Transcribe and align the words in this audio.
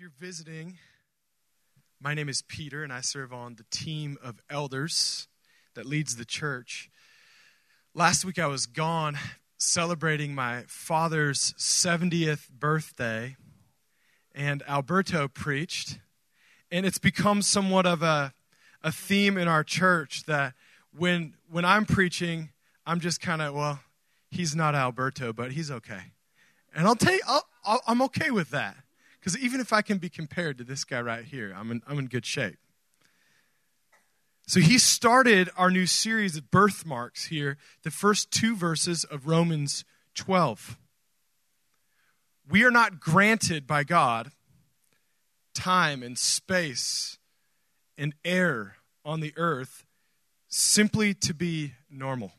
you're 0.00 0.08
visiting, 0.18 0.78
my 2.00 2.14
name 2.14 2.30
is 2.30 2.40
Peter, 2.40 2.82
and 2.82 2.90
I 2.90 3.02
serve 3.02 3.34
on 3.34 3.56
the 3.56 3.66
team 3.70 4.16
of 4.22 4.40
elders 4.48 5.28
that 5.74 5.84
leads 5.84 6.16
the 6.16 6.24
church. 6.24 6.88
Last 7.92 8.24
week 8.24 8.38
I 8.38 8.46
was 8.46 8.64
gone 8.64 9.18
celebrating 9.58 10.34
my 10.34 10.64
father's 10.68 11.52
70th 11.58 12.48
birthday, 12.48 13.36
and 14.34 14.62
Alberto 14.66 15.28
preached. 15.28 15.98
And 16.70 16.86
it's 16.86 16.96
become 16.96 17.42
somewhat 17.42 17.84
of 17.84 18.02
a, 18.02 18.32
a 18.82 18.90
theme 18.90 19.36
in 19.36 19.48
our 19.48 19.62
church 19.62 20.24
that 20.24 20.54
when, 20.96 21.34
when 21.50 21.66
I'm 21.66 21.84
preaching, 21.84 22.48
I'm 22.86 23.00
just 23.00 23.20
kind 23.20 23.42
of, 23.42 23.52
well, 23.52 23.80
he's 24.30 24.56
not 24.56 24.74
Alberto, 24.74 25.34
but 25.34 25.52
he's 25.52 25.70
okay. 25.70 26.12
And 26.74 26.86
I'll 26.86 26.96
tell 26.96 27.12
you, 27.12 27.20
I'll, 27.28 27.82
I'm 27.86 28.00
okay 28.00 28.30
with 28.30 28.48
that. 28.52 28.78
Because 29.20 29.36
even 29.38 29.60
if 29.60 29.72
I 29.72 29.82
can 29.82 29.98
be 29.98 30.08
compared 30.08 30.56
to 30.58 30.64
this 30.64 30.84
guy 30.84 31.00
right 31.00 31.24
here, 31.24 31.54
I'm 31.54 31.70
in, 31.70 31.82
I'm 31.86 31.98
in 31.98 32.06
good 32.06 32.24
shape. 32.24 32.58
So 34.46 34.58
he 34.58 34.78
started 34.78 35.50
our 35.56 35.70
new 35.70 35.86
series 35.86 36.36
of 36.36 36.50
birthmarks 36.50 37.26
here, 37.26 37.56
the 37.84 37.90
first 37.90 38.32
two 38.32 38.56
verses 38.56 39.04
of 39.04 39.28
Romans 39.28 39.84
12. 40.14 40.76
We 42.48 42.64
are 42.64 42.70
not 42.72 42.98
granted 42.98 43.66
by 43.66 43.84
God 43.84 44.32
time 45.54 46.02
and 46.02 46.18
space 46.18 47.18
and 47.96 48.14
air 48.24 48.76
on 49.04 49.20
the 49.20 49.32
earth 49.36 49.84
simply 50.48 51.14
to 51.14 51.34
be 51.34 51.74
normal, 51.88 52.32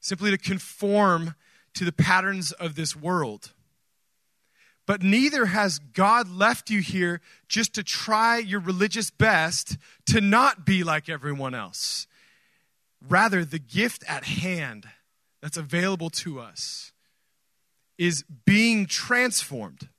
simply 0.00 0.30
to 0.30 0.38
conform 0.38 1.34
to 1.74 1.84
the 1.84 1.92
patterns 1.92 2.52
of 2.52 2.76
this 2.76 2.96
world. 2.96 3.52
But 4.88 5.02
neither 5.02 5.44
has 5.44 5.78
God 5.78 6.30
left 6.30 6.70
you 6.70 6.80
here 6.80 7.20
just 7.46 7.74
to 7.74 7.82
try 7.82 8.38
your 8.38 8.58
religious 8.58 9.10
best 9.10 9.76
to 10.06 10.22
not 10.22 10.64
be 10.64 10.82
like 10.82 11.10
everyone 11.10 11.54
else. 11.54 12.06
Rather, 13.06 13.44
the 13.44 13.58
gift 13.58 14.02
at 14.08 14.24
hand 14.24 14.88
that's 15.42 15.58
available 15.58 16.08
to 16.08 16.40
us 16.40 16.92
is 17.98 18.24
being 18.46 18.86
transformed 18.86 19.90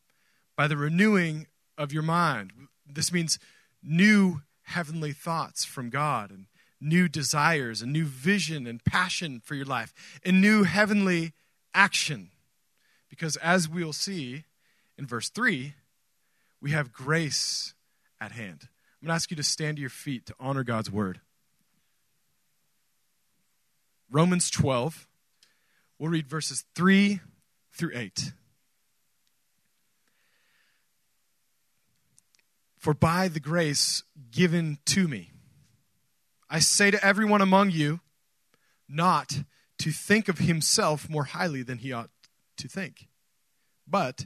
by 0.57 0.67
the 0.67 0.75
renewing 0.75 1.45
of 1.77 1.93
your 1.93 2.01
mind. 2.01 2.51
This 2.91 3.13
means 3.13 3.37
new 3.83 4.41
heavenly 4.63 5.11
thoughts 5.11 5.65
from 5.65 5.91
God 5.91 6.31
and 6.31 6.47
new 6.81 7.07
desires, 7.07 7.83
a 7.83 7.85
new 7.85 8.05
vision 8.05 8.65
and 8.65 8.83
passion 8.83 9.39
for 9.39 9.53
your 9.53 9.65
life, 9.65 9.93
and 10.25 10.41
new 10.41 10.63
heavenly 10.63 11.33
action. 11.75 12.31
Because 13.07 13.35
as 13.37 13.69
we'll 13.69 13.93
see, 13.93 14.45
in 14.99 15.07
verse 15.07 15.29
3, 15.29 15.73
we 16.61 16.71
have 16.71 16.91
grace 16.91 17.73
at 18.19 18.33
hand. 18.33 18.67
I'm 19.01 19.07
going 19.07 19.11
to 19.11 19.13
ask 19.13 19.31
you 19.31 19.37
to 19.37 19.43
stand 19.43 19.77
to 19.77 19.81
your 19.81 19.89
feet 19.89 20.25
to 20.25 20.35
honor 20.41 20.65
God's 20.65 20.91
word. 20.91 21.21
Romans 24.11 24.49
12, 24.49 25.07
we'll 25.97 26.11
read 26.11 26.27
verses 26.27 26.65
3 26.75 27.21
through 27.71 27.91
8. 27.95 28.33
For 32.77 32.93
by 32.93 33.29
the 33.29 33.39
grace 33.39 34.03
given 34.31 34.79
to 34.87 35.07
me, 35.07 35.31
I 36.49 36.59
say 36.59 36.91
to 36.91 37.05
everyone 37.05 37.41
among 37.41 37.71
you, 37.71 38.01
not 38.89 39.43
to 39.77 39.91
think 39.91 40.27
of 40.27 40.39
himself 40.39 41.09
more 41.09 41.25
highly 41.25 41.63
than 41.63 41.77
he 41.77 41.93
ought 41.93 42.09
to 42.57 42.67
think, 42.67 43.07
but 43.87 44.25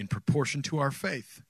in 0.00 0.08
proportion 0.08 0.62
to 0.62 0.78
our 0.78 0.90
faith. 0.90 1.42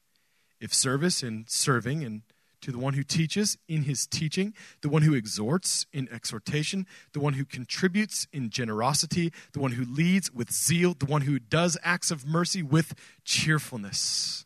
If 0.60 0.74
service 0.74 1.22
in 1.22 1.44
serving 1.48 2.04
and 2.04 2.22
to 2.62 2.72
the 2.72 2.78
one 2.78 2.94
who 2.94 3.04
teaches 3.04 3.56
in 3.68 3.84
his 3.84 4.06
teaching, 4.06 4.52
the 4.82 4.88
one 4.88 5.02
who 5.02 5.14
exhorts 5.14 5.86
in 5.92 6.08
exhortation, 6.12 6.86
the 7.12 7.20
one 7.20 7.34
who 7.34 7.44
contributes 7.44 8.26
in 8.32 8.50
generosity, 8.50 9.32
the 9.52 9.60
one 9.60 9.72
who 9.72 9.84
leads 9.84 10.32
with 10.32 10.52
zeal, 10.52 10.94
the 10.98 11.06
one 11.06 11.22
who 11.22 11.38
does 11.38 11.78
acts 11.82 12.10
of 12.10 12.26
mercy 12.26 12.62
with 12.62 12.92
cheerfulness. 13.24 14.44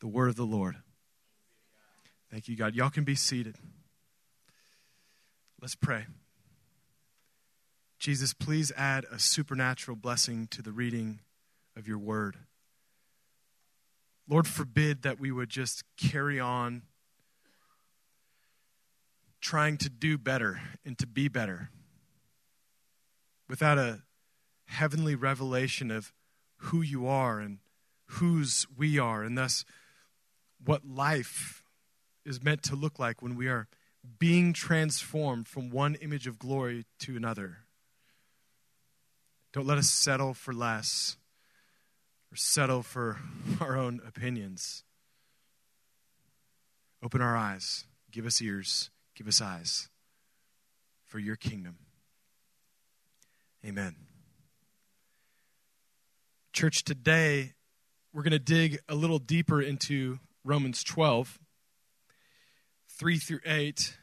The 0.00 0.08
word 0.08 0.28
of 0.28 0.36
the 0.36 0.44
Lord. 0.44 0.76
Thank 2.30 2.48
you, 2.48 2.56
God. 2.56 2.74
Y'all 2.74 2.90
can 2.90 3.04
be 3.04 3.14
seated. 3.14 3.56
Let's 5.62 5.76
pray. 5.76 6.06
Jesus, 7.98 8.34
please 8.34 8.72
add 8.76 9.06
a 9.10 9.18
supernatural 9.18 9.96
blessing 9.96 10.48
to 10.48 10.60
the 10.60 10.72
reading 10.72 11.20
of 11.76 11.88
your 11.88 11.98
word. 11.98 12.36
Lord, 14.28 14.46
forbid 14.46 15.02
that 15.02 15.20
we 15.20 15.30
would 15.30 15.48
just 15.48 15.84
carry 15.96 16.40
on 16.40 16.82
trying 19.40 19.76
to 19.78 19.88
do 19.88 20.18
better 20.18 20.60
and 20.84 20.98
to 20.98 21.06
be 21.06 21.28
better 21.28 21.70
without 23.48 23.78
a 23.78 24.02
heavenly 24.66 25.14
revelation 25.14 25.90
of 25.90 26.12
who 26.56 26.82
you 26.82 27.06
are 27.06 27.38
and 27.38 27.58
whose 28.06 28.66
we 28.76 28.98
are, 28.98 29.22
and 29.22 29.38
thus 29.38 29.64
what 30.64 30.84
life 30.84 31.62
is 32.24 32.42
meant 32.42 32.62
to 32.64 32.74
look 32.74 32.98
like 32.98 33.22
when 33.22 33.36
we 33.36 33.46
are 33.46 33.68
being 34.18 34.52
transformed 34.52 35.46
from 35.46 35.70
one 35.70 35.94
image 35.96 36.26
of 36.26 36.38
glory 36.38 36.84
to 36.98 37.16
another. 37.16 37.58
Don't 39.52 39.66
let 39.66 39.78
us 39.78 39.90
settle 39.90 40.34
for 40.34 40.52
less 40.52 41.16
or 42.36 42.38
settle 42.38 42.82
for 42.82 43.16
our 43.60 43.78
own 43.78 44.00
opinions. 44.06 44.84
Open 47.02 47.22
our 47.22 47.34
eyes, 47.34 47.84
give 48.10 48.26
us 48.26 48.42
ears, 48.42 48.90
give 49.14 49.26
us 49.26 49.40
eyes 49.40 49.88
for 51.06 51.18
your 51.18 51.36
kingdom. 51.36 51.76
Amen. 53.64 53.96
Church, 56.52 56.84
today 56.84 57.54
we're 58.12 58.22
going 58.22 58.32
to 58.32 58.38
dig 58.38 58.80
a 58.86 58.94
little 58.94 59.18
deeper 59.18 59.62
into 59.62 60.18
Romans 60.44 60.84
12, 60.84 61.38
3 62.88 63.18
through 63.18 63.40
8. 63.46 63.96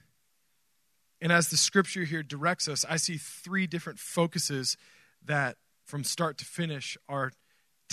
And 1.21 1.31
as 1.31 1.49
the 1.49 1.57
scripture 1.57 2.03
here 2.03 2.23
directs 2.23 2.67
us, 2.67 2.83
I 2.89 2.97
see 2.97 3.17
three 3.17 3.67
different 3.67 3.99
focuses 3.99 4.75
that, 5.23 5.57
from 5.85 6.03
start 6.03 6.37
to 6.39 6.45
finish, 6.45 6.97
are 7.07 7.31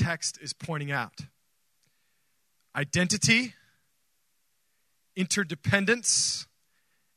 text 0.00 0.38
is 0.40 0.54
pointing 0.54 0.90
out 0.90 1.20
identity, 2.74 3.52
interdependence, 5.14 6.46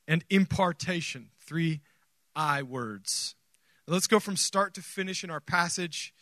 and 0.07 0.25
impartation. 0.29 1.29
Three 1.39 1.79
I 2.35 2.61
words. 2.61 3.35
Let's 3.87 4.07
go 4.07 4.19
from 4.19 4.35
start 4.35 4.73
to 4.73 4.81
finish 4.81 5.23
in 5.23 5.29
our 5.29 5.39
passage. 5.39 6.13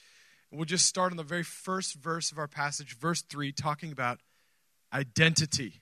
We'll 0.51 0.65
just 0.65 0.85
start 0.85 1.11
on 1.11 1.17
the 1.17 1.23
very 1.23 1.43
first 1.43 1.95
verse 1.95 2.31
of 2.31 2.37
our 2.37 2.47
passage, 2.47 2.95
verse 2.97 3.21
3, 3.21 3.51
talking 3.51 3.91
about 3.91 4.19
identity. 4.93 5.81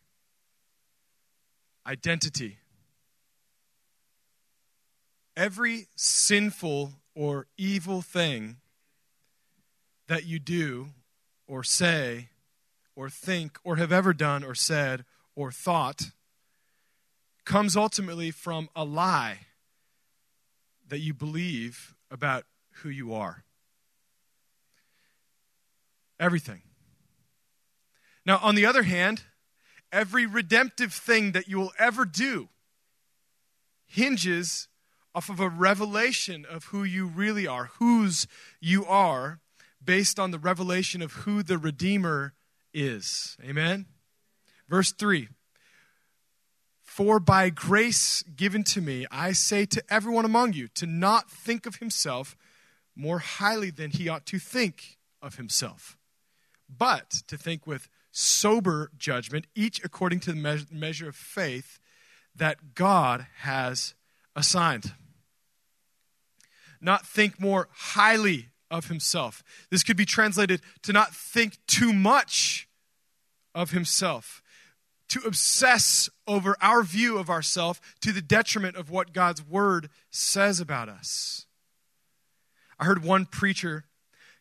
Identity. 1.86 2.60
Every 5.36 5.88
sinful 5.96 6.94
or 7.16 7.48
evil 7.58 8.02
thing 8.02 8.58
that 10.10 10.26
you 10.26 10.40
do 10.40 10.88
or 11.48 11.64
say 11.64 12.30
or 12.96 13.10
think 13.10 13.60
or 13.64 13.76
have 13.78 13.92
ever 13.92 14.12
done 14.12 14.44
or 14.44 14.56
said 14.56 15.06
or 15.36 15.52
thought 15.52 16.10
comes 17.46 17.78
ultimately 17.78 18.32
from 18.32 18.70
a 18.76 18.84
lie 18.84 19.38
that 20.88 20.98
you 20.98 21.14
believe 21.14 21.94
about 22.10 22.44
who 22.82 22.90
you 22.90 23.14
are. 23.14 23.44
Everything. 26.20 26.64
Now, 28.26 28.40
on 28.42 28.56
the 28.56 28.66
other 28.66 28.84
hand, 28.84 29.22
every 29.92 30.26
redemptive 30.26 30.92
thing 30.92 31.34
that 31.34 31.48
you 31.48 31.58
will 31.60 31.74
ever 31.78 32.04
do 32.04 32.50
hinges 33.86 34.68
off 35.14 35.30
of 35.30 35.40
a 35.40 35.50
revelation 35.50 36.46
of 36.50 36.66
who 36.66 36.84
you 36.84 37.06
really 37.06 37.46
are, 37.46 37.66
whose 37.78 38.28
you 38.60 38.86
are, 38.86 39.40
based 39.84 40.20
on 40.20 40.32
the 40.32 40.40
revelation 40.40 41.02
of 41.02 41.14
who 41.14 41.44
the 41.44 41.58
Redeemer 41.58 42.34
is. 42.74 43.38
Amen? 43.44 43.86
Verse 44.68 44.92
3 44.92 45.30
For 46.84 47.20
by 47.20 47.50
grace 47.50 48.24
given 48.36 48.64
to 48.66 48.82
me, 48.82 49.06
I 49.12 49.32
say 49.32 49.66
to 49.66 49.84
everyone 49.90 50.26
among 50.26 50.54
you 50.54 50.68
to 50.76 50.86
not 50.86 51.30
think 51.30 51.66
of 51.66 51.78
himself 51.78 52.36
more 52.96 53.20
highly 53.20 53.72
than 53.72 53.92
he 53.92 54.10
ought 54.10 54.26
to 54.28 54.40
think 54.40 54.98
of 55.22 55.36
himself, 55.36 55.98
but 56.70 57.10
to 57.28 57.38
think 57.38 57.66
with 57.66 57.88
sober 58.12 58.92
judgment, 58.98 59.48
each 59.56 59.84
according 59.84 60.20
to 60.22 60.34
the 60.34 60.66
measure 60.72 61.08
of 61.08 61.16
faith 61.16 61.80
that 62.36 62.74
God 62.76 63.28
has 63.38 63.94
assigned. 64.36 64.94
Not 66.82 67.06
think 67.06 67.40
more 67.40 67.70
highly 67.72 68.50
of 68.72 68.88
himself. 68.88 69.44
This 69.70 69.84
could 69.84 69.98
be 69.98 70.06
translated 70.06 70.62
to 70.84 70.94
not 70.94 71.14
think 71.14 71.58
too 71.68 71.94
much 71.94 72.68
of 73.56 73.72
himself, 73.72 74.42
to 75.10 75.22
obsess 75.26 76.10
over 76.28 76.56
our 76.62 76.84
view 76.84 77.18
of 77.18 77.30
ourself 77.30 77.82
to 78.02 78.12
the 78.12 78.22
detriment 78.22 78.76
of 78.76 78.90
what 78.90 79.14
God's 79.14 79.44
word 79.44 79.90
says 80.12 80.60
about 80.60 80.88
us. 80.90 81.46
I 82.80 82.86
heard 82.86 83.04
one 83.04 83.26
preacher 83.26 83.86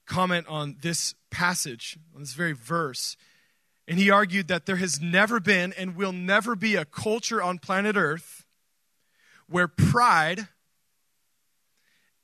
comment 0.07 0.47
on 0.49 0.77
this 0.81 1.15
passage, 1.31 1.99
on 2.15 2.21
this 2.21 2.35
very 2.35 2.53
verse, 2.53 3.17
and 3.87 3.99
he 3.99 4.11
argued 4.11 4.49
that 4.49 4.67
there 4.67 4.77
has 4.77 5.01
never 5.01 5.41
been 5.41 5.73
and 5.73 5.97
will 5.97 6.13
never 6.13 6.55
be 6.55 6.77
a 6.77 6.85
culture 6.85 7.43
on 7.43 7.59
planet 7.59 7.97
Earth 7.97 8.45
where 9.49 9.67
pride 9.67 10.49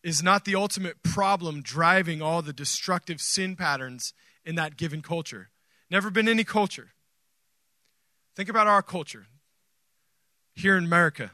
is 0.05 0.23
not 0.23 0.45
the 0.45 0.55
ultimate 0.55 1.03
problem 1.03 1.63
driving 1.63 2.21
all 2.21 2.43
the 2.43 2.53
destructive 2.53 3.23
sin 3.23 3.57
patterns 3.57 4.13
in 4.45 4.55
that 4.55 4.77
given 4.77 5.01
culture. 5.01 5.49
Never 5.91 6.11
been 6.11 6.29
any 6.29 6.45
culture. 6.45 6.91
Think 8.37 8.51
about 8.51 8.67
our 8.67 8.83
culture 8.83 9.27
here 10.55 10.77
in 10.77 10.85
America. 10.85 11.31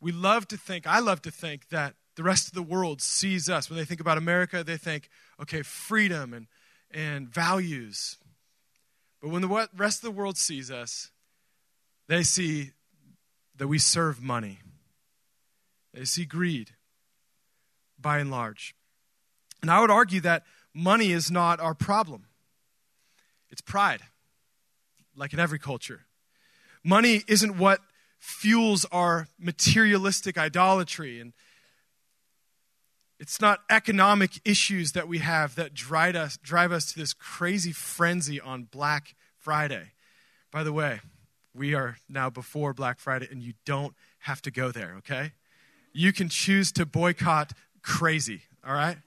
We 0.00 0.12
love 0.12 0.46
to 0.48 0.56
think, 0.56 0.86
I 0.86 1.00
love 1.00 1.20
to 1.22 1.32
think, 1.32 1.68
that 1.70 1.94
the 2.14 2.22
rest 2.22 2.46
of 2.46 2.54
the 2.54 2.62
world 2.62 3.02
sees 3.02 3.50
us. 3.50 3.68
When 3.68 3.76
they 3.76 3.84
think 3.84 4.00
about 4.00 4.16
America, 4.16 4.62
they 4.62 4.76
think, 4.76 5.10
okay, 5.42 5.62
freedom 5.62 6.32
and, 6.32 6.46
and 6.92 7.28
values. 7.28 8.18
But 9.20 9.30
when 9.30 9.42
the 9.42 9.68
rest 9.76 9.98
of 9.98 10.02
the 10.02 10.16
world 10.16 10.38
sees 10.38 10.70
us, 10.70 11.10
they 12.06 12.22
see 12.22 12.70
that 13.56 13.66
we 13.66 13.78
serve 13.78 14.22
money, 14.22 14.60
they 15.92 16.04
see 16.04 16.24
greed 16.24 16.74
by 18.00 18.18
and 18.18 18.30
large. 18.30 18.74
And 19.62 19.70
I 19.70 19.80
would 19.80 19.90
argue 19.90 20.20
that 20.22 20.44
money 20.74 21.12
is 21.12 21.30
not 21.30 21.60
our 21.60 21.74
problem, 21.74 22.26
it's 23.50 23.60
pride, 23.60 24.02
like 25.16 25.32
in 25.32 25.38
every 25.38 25.58
culture. 25.58 26.06
Money 26.82 27.22
isn't 27.28 27.58
what 27.58 27.80
fuels 28.18 28.84
our 28.92 29.28
materialistic 29.38 30.36
idolatry 30.38 31.20
and 31.20 31.32
it's 33.20 33.38
not 33.38 33.60
economic 33.68 34.40
issues 34.46 34.92
that 34.92 35.06
we 35.06 35.18
have 35.18 35.54
that 35.56 35.74
drive 35.74 36.16
us, 36.16 36.38
drive 36.38 36.72
us 36.72 36.90
to 36.92 36.98
this 36.98 37.12
crazy 37.12 37.70
frenzy 37.70 38.40
on 38.40 38.64
Black 38.64 39.14
Friday. 39.36 39.92
By 40.50 40.64
the 40.64 40.72
way, 40.72 41.00
we 41.54 41.74
are 41.74 41.98
now 42.08 42.30
before 42.30 42.72
Black 42.72 42.98
Friday, 42.98 43.28
and 43.30 43.42
you 43.42 43.52
don't 43.66 43.94
have 44.20 44.40
to 44.42 44.50
go 44.50 44.72
there, 44.72 44.94
okay? 44.98 45.32
You 45.92 46.14
can 46.14 46.30
choose 46.30 46.72
to 46.72 46.86
boycott 46.86 47.52
crazy, 47.82 48.42
all 48.66 48.74
right? 48.74 48.98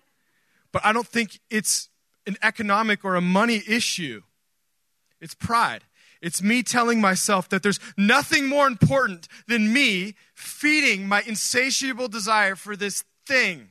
But 0.72 0.86
I 0.86 0.94
don't 0.94 1.08
think 1.08 1.40
it's 1.50 1.90
an 2.25 2.38
economic 2.42 3.04
or 3.06 3.16
a 3.16 3.22
money 3.22 3.62
issue. 3.68 4.22
It's 5.22 5.36
pride. 5.36 5.84
It's 6.22 6.42
me 6.42 6.64
telling 6.64 7.02
myself 7.02 7.50
that 7.50 7.64
there's 7.64 7.80
nothing 7.98 8.48
more 8.48 8.66
important 8.66 9.28
than 9.48 9.74
me 9.74 10.16
feeding 10.34 11.08
my 11.08 11.22
insatiable 11.28 12.08
desire 12.08 12.56
for 12.56 12.75
this 12.75 13.04
thing. 13.28 13.70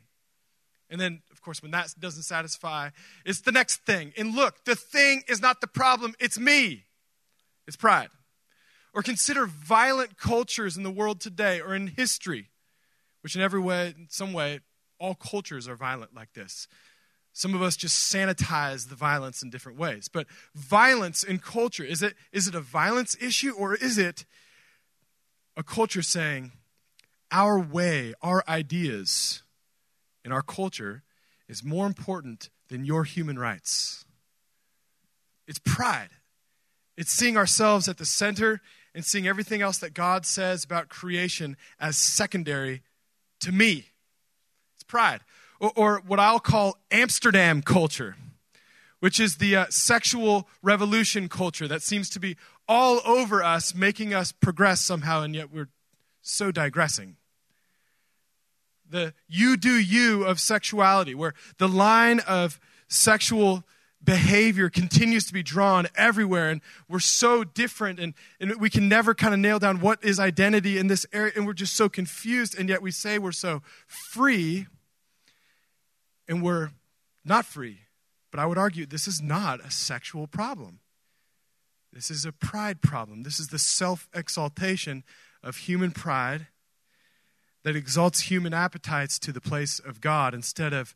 And 0.90 1.00
then, 1.00 1.22
of 1.32 1.40
course, 1.40 1.62
when 1.62 1.70
that 1.70 1.94
doesn't 1.98 2.24
satisfy, 2.24 2.90
it's 3.24 3.40
the 3.40 3.52
next 3.52 3.86
thing. 3.86 4.12
And 4.18 4.34
look, 4.34 4.64
the 4.66 4.76
thing 4.76 5.22
is 5.28 5.40
not 5.40 5.62
the 5.62 5.66
problem, 5.66 6.14
it's 6.20 6.38
me. 6.38 6.84
It's 7.66 7.76
pride. 7.76 8.10
Or 8.92 9.02
consider 9.02 9.46
violent 9.46 10.18
cultures 10.18 10.76
in 10.76 10.82
the 10.82 10.90
world 10.90 11.20
today 11.20 11.60
or 11.60 11.74
in 11.74 11.86
history, 11.86 12.50
which 13.22 13.34
in 13.34 13.40
every 13.40 13.60
way, 13.60 13.94
in 13.96 14.08
some 14.10 14.34
way, 14.34 14.60
all 15.02 15.14
cultures 15.14 15.66
are 15.66 15.74
violent 15.74 16.14
like 16.14 16.32
this. 16.32 16.68
Some 17.32 17.54
of 17.54 17.62
us 17.62 17.76
just 17.76 18.12
sanitize 18.12 18.88
the 18.88 18.94
violence 18.94 19.42
in 19.42 19.50
different 19.50 19.78
ways. 19.78 20.08
But 20.08 20.26
violence 20.54 21.24
in 21.24 21.38
culture, 21.38 21.82
is 21.84 22.02
it, 22.02 22.14
is 22.30 22.46
it 22.46 22.54
a 22.54 22.60
violence 22.60 23.16
issue 23.20 23.52
or 23.52 23.74
is 23.74 23.98
it 23.98 24.24
a 25.56 25.62
culture 25.62 26.02
saying, 26.02 26.52
our 27.30 27.58
way, 27.58 28.14
our 28.22 28.44
ideas, 28.46 29.42
in 30.24 30.30
our 30.30 30.42
culture 30.42 31.02
is 31.48 31.64
more 31.64 31.86
important 31.86 32.50
than 32.68 32.84
your 32.84 33.04
human 33.04 33.38
rights. 33.38 34.04
It's 35.48 35.58
pride. 35.58 36.10
It's 36.96 37.10
seeing 37.10 37.36
ourselves 37.36 37.88
at 37.88 37.98
the 37.98 38.04
center 38.04 38.60
and 38.94 39.04
seeing 39.04 39.26
everything 39.26 39.62
else 39.62 39.78
that 39.78 39.94
God 39.94 40.24
says 40.24 40.64
about 40.64 40.88
creation 40.88 41.56
as 41.80 41.96
secondary 41.96 42.82
to 43.40 43.50
me. 43.50 43.86
Pride. 44.92 45.20
Or, 45.58 45.72
or 45.74 46.02
what 46.06 46.20
I'll 46.20 46.38
call 46.38 46.76
Amsterdam 46.90 47.62
culture, 47.62 48.14
which 49.00 49.18
is 49.18 49.36
the 49.36 49.56
uh, 49.56 49.66
sexual 49.70 50.46
revolution 50.62 51.30
culture 51.30 51.66
that 51.66 51.80
seems 51.80 52.10
to 52.10 52.20
be 52.20 52.36
all 52.68 53.00
over 53.06 53.42
us, 53.42 53.74
making 53.74 54.12
us 54.12 54.32
progress 54.32 54.82
somehow, 54.82 55.22
and 55.22 55.34
yet 55.34 55.50
we're 55.50 55.70
so 56.20 56.52
digressing 56.52 57.16
the 58.90 59.14
you 59.26 59.56
do 59.56 59.72
you 59.80 60.24
of 60.24 60.38
sexuality, 60.38 61.14
where 61.14 61.32
the 61.56 61.68
line 61.68 62.20
of 62.20 62.60
sexual 62.86 63.64
behavior 64.04 64.68
continues 64.68 65.24
to 65.24 65.32
be 65.32 65.42
drawn 65.42 65.86
everywhere 65.94 66.50
and 66.50 66.60
we're 66.88 66.98
so 66.98 67.44
different 67.44 67.98
and, 67.98 68.14
and 68.40 68.60
we 68.60 68.68
can 68.68 68.88
never 68.88 69.14
kind 69.14 69.32
of 69.32 69.38
nail 69.40 69.58
down 69.58 69.80
what 69.80 70.02
is 70.04 70.18
identity 70.18 70.76
in 70.76 70.88
this 70.88 71.06
area 71.12 71.32
and 71.36 71.46
we're 71.46 71.52
just 71.52 71.74
so 71.74 71.88
confused 71.88 72.58
and 72.58 72.68
yet 72.68 72.82
we 72.82 72.90
say 72.90 73.18
we're 73.18 73.30
so 73.30 73.62
free 73.86 74.66
and 76.32 76.42
we're 76.42 76.70
not 77.24 77.44
free 77.44 77.80
but 78.30 78.40
i 78.40 78.46
would 78.46 78.58
argue 78.58 78.86
this 78.86 79.06
is 79.06 79.20
not 79.22 79.60
a 79.60 79.70
sexual 79.70 80.26
problem 80.26 80.80
this 81.92 82.10
is 82.10 82.24
a 82.24 82.32
pride 82.32 82.80
problem 82.80 83.22
this 83.22 83.38
is 83.38 83.48
the 83.48 83.58
self-exaltation 83.58 85.04
of 85.42 85.56
human 85.56 85.90
pride 85.90 86.46
that 87.64 87.76
exalts 87.76 88.22
human 88.22 88.52
appetites 88.52 89.18
to 89.20 89.32
the 89.32 89.40
place 89.40 89.78
of 89.78 90.00
God 90.00 90.34
instead 90.34 90.72
of 90.72 90.94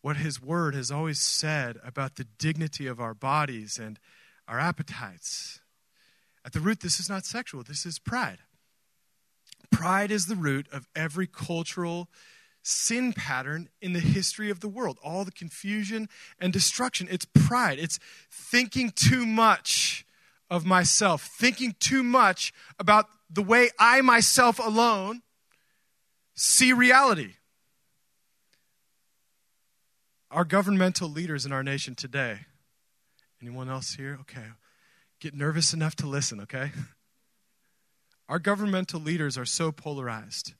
what 0.00 0.16
His 0.16 0.40
Word 0.40 0.74
has 0.74 0.90
always 0.90 1.18
said 1.18 1.78
about 1.84 2.16
the 2.16 2.26
dignity 2.38 2.86
of 2.86 3.00
our 3.00 3.14
bodies 3.14 3.78
and 3.78 3.98
our 4.48 4.58
appetites. 4.58 5.60
At 6.44 6.52
the 6.52 6.60
root, 6.60 6.80
this 6.80 7.00
is 7.00 7.10
not 7.10 7.24
sexual, 7.24 7.62
this 7.62 7.84
is 7.84 7.98
pride. 7.98 8.38
Pride 9.70 10.10
is 10.10 10.26
the 10.26 10.36
root 10.36 10.68
of 10.72 10.86
every 10.94 11.26
cultural 11.26 12.08
sin 12.66 13.12
pattern 13.12 13.68
in 13.80 13.92
the 13.92 14.00
history 14.00 14.50
of 14.50 14.60
the 14.60 14.68
world. 14.68 14.98
All 15.02 15.24
the 15.24 15.30
confusion 15.30 16.08
and 16.40 16.52
destruction. 16.52 17.06
It's 17.10 17.24
pride. 17.24 17.78
It's 17.78 18.00
thinking 18.30 18.90
too 18.90 19.24
much 19.24 20.04
of 20.50 20.64
myself, 20.66 21.22
thinking 21.22 21.76
too 21.78 22.02
much 22.02 22.52
about 22.78 23.06
the 23.30 23.42
way 23.42 23.70
I 23.78 24.00
myself 24.00 24.58
alone 24.58 25.22
see 26.34 26.72
reality. 26.72 27.34
Our 30.30 30.44
governmental 30.44 31.08
leaders 31.08 31.46
in 31.46 31.52
our 31.52 31.62
nation 31.62 31.94
today. 31.94 32.40
Anyone 33.40 33.68
else 33.68 33.94
here? 33.94 34.18
Okay. 34.22 34.46
Get 35.20 35.34
nervous 35.34 35.72
enough 35.72 35.94
to 35.96 36.06
listen, 36.06 36.40
okay? 36.40 36.72
Our 38.28 38.40
governmental 38.40 39.00
leaders 39.00 39.38
are 39.38 39.44
so 39.44 39.70
polarized. 39.70 40.54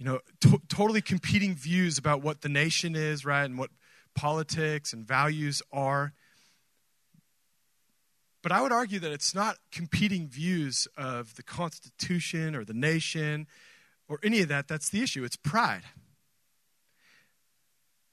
You 0.00 0.06
know, 0.06 0.20
to- 0.40 0.62
totally 0.68 1.02
competing 1.02 1.54
views 1.54 1.98
about 1.98 2.22
what 2.22 2.40
the 2.40 2.48
nation 2.48 2.96
is, 2.96 3.26
right? 3.26 3.44
And 3.44 3.58
what 3.58 3.68
politics 4.14 4.94
and 4.94 5.06
values 5.06 5.60
are. 5.70 6.14
But 8.42 8.50
I 8.50 8.62
would 8.62 8.72
argue 8.72 8.98
that 8.98 9.12
it's 9.12 9.34
not 9.34 9.58
competing 9.70 10.26
views 10.26 10.88
of 10.96 11.34
the 11.34 11.42
Constitution 11.42 12.56
or 12.56 12.64
the 12.64 12.72
nation 12.72 13.46
or 14.08 14.18
any 14.22 14.40
of 14.40 14.48
that. 14.48 14.68
That's 14.68 14.88
the 14.88 15.02
issue. 15.02 15.22
It's 15.22 15.36
pride. 15.36 15.82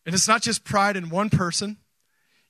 And 0.05 0.13
it's 0.13 0.27
not 0.27 0.41
just 0.41 0.65
pride 0.65 0.97
in 0.97 1.09
one 1.09 1.29
person. 1.29 1.77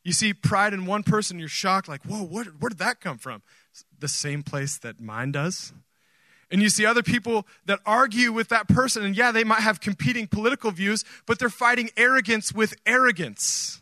You 0.04 0.14
see 0.14 0.34
pride 0.34 0.74
in 0.74 0.88
one 0.88 1.04
person, 1.04 1.38
you're 1.38 1.48
shocked, 1.48 1.88
like, 1.88 2.04
whoa, 2.06 2.24
what, 2.24 2.48
where 2.60 2.70
did 2.70 2.80
that 2.80 3.02
come 3.02 3.20
from? 3.20 3.44
It's 3.72 3.86
the 4.00 4.08
same 4.08 4.42
place 4.42 4.80
that 4.80 5.00
mine 5.00 5.32
does. 5.32 5.74
And 6.50 6.62
you 6.62 6.70
see 6.70 6.86
other 6.86 7.04
people 7.04 7.46
that 7.66 7.80
argue 7.86 8.32
with 8.32 8.48
that 8.50 8.70
person, 8.70 9.04
and 9.04 9.18
yeah, 9.18 9.32
they 9.34 9.44
might 9.44 9.60
have 9.60 9.82
competing 9.82 10.28
political 10.28 10.72
views, 10.72 11.04
but 11.26 11.40
they're 11.40 11.50
fighting 11.50 11.90
arrogance 11.98 12.54
with 12.54 12.76
arrogance. 12.86 13.82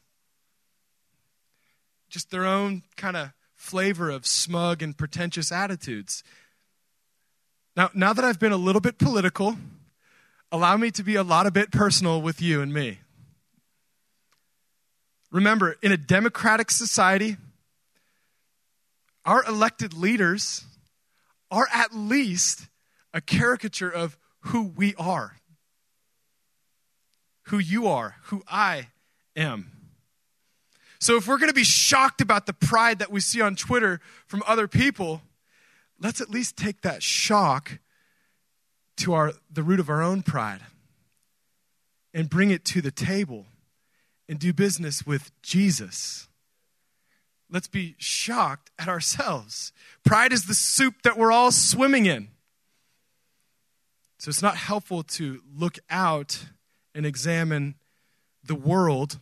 just 2.15 2.31
their 2.31 2.45
own 2.45 2.81
kind 2.95 3.17
of 3.17 3.33
flavor 3.55 4.09
of 4.09 4.25
smug 4.25 4.81
and 4.81 4.97
pretentious 4.97 5.51
attitudes. 5.51 6.23
Now, 7.75 7.89
now 7.93 8.13
that 8.13 8.23
I've 8.23 8.39
been 8.39 8.53
a 8.53 8.57
little 8.57 8.79
bit 8.79 8.97
political, 8.97 9.57
allow 10.49 10.77
me 10.77 10.91
to 10.91 11.03
be 11.03 11.15
a 11.15 11.23
lot 11.23 11.45
a 11.45 11.51
bit 11.51 11.71
personal 11.71 12.21
with 12.21 12.41
you 12.41 12.61
and 12.61 12.73
me. 12.73 12.99
Remember, 15.29 15.75
in 15.81 15.91
a 15.91 15.97
democratic 15.97 16.71
society, 16.71 17.35
our 19.25 19.43
elected 19.43 19.93
leaders 19.93 20.63
are 21.55 21.69
at 21.73 21.95
least 21.95 22.67
a 23.13 23.21
caricature 23.21 23.89
of 23.89 24.17
who 24.39 24.63
we 24.75 24.93
are, 24.95 25.37
who 27.43 27.57
you 27.57 27.87
are, 27.87 28.17
who 28.23 28.43
I 28.45 28.89
am. 29.37 29.71
So, 30.99 31.15
if 31.15 31.27
we're 31.27 31.37
going 31.37 31.49
to 31.49 31.55
be 31.55 31.63
shocked 31.63 32.19
about 32.19 32.45
the 32.45 32.51
pride 32.51 32.99
that 32.99 33.09
we 33.09 33.21
see 33.21 33.39
on 33.39 33.55
Twitter 33.55 34.01
from 34.27 34.43
other 34.45 34.67
people, 34.67 35.21
let's 35.97 36.19
at 36.19 36.29
least 36.29 36.57
take 36.57 36.81
that 36.81 37.01
shock 37.01 37.79
to 38.97 39.13
our, 39.13 39.31
the 39.49 39.63
root 39.63 39.79
of 39.79 39.89
our 39.89 40.03
own 40.03 40.23
pride 40.23 40.59
and 42.13 42.29
bring 42.29 42.51
it 42.51 42.65
to 42.65 42.81
the 42.81 42.91
table 42.91 43.45
and 44.27 44.39
do 44.39 44.51
business 44.51 45.05
with 45.07 45.31
Jesus. 45.41 46.27
Let's 47.49 47.67
be 47.67 47.95
shocked 47.97 48.71
at 48.79 48.87
ourselves. 48.87 49.71
Pride 50.03 50.33
is 50.33 50.45
the 50.45 50.53
soup 50.53 51.03
that 51.03 51.17
we're 51.17 51.31
all 51.31 51.51
swimming 51.51 52.05
in. 52.05 52.29
So 54.17 54.29
it's 54.29 54.41
not 54.41 54.57
helpful 54.57 55.03
to 55.03 55.41
look 55.55 55.77
out 55.89 56.45
and 56.95 57.05
examine 57.05 57.75
the 58.43 58.55
world 58.55 59.19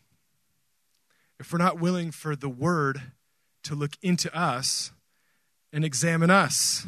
if 1.40 1.52
we're 1.52 1.60
not 1.60 1.80
willing 1.80 2.12
for 2.12 2.36
the 2.36 2.50
word 2.50 3.02
to 3.64 3.76
look 3.76 3.98
into 4.02 4.34
us 4.38 4.92
and 5.74 5.84
examine 5.84 6.30
us. 6.30 6.88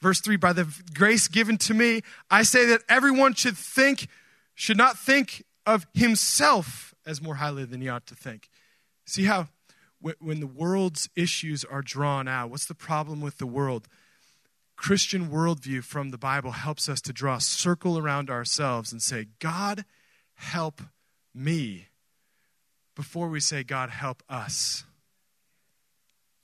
Verse 0.00 0.20
3 0.20 0.36
By 0.36 0.52
the 0.52 0.68
grace 0.92 1.28
given 1.28 1.56
to 1.58 1.74
me, 1.74 2.02
I 2.30 2.42
say 2.42 2.66
that 2.66 2.82
everyone 2.88 3.34
should 3.34 3.56
think, 3.56 4.08
should 4.54 4.76
not 4.76 4.98
think 4.98 5.44
of 5.66 5.86
himself 5.94 6.94
as 7.06 7.22
more 7.22 7.36
highly 7.36 7.64
than 7.64 7.80
he 7.80 7.88
ought 7.88 8.06
to 8.06 8.14
think. 8.14 8.48
See 9.06 9.24
how 9.24 9.48
when 10.18 10.40
the 10.40 10.46
world's 10.46 11.08
issues 11.16 11.64
are 11.64 11.82
drawn 11.82 12.28
out, 12.28 12.50
what's 12.50 12.66
the 12.66 12.74
problem 12.74 13.20
with 13.20 13.38
the 13.38 13.46
world? 13.46 13.88
Christian 14.76 15.28
worldview 15.28 15.82
from 15.84 16.10
the 16.10 16.18
Bible 16.18 16.50
helps 16.52 16.88
us 16.88 17.00
to 17.02 17.12
draw 17.12 17.36
a 17.36 17.40
circle 17.40 17.96
around 17.96 18.28
ourselves 18.28 18.92
and 18.92 19.00
say, 19.00 19.28
God, 19.38 19.84
help 20.34 20.82
me, 21.34 21.88
before 22.94 23.28
we 23.28 23.40
say, 23.40 23.64
God, 23.64 23.90
help 23.90 24.22
us. 24.28 24.84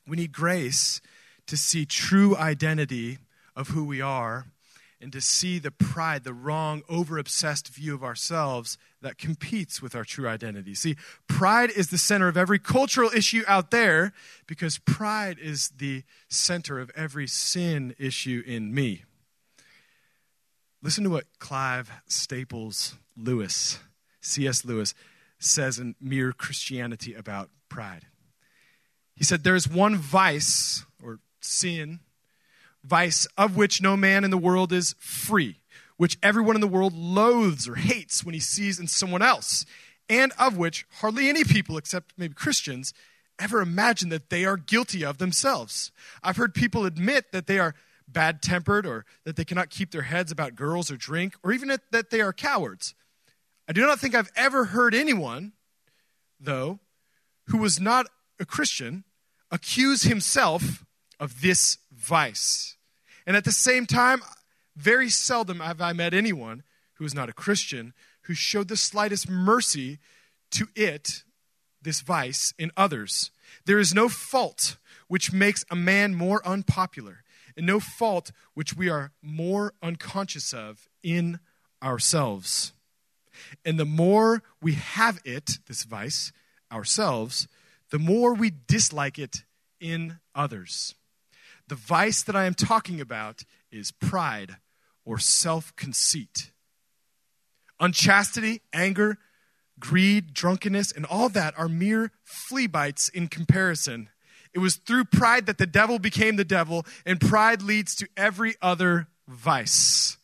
We 0.07 0.17
need 0.17 0.33
grace 0.33 1.01
to 1.47 1.57
see 1.57 1.85
true 1.85 2.37
identity 2.37 3.19
of 3.55 3.69
who 3.69 3.85
we 3.85 4.01
are 4.01 4.47
and 5.01 5.13
to 5.13 5.21
see 5.21 5.59
the 5.59 5.71
pride, 5.71 6.25
the 6.25 6.35
wrong, 6.35 6.83
over 6.89 7.19
obsessed 7.19 7.69
view 7.69 7.95
of 7.95 8.05
ourselves 8.05 8.77
that 9.01 9.17
competes 9.17 9.81
with 9.81 9.95
our 9.95 10.05
true 10.05 10.29
identity. 10.29 10.75
See, 10.75 10.97
pride 11.27 11.71
is 11.71 11.89
the 11.89 11.99
center 11.99 12.29
of 12.29 12.37
every 12.37 12.59
cultural 12.59 13.11
issue 13.15 13.43
out 13.47 13.71
there 13.71 14.13
because 14.47 14.79
pride 14.79 15.39
is 15.39 15.71
the 15.71 16.05
center 16.29 16.79
of 16.79 16.91
every 16.95 17.27
sin 17.27 17.95
issue 17.99 18.43
in 18.47 18.75
me. 18.75 19.05
Listen 20.83 21.05
to 21.05 21.11
what 21.11 21.27
Clive 21.39 21.91
Staples 22.07 22.97
Lewis, 23.17 23.79
C.S. 24.21 24.65
Lewis, 24.65 24.95
says 25.39 25.79
in 25.79 25.95
Mere 26.01 26.33
Christianity 26.33 27.15
about 27.15 27.51
pride. 27.69 28.07
He 29.17 29.25
said, 29.25 29.45
There 29.45 29.55
is 29.55 29.69
one 29.69 29.97
vice 29.97 30.85
or 31.03 31.21
sin 31.41 32.01
vice 32.85 33.27
of 33.37 33.57
which 33.57 33.83
no 33.83 33.97
man 33.97 34.25
in 34.25 34.31
the 34.31 34.39
world 34.39 34.73
is 34.73 34.95
free, 34.99 35.61
which 35.97 36.19
everyone 36.23 36.57
in 36.57 36.61
the 36.61 36.69
world 36.69 36.95
loathes 36.95 37.69
or 37.69 37.77
hates 37.77 38.25
when 38.25 38.35
he 38.35 38.41
sees 38.41 38.79
in 38.79 38.87
someone 38.87 39.23
else, 39.23 39.67
and 40.09 40.33
of 40.39 40.57
which 40.57 40.87
hardly 41.01 41.29
any 41.29 41.45
people, 41.45 41.77
except 41.77 42.15
maybe 42.17 42.35
Christians, 42.35 42.93
ever 43.39 43.61
imagine 43.61 44.09
that 44.11 44.31
they 44.31 44.45
are 44.45 44.57
guilty 44.57 45.05
of 45.05 45.19
themselves. 45.19 45.93
I've 46.23 46.37
heard 46.37 46.55
people 46.55 46.85
admit 46.85 47.33
that 47.33 47.47
they 47.47 47.59
are 47.59 47.75
bad 48.07 48.43
tempered 48.43 48.87
or 48.87 49.05
that 49.25 49.37
they 49.37 49.45
cannot 49.45 49.71
keep 49.71 49.93
their 49.93 50.03
heads 50.03 50.33
about 50.33 50.57
girls 50.57 50.91
or 50.91 50.97
drink, 50.97 51.35
or 51.43 51.53
even 51.53 51.69
that 51.69 52.11
they 52.11 52.21
are 52.21 52.33
cowards. 52.33 52.95
I 53.69 53.73
do 53.73 53.83
not 53.83 54.01
think 54.01 54.15
I've 54.15 54.33
ever 54.35 54.67
heard 54.67 54.95
anyone, 54.95 55.53
though, 56.41 56.81
who 57.47 57.59
was 57.59 57.81
not 57.81 58.07
a 58.39 58.45
Christian 58.45 59.05
accuse 59.51 60.03
himself 60.03 60.85
of 61.19 61.41
this 61.41 61.79
vice. 62.01 62.77
And 63.27 63.37
at 63.37 63.45
the 63.45 63.53
same 63.53 63.87
time, 63.87 64.23
very 64.77 65.11
seldom 65.11 65.61
have 65.61 65.81
I 65.81 65.93
met 65.93 66.15
anyone 66.15 66.63
who 66.95 67.05
is 67.05 67.15
not 67.15 67.29
a 67.29 67.35
Christian 67.35 67.93
who 68.23 68.35
showed 68.35 68.69
the 68.69 68.77
slightest 68.77 69.29
mercy 69.29 69.99
to 70.53 70.69
it, 70.75 71.25
this 71.83 72.01
vice, 72.01 72.55
in 72.59 72.71
others. 72.77 73.31
There 73.67 73.79
is 73.79 73.95
no 73.95 74.09
fault 74.09 74.77
which 75.09 75.33
makes 75.33 75.65
a 75.71 75.77
man 75.77 76.15
more 76.15 76.47
unpopular, 76.47 77.25
and 77.57 77.67
no 77.67 77.81
fault 77.81 78.33
which 78.55 78.77
we 78.77 78.89
are 78.89 79.13
more 79.23 79.75
unconscious 79.83 80.53
of 80.53 80.89
in 81.03 81.41
ourselves. 81.83 82.73
And 83.65 83.79
the 83.79 83.85
more 83.85 84.43
we 84.63 84.75
have 84.75 85.21
it, 85.25 85.59
this 85.67 85.85
vice, 85.85 86.33
ourselves, 86.71 87.49
the 87.91 87.99
more 87.99 88.35
we 88.35 88.53
dislike 88.67 89.19
it 89.19 89.45
in 89.81 90.21
others. 90.35 90.95
The 91.71 91.77
vice 91.77 92.25
that 92.25 92.35
I 92.35 92.47
am 92.47 92.55
talking 92.55 93.01
about 93.01 93.45
is 93.71 93.93
pride 93.93 94.57
or 95.05 95.21
self 95.21 95.75
conceit. 95.77 96.51
Unchastity, 97.79 98.63
anger, 98.73 99.19
greed, 99.79 100.35
drunkenness, 100.35 100.91
and 100.91 101.07
all 101.07 101.29
that 101.29 101.57
are 101.57 101.69
mere 101.69 102.11
flea 102.25 102.67
bites 102.67 103.09
in 103.09 103.29
comparison. 103.29 104.09
It 104.53 104.59
was 104.59 104.75
through 104.75 105.05
pride 105.05 105.47
that 105.47 105.59
the 105.59 105.67
devil 105.67 106.01
became 106.01 106.35
the 106.35 106.45
devil, 106.45 106.85
and 107.07 107.21
pride 107.21 107.63
leads 107.63 107.95
to 107.95 108.09
every 108.17 108.57
other 108.61 109.07
vice. 109.29 110.19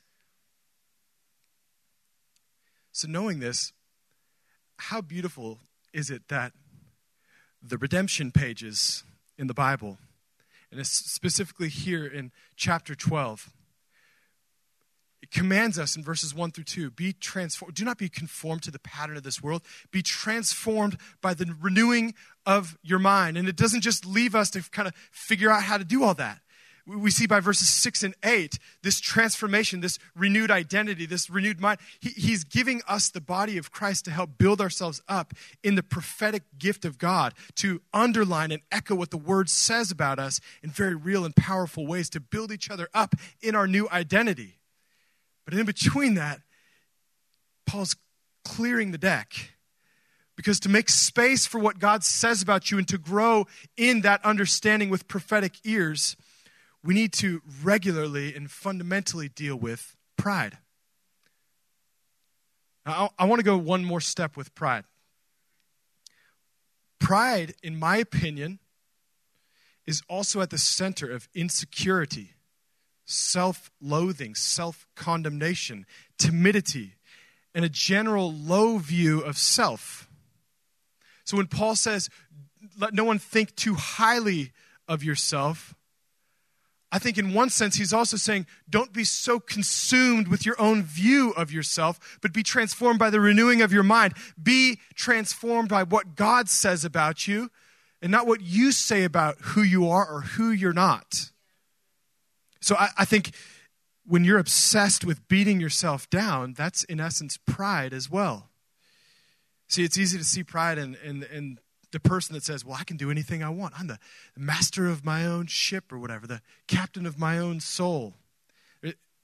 So, 2.90 3.06
knowing 3.06 3.38
this, 3.38 3.72
how 4.78 5.00
beautiful 5.00 5.60
is 5.92 6.10
it 6.10 6.26
that 6.26 6.54
the 7.62 7.78
redemption 7.78 8.32
pages 8.32 9.04
in 9.38 9.46
the 9.46 9.54
Bible 9.54 9.98
and 10.76 10.83
it's 10.83 10.90
specifically 10.90 11.71
here 11.71 12.06
in 12.06 12.30
chapter 12.54 12.95
12. 12.95 13.50
It 15.23 15.30
commands 15.30 15.78
us 15.78 15.97
in 15.97 16.04
verses 16.04 16.35
1 16.35 16.50
through 16.50 16.64
2 16.64 16.90
be 16.90 17.14
transformed. 17.14 17.75
Do 17.75 17.83
not 17.83 17.97
be 17.97 18.11
conformed 18.11 18.62
to 18.64 18.71
the 18.71 18.78
pattern 18.78 19.16
of 19.16 19.23
this 19.23 19.42
world. 19.42 19.62
Be 19.90 20.02
transformed 20.02 20.99
by 21.23 21.33
the 21.33 21.56
renewing 21.59 22.12
of 22.45 22.76
your 22.83 22.99
mind. 22.99 23.38
And 23.38 23.49
it 23.49 23.56
doesn't 23.56 23.80
just 23.80 24.04
leave 24.04 24.35
us 24.35 24.50
to 24.50 24.61
kind 24.71 24.87
of 24.87 24.95
figure 25.11 25.50
out 25.50 25.62
how 25.62 25.78
to 25.78 25.85
do 25.85 26.04
all 26.04 26.12
that 26.12 26.40
we 26.87 27.11
see 27.11 27.26
by 27.26 27.40
verses 27.40 27.69
6 27.69 28.05
and 28.05 28.14
8 28.25 28.59
this 28.83 29.00
transformation, 29.00 29.81
this 29.81 29.99
renewed 30.14 30.50
identity, 30.50 31.05
this 31.05 31.28
renewed 31.28 31.61
mind. 31.61 31.81
He, 32.00 32.11
he's 32.11 32.45
giving 32.45 32.81
us 32.87 33.09
the 33.09 33.21
body 33.21 33.59
of 33.59 33.73
Christ 33.73 34.05
to 34.05 34.12
help 34.12 34.38
build 34.38 34.61
ourselves 34.61 35.02
up 35.09 35.35
in 35.64 35.75
the 35.75 35.83
prophetic 35.83 36.45
gift 36.59 36.85
of 36.85 36.99
God, 36.99 37.35
to 37.57 37.83
underline 37.93 38.52
and 38.52 38.62
echo 38.71 38.95
what 38.95 39.11
the 39.11 39.16
word 39.16 39.50
says 39.50 39.90
about 39.90 40.19
us 40.19 40.40
in 40.62 40.71
very 40.71 40.95
real 40.95 41.25
and 41.25 41.35
powerful 41.35 41.87
ways, 41.87 42.09
to 42.11 42.21
build 42.21 42.52
each 42.52 42.71
other 42.71 42.88
up 42.95 43.14
in 43.43 43.57
our 43.57 43.66
new 43.66 43.88
identity. 43.90 44.59
But 45.45 45.55
in 45.55 45.66
between 45.66 46.14
that, 46.14 46.40
Paul's 47.66 47.97
clearing 48.45 48.93
the 48.93 48.99
deck. 48.99 49.35
Because 50.37 50.61
to 50.61 50.69
make 50.69 50.90
space 50.90 51.47
for 51.47 51.59
what 51.59 51.78
God 51.78 52.05
says 52.05 52.43
about 52.43 52.71
you 52.71 52.78
and 52.78 52.87
to 52.88 52.99
grow 52.99 53.47
in 53.76 54.02
that 54.02 54.23
understanding 54.25 54.90
with 54.90 55.09
prophetic 55.09 55.55
ears, 55.64 56.14
we 56.87 56.95
need 56.95 57.12
to 57.14 57.43
regularly 57.64 58.35
and 58.35 58.49
fundamentally 58.49 59.28
deal 59.28 59.57
with 59.57 59.97
pride. 60.16 60.59
Now, 62.87 63.11
I, 63.19 63.25
I 63.25 63.26
want 63.26 63.40
to 63.40 63.45
go 63.45 63.59
one 63.59 63.85
more 63.85 64.00
step 64.00 64.37
with 64.37 64.55
pride. 64.55 64.85
Pride, 67.00 67.55
in 67.62 67.76
my 67.76 67.97
opinion, 67.97 68.61
is 69.85 70.00
also 70.09 70.40
at 70.40 70.50
the 70.50 70.59
center 70.59 71.11
of 71.11 71.28
insecurity, 71.35 72.35
self 73.05 73.71
loathing, 73.81 74.37
self 74.37 74.87
condemnation, 74.95 75.87
timidity, 76.19 76.95
and 77.52 77.64
a 77.64 77.69
general 77.69 78.33
low 78.33 78.78
view 78.78 79.21
of 79.21 79.37
self. 79.37 80.09
So 81.25 81.37
when 81.37 81.49
Paul 81.49 81.75
says, 81.75 82.09
let 82.78 82.95
no 82.95 83.02
one 83.02 83.19
think 83.19 83.57
too 83.57 83.75
highly 83.75 84.52
of 84.87 85.02
yourself, 85.02 85.75
I 86.93 86.99
think 86.99 87.19
in 87.19 87.35
one 87.35 87.50
sense, 87.50 87.76
he's 87.76 87.93
also 87.93 88.16
saying, 88.16 88.47
don't 88.71 88.93
be 88.93 89.05
so 89.05 89.40
consumed 89.40 90.28
with 90.28 90.47
your 90.47 90.55
own 90.61 90.83
view 90.85 91.31
of 91.33 91.52
yourself, 91.52 92.19
but 92.23 92.33
be 92.33 92.43
transformed 92.43 92.99
by 92.99 93.11
the 93.11 93.21
renewing 93.21 93.61
of 93.61 93.73
your 93.73 93.83
mind. 93.83 94.14
Be 94.40 94.78
transformed 94.95 95.69
by 95.69 95.83
what 95.83 96.14
God 96.14 96.49
says 96.49 96.85
about 96.85 97.26
you 97.26 97.50
and 98.00 98.12
not 98.12 98.26
what 98.26 98.40
you 98.40 98.71
say 98.71 99.02
about 99.05 99.37
who 99.40 99.62
you 99.62 99.88
are 99.88 100.07
or 100.09 100.21
who 100.23 100.50
you're 100.50 100.73
not. 100.73 101.33
So 102.61 102.76
I, 102.76 102.90
I 102.99 103.05
think 103.05 103.33
when 104.05 104.25
you're 104.25 104.38
obsessed 104.38 105.05
with 105.05 105.26
beating 105.26 105.61
yourself 105.61 106.09
down, 106.09 106.55
that's 106.55 106.85
in 106.85 107.00
essence 107.00 107.37
pride 107.47 107.93
as 107.93 108.09
well. 108.09 108.50
See, 109.69 109.83
it's 109.83 109.99
easy 109.99 110.19
to 110.19 110.25
see 110.25 110.45
pride 110.45 110.78
in, 110.78 110.97
in, 111.05 111.25
in 111.25 111.59
the 111.93 112.00
person 112.00 112.35
that 112.35 112.45
says, 112.45 112.64
Well, 112.64 112.76
I 112.78 112.85
can 112.85 112.97
do 112.97 113.11
anything 113.11 113.43
I 113.43 113.50
want. 113.50 113.75
I'm 113.78 113.87
the 113.87 113.99
master 114.37 114.87
of 114.88 115.05
my 115.05 115.25
own 115.26 115.47
ship 115.47 115.93
or 115.93 115.99
whatever, 115.99 116.26
the 116.26 116.43
captain 116.66 117.07
of 117.07 117.19
my 117.19 117.38
own 117.38 117.61
soul. 117.61 118.14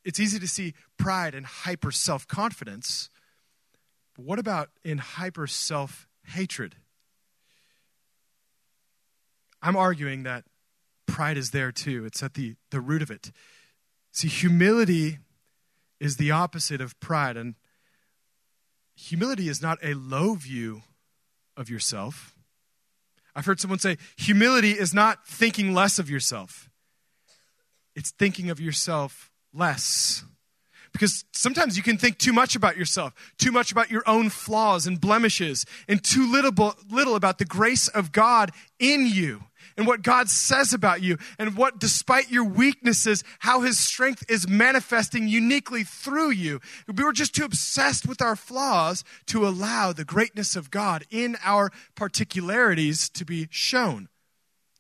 It's 0.04 0.18
easy 0.18 0.38
to 0.38 0.48
see 0.48 0.74
pride 0.98 1.34
and 1.34 1.46
hyper 1.46 1.92
self 1.92 2.26
confidence. 2.26 3.08
But 4.16 4.24
what 4.24 4.38
about 4.38 4.70
in 4.84 4.98
hyper 4.98 5.46
self 5.46 6.08
hatred? 6.26 6.76
I'm 9.62 9.76
arguing 9.76 10.24
that 10.24 10.44
pride 11.06 11.36
is 11.36 11.50
there 11.50 11.70
too. 11.70 12.04
It's 12.04 12.22
at 12.22 12.34
the, 12.34 12.56
the 12.70 12.80
root 12.80 13.02
of 13.02 13.10
it. 13.10 13.30
See, 14.10 14.28
humility 14.28 15.18
is 16.00 16.16
the 16.16 16.32
opposite 16.32 16.80
of 16.80 16.98
pride. 16.98 17.36
And 17.36 17.54
humility 18.96 19.48
is 19.48 19.62
not 19.62 19.78
a 19.82 19.94
low 19.94 20.34
view 20.34 20.82
of 21.56 21.70
yourself. 21.70 22.34
I've 23.34 23.46
heard 23.46 23.60
someone 23.60 23.78
say, 23.78 23.98
humility 24.16 24.72
is 24.72 24.92
not 24.92 25.26
thinking 25.26 25.74
less 25.74 25.98
of 25.98 26.10
yourself, 26.10 26.68
it's 27.94 28.10
thinking 28.10 28.50
of 28.50 28.60
yourself 28.60 29.30
less. 29.52 30.24
Because 30.92 31.24
sometimes 31.32 31.78
you 31.78 31.82
can 31.82 31.96
think 31.96 32.18
too 32.18 32.34
much 32.34 32.54
about 32.54 32.76
yourself, 32.76 33.14
too 33.38 33.50
much 33.50 33.72
about 33.72 33.90
your 33.90 34.02
own 34.06 34.28
flaws 34.28 34.86
and 34.86 35.00
blemishes, 35.00 35.64
and 35.88 36.04
too 36.04 36.30
little, 36.30 36.74
little 36.90 37.14
about 37.14 37.38
the 37.38 37.46
grace 37.46 37.88
of 37.88 38.12
God 38.12 38.50
in 38.78 39.06
you 39.06 39.44
and 39.76 39.86
what 39.86 40.02
God 40.02 40.28
says 40.28 40.72
about 40.72 41.02
you, 41.02 41.18
and 41.38 41.56
what, 41.56 41.78
despite 41.78 42.30
your 42.30 42.44
weaknesses, 42.44 43.24
how 43.40 43.62
His 43.62 43.78
strength 43.78 44.24
is 44.28 44.48
manifesting 44.48 45.28
uniquely 45.28 45.84
through 45.84 46.30
you. 46.30 46.60
We 46.92 47.04
were 47.04 47.12
just 47.12 47.34
too 47.34 47.44
obsessed 47.44 48.06
with 48.06 48.22
our 48.22 48.36
flaws 48.36 49.04
to 49.26 49.46
allow 49.46 49.92
the 49.92 50.04
greatness 50.04 50.56
of 50.56 50.70
God 50.70 51.04
in 51.10 51.36
our 51.44 51.70
particularities 51.94 53.08
to 53.10 53.24
be 53.24 53.48
shown. 53.50 54.08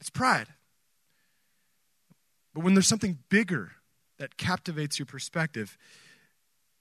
It's 0.00 0.10
pride. 0.10 0.48
But 2.54 2.64
when 2.64 2.74
there's 2.74 2.88
something 2.88 3.18
bigger 3.28 3.72
that 4.18 4.36
captivates 4.36 4.98
your 4.98 5.06
perspective, 5.06 5.78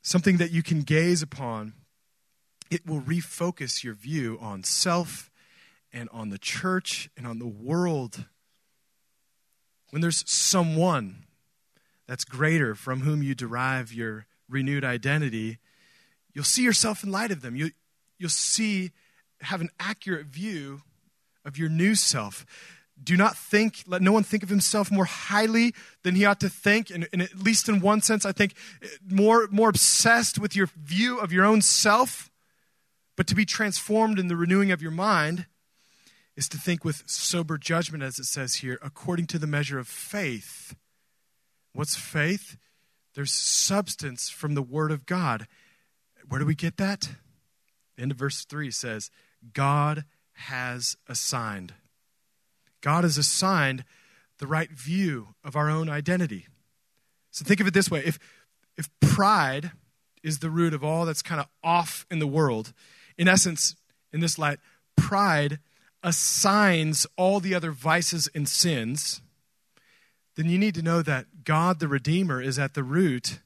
something 0.01 0.37
that 0.37 0.51
you 0.51 0.61
can 0.61 0.81
gaze 0.81 1.21
upon, 1.21 1.73
it 2.69 2.85
will 2.85 3.01
refocus 3.01 3.83
your 3.83 3.93
view 3.93 4.37
on 4.41 4.63
self 4.63 5.30
and 5.93 6.09
on 6.11 6.29
the 6.29 6.37
church 6.37 7.09
and 7.17 7.27
on 7.27 7.39
the 7.39 7.47
world. 7.47 8.25
When 9.89 10.01
there's 10.01 10.23
someone 10.29 11.25
that's 12.07 12.23
greater 12.23 12.75
from 12.75 13.01
whom 13.01 13.21
you 13.21 13.35
derive 13.35 13.93
your 13.93 14.25
renewed 14.49 14.83
identity, 14.83 15.59
you'll 16.33 16.43
see 16.43 16.63
yourself 16.63 17.03
in 17.03 17.11
light 17.11 17.31
of 17.31 17.41
them. 17.41 17.55
You, 17.55 17.71
you'll 18.17 18.29
see, 18.29 18.91
have 19.41 19.61
an 19.61 19.69
accurate 19.79 20.27
view 20.27 20.81
of 21.43 21.57
your 21.57 21.69
new 21.69 21.95
self. 21.95 22.45
Do 23.03 23.17
not 23.17 23.35
think, 23.35 23.83
let 23.87 24.01
no 24.01 24.11
one 24.11 24.23
think 24.23 24.43
of 24.43 24.49
himself 24.49 24.91
more 24.91 25.05
highly 25.05 25.73
than 26.03 26.15
he 26.15 26.23
ought 26.23 26.39
to 26.41 26.49
think. 26.49 26.89
And, 26.89 27.09
and 27.11 27.21
at 27.21 27.39
least 27.39 27.67
in 27.67 27.81
one 27.81 28.01
sense, 28.01 28.25
I 28.25 28.31
think 28.31 28.53
more, 29.09 29.47
more 29.49 29.69
obsessed 29.69 30.37
with 30.37 30.55
your 30.55 30.69
view 30.77 31.17
of 31.17 31.33
your 31.33 31.43
own 31.43 31.61
self, 31.61 32.29
but 33.17 33.27
to 33.27 33.35
be 33.35 33.45
transformed 33.45 34.19
in 34.19 34.27
the 34.27 34.35
renewing 34.35 34.71
of 34.71 34.81
your 34.81 34.91
mind 34.91 35.47
is 36.35 36.47
to 36.49 36.57
think 36.57 36.85
with 36.85 37.03
sober 37.05 37.57
judgment, 37.57 38.03
as 38.03 38.19
it 38.19 38.25
says 38.25 38.55
here, 38.55 38.79
according 38.81 39.27
to 39.27 39.39
the 39.39 39.47
measure 39.47 39.79
of 39.79 39.87
faith. 39.87 40.75
What's 41.73 41.95
faith? 41.95 42.57
There's 43.15 43.31
substance 43.31 44.29
from 44.29 44.55
the 44.55 44.61
Word 44.61 44.91
of 44.91 45.05
God. 45.05 45.47
Where 46.27 46.39
do 46.39 46.45
we 46.45 46.55
get 46.55 46.77
that? 46.77 47.09
The 47.95 48.03
end 48.03 48.11
of 48.11 48.17
verse 48.17 48.45
3 48.45 48.71
says, 48.71 49.11
God 49.53 50.05
has 50.33 50.95
assigned. 51.07 51.73
God 52.79 53.03
has 53.03 53.17
assigned 53.17 53.83
the 54.39 54.47
right 54.47 54.71
view 54.71 55.29
of 55.43 55.55
our 55.55 55.69
own 55.69 55.89
identity. 55.89 56.47
So 57.29 57.45
think 57.45 57.59
of 57.59 57.67
it 57.67 57.73
this 57.73 57.91
way 57.91 58.03
if, 58.05 58.19
if 58.77 58.89
pride 58.99 59.71
is 60.23 60.39
the 60.39 60.49
root 60.49 60.73
of 60.73 60.83
all 60.83 61.05
that's 61.05 61.21
kind 61.21 61.41
of 61.41 61.47
off 61.63 62.05
in 62.09 62.19
the 62.19 62.27
world, 62.27 62.73
in 63.17 63.27
essence, 63.27 63.75
in 64.11 64.19
this 64.19 64.37
light, 64.37 64.59
pride 64.95 65.59
assigns 66.03 67.05
all 67.17 67.39
the 67.39 67.53
other 67.53 67.71
vices 67.71 68.29
and 68.33 68.47
sins, 68.47 69.21
then 70.35 70.49
you 70.49 70.57
need 70.57 70.75
to 70.75 70.81
know 70.81 71.01
that 71.01 71.43
God 71.43 71.79
the 71.79 71.87
Redeemer 71.87 72.41
is 72.41 72.57
at 72.57 72.73
the 72.73 72.83
root 72.83 73.39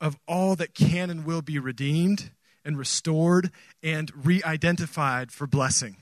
of 0.00 0.18
all 0.28 0.54
that 0.56 0.74
can 0.74 1.10
and 1.10 1.24
will 1.24 1.42
be 1.42 1.58
redeemed 1.58 2.30
and 2.64 2.78
restored 2.78 3.50
and 3.82 4.12
re 4.14 4.42
identified 4.44 5.32
for 5.32 5.46
blessing. 5.46 5.96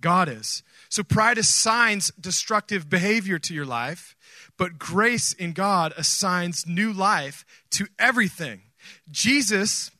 God 0.00 0.28
is. 0.28 0.62
So 0.88 1.02
pride 1.02 1.38
assigns 1.38 2.12
destructive 2.20 2.90
behavior 2.90 3.38
to 3.40 3.54
your 3.54 3.64
life, 3.64 4.14
but 4.58 4.78
grace 4.78 5.32
in 5.32 5.52
God 5.52 5.94
assigns 5.96 6.66
new 6.66 6.92
life 6.92 7.44
to 7.70 7.86
everything. 7.98 8.62
Jesus 9.10 9.90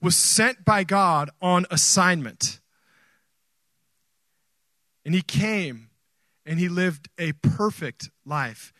was 0.00 0.16
sent 0.16 0.64
by 0.64 0.84
God 0.84 1.30
on 1.42 1.66
assignment. 1.70 2.60
And 5.06 5.14
he 5.14 5.22
came 5.22 5.90
and 6.44 6.58
he 6.58 6.68
lived 6.68 7.08
a 7.16 7.30
perfect 7.34 8.10
life. 8.24 8.72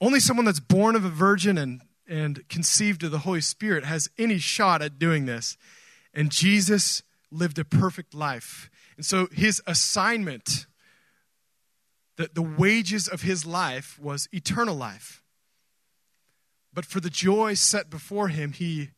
Only 0.00 0.18
someone 0.18 0.46
that's 0.46 0.60
born 0.60 0.96
of 0.96 1.04
a 1.04 1.10
virgin 1.10 1.58
and, 1.58 1.82
and 2.08 2.48
conceived 2.48 3.04
of 3.04 3.10
the 3.10 3.18
Holy 3.18 3.42
Spirit 3.42 3.84
has 3.84 4.08
any 4.16 4.38
shot 4.38 4.80
at 4.80 4.98
doing 4.98 5.26
this. 5.26 5.58
And 6.14 6.30
Jesus 6.30 7.02
lived 7.30 7.58
a 7.58 7.66
perfect 7.66 8.14
life. 8.14 8.70
And 8.96 9.04
so 9.04 9.28
his 9.30 9.60
assignment, 9.66 10.66
the, 12.16 12.30
the 12.32 12.40
wages 12.40 13.08
of 13.08 13.20
his 13.20 13.44
life 13.44 13.98
was 14.00 14.26
eternal 14.32 14.74
life. 14.74 15.22
But 16.72 16.86
for 16.86 17.00
the 17.00 17.10
joy 17.10 17.52
set 17.54 17.90
before 17.90 18.28
him, 18.28 18.52
he 18.52 18.92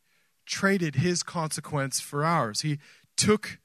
traded 0.45 0.95
his 0.95 1.21
consequence 1.21 1.99
for 1.99 2.23
ours. 2.23 2.61
He 2.61 2.79
took 3.17 3.59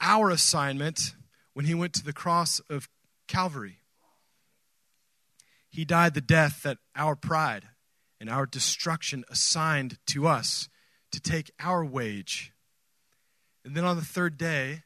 our 0.00 0.30
assignment 0.30 1.14
when 1.54 1.64
he 1.64 1.74
went 1.74 1.94
to 1.94 2.04
the 2.04 2.12
cross 2.12 2.60
of 2.68 2.88
Calvary. 3.26 3.78
He 5.70 5.84
died 5.84 6.14
the 6.14 6.20
death 6.20 6.62
that 6.62 6.78
our 6.94 7.16
pride 7.16 7.68
and 8.20 8.28
our 8.30 8.46
destruction 8.46 9.24
assigned 9.28 9.98
to 10.06 10.26
us 10.26 10.68
to 11.10 11.20
take 11.20 11.50
our 11.58 11.84
wage. 11.84 12.52
And 13.64 13.76
then 13.76 13.84
on 13.84 13.96
the 13.96 14.04
third 14.04 14.36
day, 14.36 14.82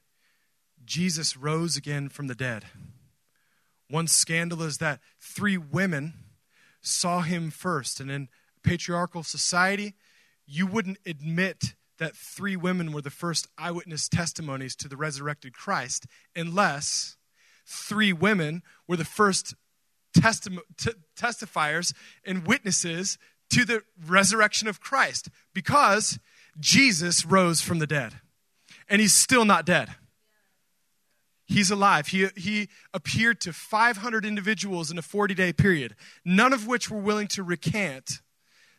Jesus 0.84 1.36
rose 1.36 1.76
again 1.76 2.08
from 2.08 2.26
the 2.26 2.34
dead. 2.34 2.64
One 3.90 4.06
scandal 4.06 4.62
is 4.62 4.78
that 4.78 5.00
three 5.20 5.58
women 5.58 6.14
saw 6.80 7.20
him 7.20 7.50
first. 7.50 8.00
And 8.00 8.10
in 8.10 8.28
patriarchal 8.62 9.22
society, 9.22 9.94
you 10.46 10.66
wouldn't 10.66 10.98
admit 11.04 11.74
that 11.98 12.16
three 12.16 12.56
women 12.56 12.92
were 12.92 13.02
the 13.02 13.10
first 13.10 13.48
eyewitness 13.56 14.08
testimonies 14.08 14.74
to 14.76 14.88
the 14.88 14.96
resurrected 14.96 15.52
Christ, 15.52 16.06
unless 16.34 17.16
three 17.66 18.12
women 18.12 18.62
were 18.86 18.96
the 18.96 19.04
first 19.04 19.54
testi- 20.16 20.58
t- 20.76 20.90
testifiers 21.16 21.92
and 22.24 22.46
witnesses 22.46 23.18
to 23.50 23.64
the 23.64 23.82
resurrection 24.06 24.68
of 24.68 24.80
Christ, 24.80 25.28
because 25.54 26.18
Jesus 26.60 27.24
rose 27.24 27.60
from 27.60 27.78
the 27.78 27.86
dead. 27.86 28.14
And 28.88 29.00
he's 29.00 29.12
still 29.12 29.44
not 29.44 29.66
dead. 29.66 29.94
He's 31.46 31.70
alive. 31.70 32.08
He, 32.08 32.28
he 32.36 32.68
appeared 32.92 33.40
to 33.42 33.54
500 33.54 34.26
individuals 34.26 34.90
in 34.90 34.98
a 34.98 35.02
40 35.02 35.34
day 35.34 35.52
period, 35.52 35.94
none 36.24 36.52
of 36.52 36.66
which 36.66 36.90
were 36.90 37.00
willing 37.00 37.28
to 37.28 37.42
recant 37.42 38.20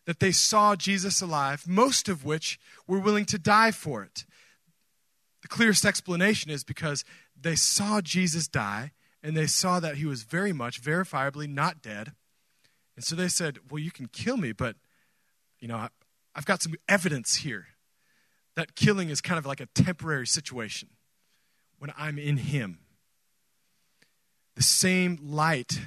that 0.10 0.20
they 0.20 0.32
saw 0.32 0.76
Jesus 0.76 1.22
alive, 1.22 1.68
most 1.68 2.10
of 2.10 2.26
which 2.26 2.60
were 2.88 2.98
willing 2.98 3.26
to 3.26 3.38
die 3.38 3.70
for 3.70 4.02
it. 4.02 4.26
The 5.44 5.48
clearest 5.48 5.86
explanation 5.86 6.50
is 6.50 6.64
because 6.64 7.06
they 7.40 7.54
saw 7.54 8.02
Jesus 8.02 8.48
die 8.48 8.94
and 9.22 9.38
they 9.38 9.46
saw 9.46 9.80
that 9.80 9.98
he 9.98 10.08
was 10.08 10.24
very 10.24 10.52
much, 10.52 10.82
verifiably 10.82 11.48
not 11.48 11.84
dead. 11.84 12.14
And 12.96 13.06
so 13.06 13.16
they 13.16 13.28
said, 13.28 13.60
Well, 13.70 13.78
you 13.78 13.92
can 13.92 14.08
kill 14.08 14.36
me, 14.36 14.52
but, 14.52 14.78
you 15.60 15.68
know, 15.68 15.90
I've 16.34 16.46
got 16.46 16.64
some 16.64 16.74
evidence 16.88 17.36
here 17.36 17.68
that 18.56 18.74
killing 18.74 19.10
is 19.10 19.22
kind 19.22 19.38
of 19.38 19.46
like 19.46 19.62
a 19.62 19.68
temporary 19.68 20.26
situation 20.26 20.90
when 21.78 21.94
I'm 21.96 22.18
in 22.18 22.38
him. 22.38 22.80
The 24.56 24.64
same 24.64 25.20
light 25.22 25.82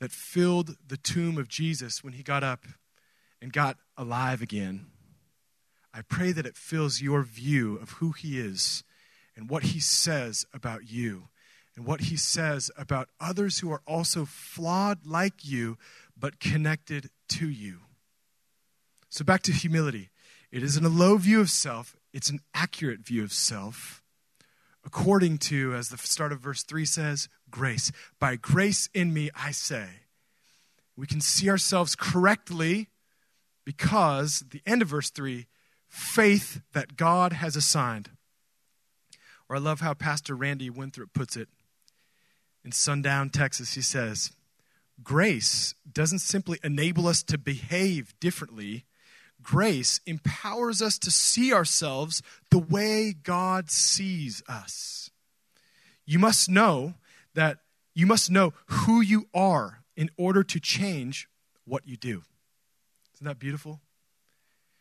that 0.00 0.12
filled 0.12 0.76
the 0.86 0.98
tomb 0.98 1.38
of 1.38 1.48
Jesus 1.48 2.04
when 2.04 2.12
he 2.12 2.22
got 2.22 2.44
up 2.44 2.66
and 3.42 3.52
got 3.52 3.76
alive 3.98 4.40
again, 4.40 4.86
I 5.92 6.00
pray 6.00 6.32
that 6.32 6.46
it 6.46 6.56
fills 6.56 7.02
your 7.02 7.22
view 7.22 7.76
of 7.76 7.90
who 7.90 8.12
He 8.12 8.38
is 8.38 8.84
and 9.36 9.50
what 9.50 9.64
He 9.64 9.80
says 9.80 10.46
about 10.54 10.90
you. 10.90 11.28
and 11.76 11.86
what 11.86 12.02
he 12.02 12.16
says 12.16 12.70
about 12.76 13.08
others 13.20 13.60
who 13.60 13.70
are 13.72 13.82
also 13.86 14.24
flawed 14.24 15.06
like 15.06 15.44
you, 15.44 15.78
but 16.18 16.40
connected 16.40 17.08
to 17.28 17.48
you. 17.48 17.78
So, 19.08 19.24
back 19.24 19.42
to 19.42 19.52
humility. 19.52 20.10
It 20.50 20.62
isn't 20.62 20.84
a 20.84 20.90
low 20.90 21.16
view 21.16 21.40
of 21.40 21.48
self, 21.48 21.96
it's 22.12 22.28
an 22.28 22.40
accurate 22.54 23.00
view 23.00 23.24
of 23.24 23.32
self. 23.32 24.02
According 24.84 25.38
to, 25.38 25.74
as 25.74 25.88
the 25.88 25.96
start 25.96 26.32
of 26.32 26.40
verse 26.40 26.62
3 26.62 26.84
says, 26.84 27.28
grace. 27.50 27.92
By 28.18 28.36
grace 28.36 28.88
in 28.92 29.14
me, 29.14 29.30
I 29.34 29.52
say. 29.52 29.86
We 30.96 31.06
can 31.06 31.20
see 31.20 31.48
ourselves 31.48 31.94
correctly 31.94 32.88
because, 33.64 34.44
the 34.50 34.62
end 34.66 34.82
of 34.82 34.88
verse 34.88 35.10
3, 35.10 35.46
faith 35.88 36.62
that 36.72 36.96
God 36.96 37.34
has 37.34 37.56
assigned. 37.56 38.10
Or 39.48 39.56
I 39.56 39.58
love 39.58 39.80
how 39.80 39.94
Pastor 39.94 40.34
Randy 40.34 40.70
Winthrop 40.70 41.12
puts 41.12 41.36
it 41.36 41.48
in 42.64 42.72
Sundown, 42.72 43.30
Texas. 43.30 43.74
He 43.74 43.82
says, 43.82 44.32
Grace 45.02 45.74
doesn't 45.90 46.20
simply 46.20 46.58
enable 46.62 47.06
us 47.06 47.22
to 47.24 47.38
behave 47.38 48.14
differently, 48.20 48.84
grace 49.42 50.00
empowers 50.06 50.80
us 50.80 50.98
to 50.98 51.10
see 51.10 51.52
ourselves 51.52 52.22
the 52.50 52.58
way 52.58 53.12
God 53.12 53.70
sees 53.70 54.42
us. 54.48 55.10
You 56.06 56.18
must 56.18 56.48
know 56.48 56.94
that 57.34 57.58
you 57.94 58.06
must 58.06 58.30
know 58.30 58.52
who 58.66 59.00
you 59.00 59.28
are 59.34 59.82
in 59.96 60.10
order 60.16 60.42
to 60.42 60.60
change 60.60 61.28
what 61.64 61.86
you 61.86 61.96
do. 61.96 62.22
Isn't 63.22 63.28
that 63.28 63.38
beautiful? 63.38 63.80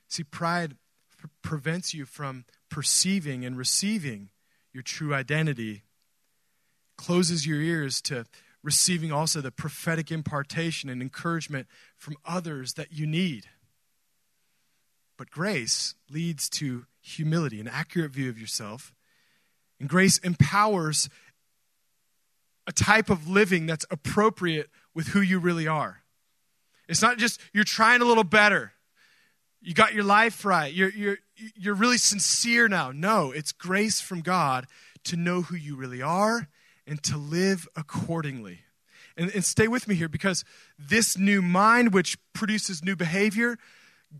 See, 0.08 0.24
pride 0.24 0.76
p- 1.22 1.30
prevents 1.44 1.94
you 1.94 2.06
from 2.08 2.46
perceiving 2.72 3.46
and 3.46 3.56
receiving 3.56 4.30
your 4.74 4.82
true 4.82 5.14
identity, 5.14 5.84
closes 6.98 7.46
your 7.46 7.62
ears 7.62 8.02
to 8.02 8.26
receiving 8.64 9.12
also 9.12 9.42
the 9.42 9.52
prophetic 9.52 10.12
impartation 10.12 10.90
and 10.90 11.04
encouragement 11.04 11.68
from 12.00 12.18
others 12.26 12.74
that 12.74 12.92
you 12.92 13.06
need. 13.06 13.46
But 15.18 15.30
grace 15.30 15.94
leads 16.10 16.50
to 16.50 16.88
humility, 17.00 17.60
an 17.60 17.68
accurate 17.68 18.10
view 18.10 18.28
of 18.28 18.40
yourself. 18.40 18.92
And 19.80 19.88
grace 19.88 20.18
empowers 20.18 21.10
a 22.66 22.72
type 22.72 23.12
of 23.12 23.28
living 23.28 23.68
that's 23.68 23.86
appropriate 23.92 24.72
with 24.96 25.10
who 25.10 25.22
you 25.22 25.38
really 25.38 25.68
are. 25.68 26.01
It's 26.92 27.02
not 27.02 27.18
just 27.18 27.40
you're 27.54 27.64
trying 27.64 28.02
a 28.02 28.06
little 28.06 28.26
better. 28.26 28.74
You 29.62 29.74
got 29.74 29.94
your 29.94 30.04
life 30.04 30.44
right. 30.44 30.74
You're, 30.74 30.90
you're, 30.90 31.18
you're 31.56 31.74
really 31.74 31.98
sincere 31.98 32.68
now. 32.68 32.92
No, 32.92 33.32
it's 33.32 33.54
grace 33.54 34.02
from 34.02 34.20
God 34.20 34.68
to 35.06 35.16
know 35.16 35.42
who 35.42 35.56
you 35.56 35.78
really 35.78 36.02
are 36.02 36.50
and 36.86 37.02
to 37.04 37.16
live 37.16 37.66
accordingly. 37.78 38.60
And, 39.16 39.32
and 39.34 39.46
stay 39.46 39.70
with 39.70 39.88
me 39.88 39.96
here 39.96 40.10
because 40.10 40.44
this 40.78 41.18
new 41.18 41.42
mind, 41.42 41.94
which 41.94 42.18
produces 42.34 42.84
new 42.84 42.98
behavior, 42.98 43.58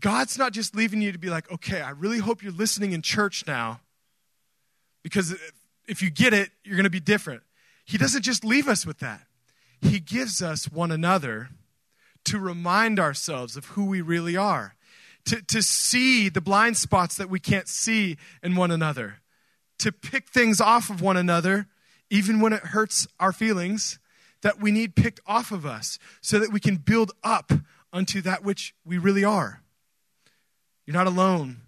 God's 0.00 0.38
not 0.38 0.52
just 0.52 0.74
leaving 0.74 1.02
you 1.02 1.12
to 1.12 1.18
be 1.18 1.28
like, 1.28 1.52
okay, 1.52 1.82
I 1.82 1.90
really 1.90 2.20
hope 2.20 2.42
you're 2.42 2.52
listening 2.52 2.92
in 2.92 3.02
church 3.02 3.44
now 3.46 3.80
because 5.02 5.36
if 5.86 6.00
you 6.00 6.08
get 6.08 6.32
it, 6.32 6.48
you're 6.64 6.76
going 6.76 6.84
to 6.84 6.90
be 6.90 7.00
different. 7.00 7.42
He 7.84 7.98
doesn't 7.98 8.22
just 8.22 8.46
leave 8.46 8.66
us 8.66 8.86
with 8.86 9.00
that, 9.00 9.26
He 9.82 10.00
gives 10.00 10.40
us 10.40 10.72
one 10.72 10.90
another 10.90 11.50
to 12.24 12.38
remind 12.38 12.98
ourselves 12.98 13.56
of 13.56 13.66
who 13.66 13.86
we 13.86 14.00
really 14.00 14.36
are, 14.36 14.74
to, 15.26 15.42
to 15.42 15.62
see 15.62 16.28
the 16.28 16.40
blind 16.40 16.76
spots 16.76 17.16
that 17.16 17.30
we 17.30 17.40
can't 17.40 17.68
see 17.68 18.16
in 18.42 18.56
one 18.56 18.70
another, 18.70 19.20
to 19.78 19.92
pick 19.92 20.28
things 20.28 20.60
off 20.60 20.90
of 20.90 21.00
one 21.00 21.16
another, 21.16 21.66
even 22.10 22.40
when 22.40 22.52
it 22.52 22.62
hurts 22.62 23.06
our 23.18 23.32
feelings, 23.32 23.98
that 24.42 24.60
we 24.60 24.70
need 24.70 24.96
picked 24.96 25.20
off 25.26 25.52
of 25.52 25.64
us, 25.64 25.98
so 26.20 26.38
that 26.38 26.52
we 26.52 26.60
can 26.60 26.76
build 26.76 27.12
up 27.22 27.52
unto 27.92 28.20
that 28.20 28.44
which 28.44 28.74
we 28.84 28.98
really 28.98 29.24
are. 29.24 29.62
You're 30.86 30.96
not 30.96 31.06
alone 31.06 31.62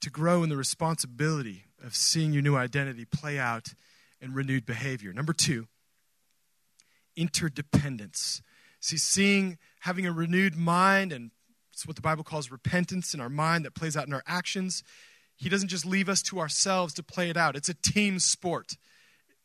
to 0.00 0.10
grow 0.10 0.42
in 0.42 0.48
the 0.48 0.56
responsibility 0.56 1.64
of 1.82 1.94
seeing 1.94 2.32
your 2.32 2.42
new 2.42 2.56
identity 2.56 3.04
play 3.04 3.38
out 3.38 3.74
in 4.20 4.32
renewed 4.32 4.64
behavior. 4.64 5.12
Number 5.12 5.32
two, 5.32 5.66
interdependence. 7.16 8.42
See, 8.80 8.96
seeing, 8.98 9.58
having 9.84 10.06
a 10.06 10.12
renewed 10.12 10.56
mind, 10.56 11.12
and 11.12 11.30
it's 11.72 11.86
what 11.86 11.96
the 11.96 12.02
Bible 12.02 12.24
calls 12.24 12.50
repentance 12.50 13.14
in 13.14 13.20
our 13.20 13.28
mind 13.28 13.64
that 13.64 13.74
plays 13.74 13.96
out 13.96 14.06
in 14.06 14.12
our 14.12 14.22
actions. 14.26 14.84
He 15.36 15.48
doesn't 15.48 15.68
just 15.68 15.86
leave 15.86 16.08
us 16.08 16.22
to 16.22 16.38
ourselves 16.38 16.94
to 16.94 17.02
play 17.02 17.30
it 17.30 17.36
out, 17.36 17.56
it's 17.56 17.68
a 17.68 17.74
team 17.74 18.18
sport, 18.18 18.76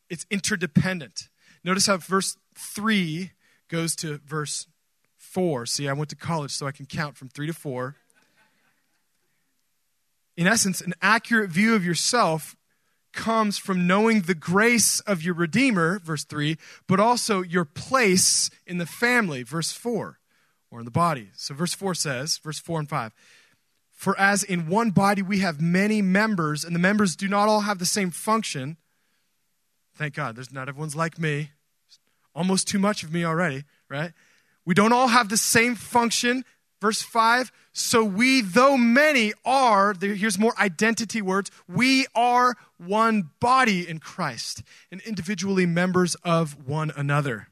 it's 0.09 0.25
interdependent. 0.29 1.29
Notice 1.63 1.87
how 1.87 1.97
verse 1.97 2.37
3 2.55 3.31
goes 3.69 3.95
to 3.97 4.19
verse 4.25 4.67
4. 5.17 5.65
See, 5.65 5.87
I 5.87 5.93
went 5.93 6.09
to 6.09 6.15
college 6.15 6.51
so 6.51 6.67
I 6.67 6.71
can 6.71 6.85
count 6.85 7.17
from 7.17 7.29
3 7.29 7.47
to 7.47 7.53
4 7.53 7.95
in 10.39 10.47
essence, 10.47 10.79
an 10.79 10.93
accurate 11.01 11.49
view 11.49 11.75
of 11.75 11.85
yourself 11.85 12.55
comes 13.11 13.57
from 13.57 13.85
knowing 13.85 14.21
the 14.21 14.33
grace 14.33 15.01
of 15.01 15.21
your 15.21 15.33
Redeemer, 15.33 15.99
verse 15.99 16.23
3, 16.23 16.57
but 16.87 16.97
also 16.97 17.41
your 17.41 17.65
place 17.65 18.49
in 18.65 18.77
the 18.77 18.85
family, 18.85 19.43
verse 19.43 19.73
4, 19.73 20.18
or 20.71 20.79
in 20.79 20.85
the 20.85 20.91
body. 20.91 21.29
So, 21.35 21.53
verse 21.53 21.73
4 21.73 21.95
says, 21.95 22.37
verse 22.37 22.59
4 22.59 22.79
and 22.79 22.89
5, 22.89 23.13
For 23.91 24.19
as 24.19 24.43
in 24.43 24.67
one 24.67 24.91
body 24.91 25.21
we 25.21 25.39
have 25.39 25.61
many 25.61 26.01
members, 26.01 26.63
and 26.63 26.75
the 26.75 26.79
members 26.79 27.15
do 27.15 27.27
not 27.27 27.47
all 27.47 27.61
have 27.61 27.79
the 27.79 27.85
same 27.85 28.11
function. 28.11 28.77
Thank 29.95 30.13
God, 30.13 30.35
there's 30.35 30.51
not 30.51 30.69
everyone's 30.69 30.95
like 30.95 31.19
me. 31.19 31.51
Almost 32.35 32.67
too 32.67 32.79
much 32.79 33.03
of 33.03 33.11
me 33.11 33.25
already, 33.25 33.63
right? 33.89 34.13
We 34.65 34.73
don't 34.73 34.93
all 34.93 35.07
have 35.07 35.29
the 35.29 35.37
same 35.37 35.75
function, 35.75 36.45
Verse 36.79 37.01
5 37.01 37.51
So 37.73 38.03
we, 38.03 38.41
though 38.41 38.77
many, 38.77 39.33
are, 39.45 39.93
here's 39.99 40.39
more 40.39 40.53
identity 40.59 41.21
words, 41.21 41.51
we 41.67 42.07
are 42.15 42.55
one 42.77 43.31
body 43.39 43.87
in 43.87 43.99
Christ 43.99 44.63
and 44.91 45.01
individually 45.01 45.65
members 45.65 46.15
of 46.23 46.67
one 46.67 46.91
another. 46.95 47.48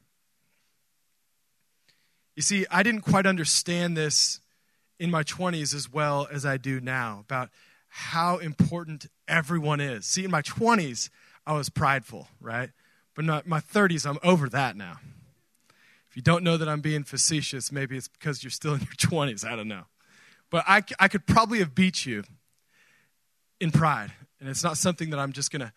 You 2.38 2.42
see, 2.42 2.66
I 2.70 2.84
didn't 2.84 3.00
quite 3.00 3.26
understand 3.26 3.96
this 3.96 4.38
in 5.00 5.10
my 5.10 5.24
20s 5.24 5.74
as 5.74 5.92
well 5.92 6.28
as 6.30 6.46
I 6.46 6.56
do 6.56 6.80
now 6.80 7.24
about 7.24 7.50
how 7.88 8.38
important 8.38 9.06
everyone 9.26 9.80
is. 9.80 10.06
See, 10.06 10.22
in 10.22 10.30
my 10.30 10.42
20s, 10.42 11.10
I 11.44 11.54
was 11.54 11.68
prideful, 11.68 12.28
right? 12.40 12.70
But 13.16 13.24
in 13.24 13.42
my 13.44 13.58
30s, 13.58 14.08
I'm 14.08 14.20
over 14.22 14.48
that 14.50 14.76
now 14.76 15.00
If 16.08 16.14
you 16.14 16.22
don't 16.22 16.44
know 16.44 16.56
that 16.56 16.68
I'm 16.68 16.80
being 16.80 17.02
facetious, 17.02 17.72
maybe 17.72 17.96
it's 17.96 18.06
because 18.06 18.44
you're 18.44 18.52
still 18.52 18.74
in 18.74 18.82
your 18.82 18.94
20s. 18.94 19.44
I 19.44 19.56
don't 19.56 19.66
know. 19.66 19.86
But 20.48 20.62
I, 20.68 20.84
I 21.00 21.08
could 21.08 21.26
probably 21.26 21.58
have 21.58 21.74
beat 21.74 22.06
you 22.06 22.22
in 23.60 23.72
pride. 23.72 24.12
And 24.38 24.48
it's 24.48 24.62
not 24.62 24.78
something 24.78 25.10
that 25.10 25.18
I'm 25.18 25.32
just 25.32 25.50
going 25.50 25.62
to 25.62 25.72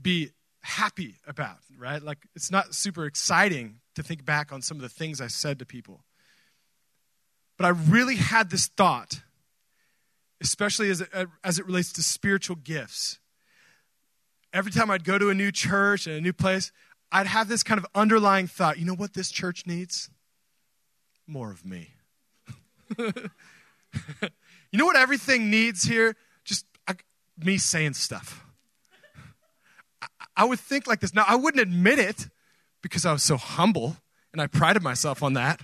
be 0.00 0.30
happy 0.60 1.16
about, 1.26 1.58
right? 1.76 2.00
Like, 2.00 2.18
it's 2.36 2.52
not 2.52 2.72
super 2.72 3.04
exciting 3.04 3.80
to 3.96 4.02
think 4.02 4.24
back 4.24 4.52
on 4.52 4.62
some 4.62 4.76
of 4.76 4.82
the 4.82 4.88
things 4.88 5.20
I 5.20 5.26
said 5.26 5.58
to 5.58 5.66
people. 5.66 6.04
But 7.56 7.66
I 7.66 7.70
really 7.70 8.16
had 8.16 8.50
this 8.50 8.66
thought, 8.66 9.22
especially 10.40 10.90
as 10.90 11.00
it, 11.00 11.08
as 11.42 11.58
it 11.58 11.66
relates 11.66 11.92
to 11.94 12.02
spiritual 12.02 12.56
gifts. 12.56 13.18
Every 14.52 14.70
time 14.70 14.90
I'd 14.90 15.04
go 15.04 15.18
to 15.18 15.30
a 15.30 15.34
new 15.34 15.50
church 15.50 16.06
and 16.06 16.16
a 16.16 16.20
new 16.20 16.32
place, 16.32 16.72
I'd 17.10 17.26
have 17.26 17.48
this 17.48 17.62
kind 17.62 17.78
of 17.78 17.86
underlying 17.94 18.46
thought 18.46 18.78
you 18.78 18.84
know 18.84 18.94
what 18.94 19.14
this 19.14 19.30
church 19.30 19.66
needs? 19.66 20.10
More 21.26 21.50
of 21.50 21.64
me. 21.64 21.90
you 22.98 23.12
know 24.72 24.84
what 24.84 24.96
everything 24.96 25.50
needs 25.50 25.82
here? 25.82 26.14
Just 26.44 26.66
I, 26.86 26.94
me 27.38 27.58
saying 27.58 27.94
stuff. 27.94 28.44
I, 30.02 30.06
I 30.36 30.44
would 30.44 30.60
think 30.60 30.86
like 30.86 31.00
this. 31.00 31.14
Now, 31.14 31.24
I 31.26 31.36
wouldn't 31.36 31.62
admit 31.62 31.98
it 31.98 32.28
because 32.86 33.04
I 33.04 33.12
was 33.12 33.24
so 33.24 33.36
humble 33.36 33.96
and 34.32 34.40
I 34.40 34.46
prided 34.46 34.82
myself 34.82 35.22
on 35.22 35.32
that. 35.32 35.60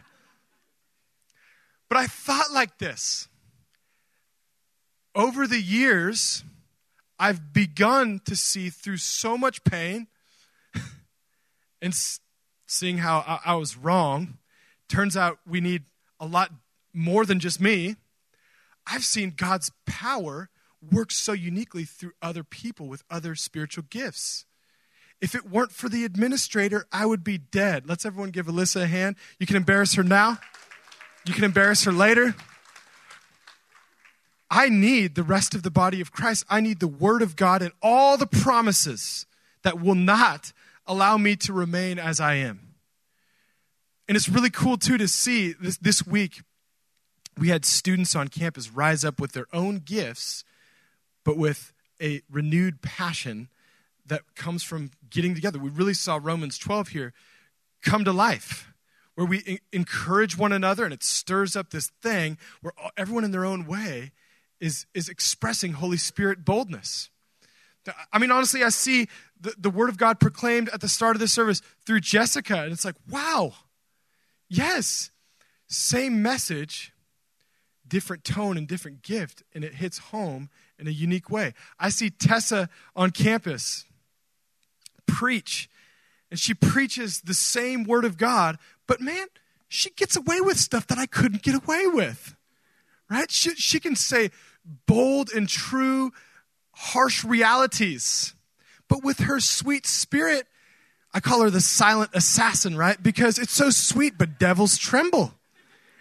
But 1.89 1.99
I 1.99 2.07
thought 2.07 2.51
like 2.53 2.79
this. 2.79 3.29
Over 5.15 5.47
the 5.47 5.61
years, 5.61 6.43
I've 7.19 7.53
begun 7.53 8.21
to 8.25 8.35
see 8.35 8.71
through 8.71 8.97
so 8.97 9.39
much 9.39 9.63
pain 9.63 10.09
and 11.83 11.95
seeing 12.67 12.99
how 12.99 13.41
I, 13.45 13.55
was 13.55 13.77
wrong, 13.77 14.39
turns 14.89 15.17
out 15.17 15.39
we 15.47 15.61
need 15.61 15.85
a 16.19 16.27
lot 16.27 16.51
more 16.93 17.25
than 17.25 17.39
just 17.39 17.61
me. 17.61 17.97
I've 18.87 19.05
seen 19.05 19.35
God's 19.37 19.71
power 19.87 20.49
work 20.81 21.13
so 21.13 21.33
uniquely 21.33 21.85
through 21.85 22.13
other 22.21 22.43
people 22.43 22.89
with 22.89 23.05
other 23.09 23.37
spiritual 23.37 23.85
gifts. 23.89 24.45
If 25.23 25.37
it 25.37 25.49
weren't 25.49 25.71
for 25.71 25.89
the 25.89 26.05
administrator, 26.05 26.85
I 26.91 27.07
would 27.07 27.23
be 27.23 27.39
dead. 27.39 27.89
Let's 27.89 28.05
everyone 28.05 28.31
give 28.31 28.47
Alyssa 28.47 28.83
a 28.83 28.87
hand. 28.89 29.15
You 29.39 29.47
can 29.47 29.55
embarrass 29.55 29.95
her 29.95 30.03
now, 30.03 30.39
you 31.25 31.33
can 31.33 31.45
embarrass 31.45 31.85
her 31.85 31.93
later. 31.93 32.35
I 34.51 34.69
need 34.69 35.15
the 35.15 35.23
rest 35.23 35.55
of 35.55 35.63
the 35.63 35.71
body 35.71 36.03
of 36.03 36.13
Christ. 36.13 36.45
I 36.51 36.61
need 36.61 36.81
the 36.81 36.89
Word 36.89 37.23
of 37.23 37.37
God 37.37 37.63
and 37.63 37.73
all 37.81 38.19
the 38.19 38.27
promises 38.27 39.25
that 39.63 39.81
will 39.81 39.95
not 39.95 40.53
allow 40.87 41.17
me 41.17 41.37
to 41.37 41.55
remain 41.55 41.99
as 41.99 42.21
I 42.21 42.35
am. 42.35 42.75
And 44.07 44.15
it's 44.15 44.29
really 44.29 44.51
cool, 44.51 44.77
too, 44.77 44.99
to 44.99 45.09
see 45.09 45.55
this, 45.55 45.79
this 45.79 46.07
week 46.07 46.43
we 47.39 47.49
had 47.49 47.65
students 47.65 48.15
on 48.15 48.29
campus 48.29 48.71
rise 48.71 49.05
up 49.05 49.19
with 49.19 49.33
their 49.33 49.47
own 49.55 49.79
gifts, 49.79 50.45
but 51.25 51.39
with 51.39 51.73
a 51.99 52.21
renewed 52.31 52.83
passion 52.83 53.49
that 54.13 54.35
comes 54.35 54.63
from 54.63 54.91
getting 55.09 55.35
together. 55.35 55.59
We 55.59 55.71
really 55.71 55.95
saw 55.95 56.21
Romans 56.23 56.59
12 56.59 56.89
here 56.89 57.15
come 57.83 58.05
to 58.05 58.13
life, 58.13 58.71
where 59.15 59.27
we 59.27 59.61
encourage 59.73 60.37
one 60.37 60.53
another 60.53 60.85
and 60.85 60.93
it 60.93 61.03
stirs 61.03 61.57
up 61.57 61.71
this 61.71 61.91
thing 62.03 62.37
where 62.61 62.75
everyone 62.97 63.25
in 63.25 63.31
their 63.31 63.47
own 63.47 63.67
way 63.67 64.13
is, 64.61 64.85
is 64.93 65.09
expressing 65.09 65.73
Holy 65.73 65.97
Spirit 65.97 66.45
boldness. 66.45 67.09
I 68.13 68.19
mean, 68.19 68.31
honestly, 68.31 68.63
I 68.63 68.69
see 68.69 69.09
the, 69.41 69.55
the 69.59 69.71
Word 69.71 69.89
of 69.89 69.97
God 69.97 70.21
proclaimed 70.21 70.69
at 70.69 70.83
the 70.83 70.89
start 70.89 71.17
of 71.17 71.21
the 71.21 71.27
service 71.27 71.63
through 71.87 72.01
Jessica, 72.01 72.63
and 72.63 72.73
it's 72.73 72.85
like, 72.85 72.97
wow, 73.11 73.55
yes, 74.49 75.11
same 75.69 76.23
message, 76.23 76.93
different 77.89 78.25
tone 78.25 78.59
and 78.59 78.69
different 78.69 79.03
gift, 79.03 79.43
and 79.55 79.65
it 79.65 79.77
hits 79.77 79.99
home 79.99 80.51
in 80.79 80.87
a 80.87 80.91
unique 80.91 81.31
way. 81.31 81.55
I 81.81 81.89
see 81.89 82.11
Tessa 82.11 82.69
on 82.95 83.11
campus 83.11 83.87
preach, 85.07 85.69
and 86.31 86.39
she 86.39 86.55
preaches 86.55 87.21
the 87.21 87.35
same 87.35 87.85
Word 87.85 88.05
of 88.05 88.17
God, 88.17 88.59
but 88.87 89.01
man, 89.01 89.27
she 89.69 89.91
gets 89.91 90.17
away 90.17 90.41
with 90.41 90.59
stuff 90.59 90.87
that 90.89 90.99
I 90.99 91.07
couldn't 91.07 91.43
get 91.43 91.55
away 91.55 91.87
with. 91.87 92.35
Right? 93.11 93.31
She, 93.31 93.55
she 93.55 93.81
can 93.81 93.97
say 93.97 94.31
bold 94.87 95.31
and 95.35 95.49
true 95.49 96.13
harsh 96.75 97.25
realities. 97.25 98.35
But 98.89 99.03
with 99.03 99.21
her 99.21 99.41
sweet 99.41 99.87
spirit, 99.87 100.47
I 101.15 101.21
call 101.21 101.43
her 101.43 101.51
the 101.51 101.61
silent 101.61 102.11
assassin, 102.15 102.77
right? 102.77 103.03
Because 103.03 103.39
it's 103.39 103.53
so 103.53 103.71
sweet, 103.71 104.19
but 104.19 104.39
devils 104.39 104.79
tremble. 104.79 105.35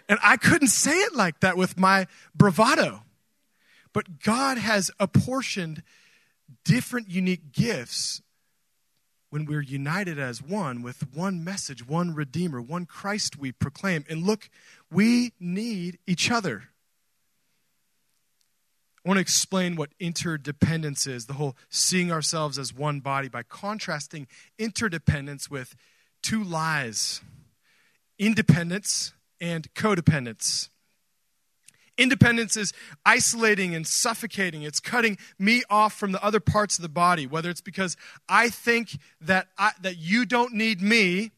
And 0.08 0.18
I 0.22 0.36
couldn't 0.36 0.68
say 0.68 0.92
it 0.92 1.14
like 1.14 1.40
that 1.40 1.56
with 1.56 1.78
my 1.78 2.06
bravado. 2.34 3.02
But 3.92 4.20
God 4.20 4.58
has 4.58 4.90
apportioned 4.98 5.82
different 6.64 7.10
unique 7.10 7.52
gifts 7.52 8.22
when 9.32 9.46
we're 9.46 9.62
united 9.62 10.18
as 10.18 10.42
one 10.42 10.82
with 10.82 11.06
one 11.14 11.42
message, 11.42 11.88
one 11.88 12.14
Redeemer, 12.14 12.60
one 12.60 12.84
Christ 12.84 13.38
we 13.38 13.50
proclaim. 13.50 14.04
And 14.10 14.24
look, 14.24 14.50
we 14.90 15.32
need 15.40 15.98
each 16.06 16.30
other. 16.30 16.64
I 19.02 19.08
want 19.08 19.16
to 19.16 19.22
explain 19.22 19.74
what 19.74 19.88
interdependence 19.98 21.06
is, 21.06 21.24
the 21.24 21.32
whole 21.32 21.56
seeing 21.70 22.12
ourselves 22.12 22.58
as 22.58 22.74
one 22.74 23.00
body, 23.00 23.30
by 23.30 23.42
contrasting 23.42 24.26
interdependence 24.58 25.50
with 25.50 25.76
two 26.22 26.44
lies 26.44 27.22
independence 28.18 29.14
and 29.40 29.72
codependence. 29.72 30.68
Independence 32.02 32.56
is 32.56 32.72
isolating 33.06 33.74
and 33.76 33.86
suffocating. 33.86 34.62
It's 34.62 34.80
cutting 34.80 35.18
me 35.38 35.62
off 35.70 35.94
from 35.94 36.10
the 36.10 36.22
other 36.22 36.40
parts 36.40 36.76
of 36.76 36.82
the 36.82 36.88
body, 36.88 37.28
whether 37.28 37.48
it's 37.48 37.60
because 37.60 37.96
I 38.28 38.48
think 38.48 38.98
that, 39.20 39.46
I, 39.56 39.70
that 39.82 39.98
you 39.98 40.26
don't 40.26 40.52
need 40.52 40.82
me, 40.82 41.30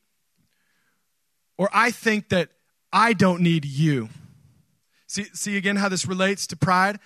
or 1.59 1.69
I 1.73 1.91
think 1.91 2.31
that 2.31 2.49
I 2.93 3.13
don't 3.13 3.43
need 3.43 3.67
you. 3.67 4.09
See, 5.07 5.25
see 5.35 5.57
again 5.57 5.77
how 5.77 5.89
this 5.89 6.07
relates 6.07 6.47
to 6.49 6.57
pride? 6.57 6.99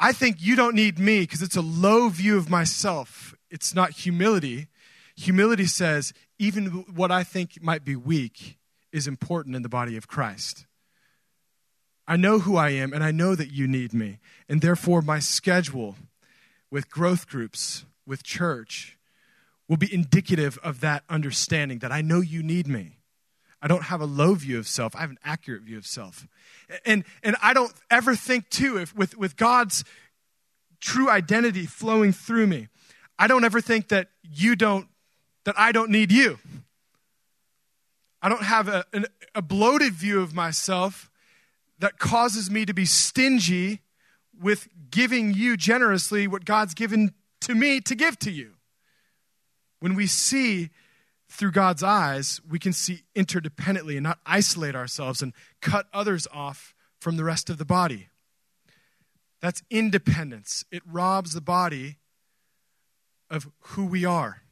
I 0.00 0.12
think 0.12 0.36
you 0.40 0.56
don't 0.56 0.74
need 0.74 0.98
me 0.98 1.20
because 1.20 1.42
it's 1.42 1.56
a 1.56 1.62
low 1.62 2.08
view 2.08 2.36
of 2.36 2.50
myself. 2.50 3.34
It's 3.50 3.74
not 3.74 3.90
humility. 3.90 4.68
Humility 5.16 5.66
says, 5.66 6.12
even 6.38 6.66
what 6.94 7.10
I 7.10 7.22
think 7.22 7.62
might 7.62 7.84
be 7.84 7.96
weak 7.96 8.58
is 8.92 9.06
important 9.06 9.56
in 9.56 9.62
the 9.62 9.68
body 9.68 9.96
of 9.96 10.08
Christ. 10.08 10.65
I 12.08 12.16
know 12.16 12.38
who 12.38 12.56
I 12.56 12.70
am, 12.70 12.92
and 12.92 13.02
I 13.02 13.10
know 13.10 13.34
that 13.34 13.50
you 13.50 13.66
need 13.66 13.92
me. 13.92 14.18
And 14.48 14.60
therefore, 14.60 15.02
my 15.02 15.18
schedule 15.18 15.96
with 16.70 16.90
growth 16.90 17.28
groups, 17.28 17.84
with 18.06 18.22
church, 18.22 18.96
will 19.68 19.76
be 19.76 19.92
indicative 19.92 20.58
of 20.62 20.80
that 20.80 21.02
understanding 21.08 21.80
that 21.80 21.90
I 21.90 22.02
know 22.02 22.20
you 22.20 22.42
need 22.42 22.68
me. 22.68 22.98
I 23.60 23.68
don't 23.68 23.84
have 23.84 24.00
a 24.00 24.06
low 24.06 24.34
view 24.34 24.58
of 24.58 24.68
self, 24.68 24.94
I 24.94 25.00
have 25.00 25.10
an 25.10 25.18
accurate 25.24 25.62
view 25.62 25.78
of 25.78 25.86
self. 25.86 26.28
And, 26.84 27.04
and 27.22 27.36
I 27.42 27.52
don't 27.52 27.72
ever 27.90 28.14
think, 28.14 28.48
too, 28.50 28.78
if 28.78 28.94
with, 28.94 29.16
with 29.16 29.36
God's 29.36 29.84
true 30.80 31.10
identity 31.10 31.66
flowing 31.66 32.12
through 32.12 32.46
me, 32.46 32.68
I 33.18 33.26
don't 33.26 33.44
ever 33.44 33.60
think 33.60 33.88
that 33.88 34.10
you 34.22 34.54
don't, 34.54 34.86
that 35.44 35.58
I 35.58 35.72
don't 35.72 35.90
need 35.90 36.12
you. 36.12 36.38
I 38.22 38.28
don't 38.28 38.42
have 38.42 38.68
a, 38.68 38.84
an, 38.92 39.06
a 39.34 39.42
bloated 39.42 39.94
view 39.94 40.20
of 40.20 40.34
myself 40.34 41.10
that 41.78 41.98
causes 41.98 42.50
me 42.50 42.64
to 42.64 42.74
be 42.74 42.84
stingy 42.84 43.80
with 44.38 44.68
giving 44.90 45.32
you 45.32 45.56
generously 45.56 46.26
what 46.26 46.44
God's 46.44 46.74
given 46.74 47.14
to 47.42 47.54
me 47.54 47.80
to 47.82 47.94
give 47.94 48.18
to 48.20 48.30
you. 48.30 48.52
When 49.80 49.94
we 49.94 50.06
see 50.06 50.70
through 51.28 51.52
God's 51.52 51.82
eyes, 51.82 52.40
we 52.48 52.58
can 52.58 52.72
see 52.72 53.02
interdependently 53.14 53.94
and 53.96 54.04
not 54.04 54.18
isolate 54.24 54.74
ourselves 54.74 55.22
and 55.22 55.32
cut 55.60 55.86
others 55.92 56.26
off 56.32 56.74
from 57.00 57.16
the 57.16 57.24
rest 57.24 57.50
of 57.50 57.58
the 57.58 57.64
body. 57.64 58.08
That's 59.40 59.62
independence. 59.70 60.64
It 60.70 60.82
robs 60.90 61.34
the 61.34 61.40
body 61.40 61.96
of 63.30 63.48
who 63.60 63.84
we 63.84 64.04
are. 64.04 64.42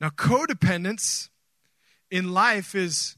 Now, 0.00 0.08
codependence 0.08 1.28
in 2.10 2.32
life 2.32 2.74
is 2.74 3.16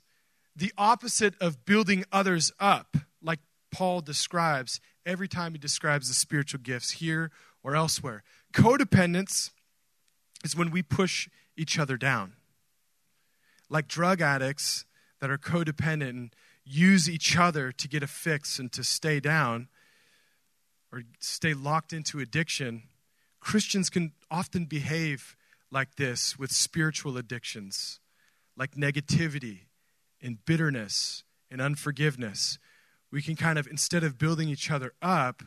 the 0.55 0.73
opposite 0.77 1.35
of 1.41 1.65
building 1.65 2.05
others 2.13 2.53
up, 2.61 2.97
like 3.25 3.41
Paul 3.73 4.01
describes 4.01 4.81
every 5.05 5.27
time 5.27 5.53
he 5.53 5.59
describes 5.59 6.07
the 6.07 6.15
spiritual 6.15 6.61
gifts 6.61 6.93
here 6.93 7.33
or 7.65 7.75
elsewhere. 7.75 8.23
Codependence 8.53 9.51
is 10.45 10.55
when 10.55 10.71
we 10.71 10.83
push 10.83 11.29
each 11.57 11.79
other 11.79 11.97
down 11.97 12.35
like 13.69 13.89
drug 13.89 14.21
addicts 14.21 14.85
that 15.21 15.31
are 15.31 15.39
codependent 15.39 16.11
and 16.11 16.37
use 16.65 17.09
each 17.09 17.37
other 17.37 17.73
to 17.73 17.89
get 17.89 18.03
a 18.03 18.07
fix 18.07 18.59
and 18.59 18.73
to 18.73 18.85
stay 18.85 19.21
down 19.21 19.69
or 20.93 21.03
stay 21.19 21.55
locked 21.55 21.93
into 21.93 22.21
addiction, 22.21 22.85
Christians 23.41 23.91
can 23.91 24.13
often 24.31 24.65
behave 24.65 25.37
like 25.71 25.97
this 25.97 26.39
with 26.39 26.53
spiritual 26.53 27.17
addictions, 27.17 28.01
like 28.57 28.77
negativity 28.77 29.63
and 30.23 30.45
bitterness 30.45 31.25
and 31.51 31.61
unforgiveness. 31.61 32.59
We 33.14 33.22
can 33.22 33.37
kind 33.37 33.61
of, 33.61 33.68
instead 33.68 34.03
of 34.03 34.18
building 34.18 34.48
each 34.48 34.72
other 34.72 34.92
up, 35.00 35.44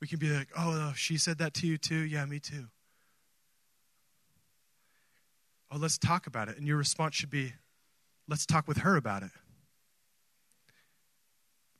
we 0.00 0.06
can 0.06 0.20
be 0.20 0.30
like, 0.30 0.46
oh, 0.56 0.90
oh, 0.90 0.92
she 0.94 1.18
said 1.18 1.38
that 1.38 1.52
to 1.54 1.66
you 1.66 1.76
too? 1.76 1.96
Yeah, 1.96 2.24
me 2.24 2.38
too. 2.38 2.68
Oh, 5.72 5.76
let's 5.76 5.98
talk 5.98 6.28
about 6.28 6.48
it. 6.48 6.56
And 6.56 6.68
your 6.68 6.76
response 6.76 7.16
should 7.16 7.30
be, 7.30 7.54
let's 8.28 8.46
talk 8.46 8.68
with 8.68 8.78
her 8.78 8.94
about 8.94 9.24
it. 9.24 9.32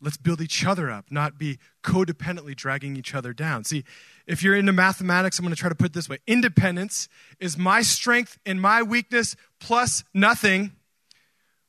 Let's 0.00 0.16
build 0.16 0.40
each 0.40 0.66
other 0.66 0.90
up, 0.90 1.12
not 1.12 1.38
be 1.38 1.60
codependently 1.84 2.56
dragging 2.56 2.96
each 2.96 3.14
other 3.14 3.32
down. 3.32 3.62
See, 3.62 3.84
if 4.26 4.42
you're 4.42 4.56
into 4.56 4.72
mathematics, 4.72 5.38
I'm 5.38 5.44
going 5.44 5.54
to 5.54 5.60
try 5.60 5.68
to 5.68 5.76
put 5.76 5.86
it 5.86 5.92
this 5.92 6.08
way 6.08 6.18
independence 6.26 7.08
is 7.38 7.56
my 7.56 7.82
strength 7.82 8.36
and 8.44 8.60
my 8.60 8.82
weakness 8.82 9.36
plus 9.60 10.02
nothing, 10.12 10.72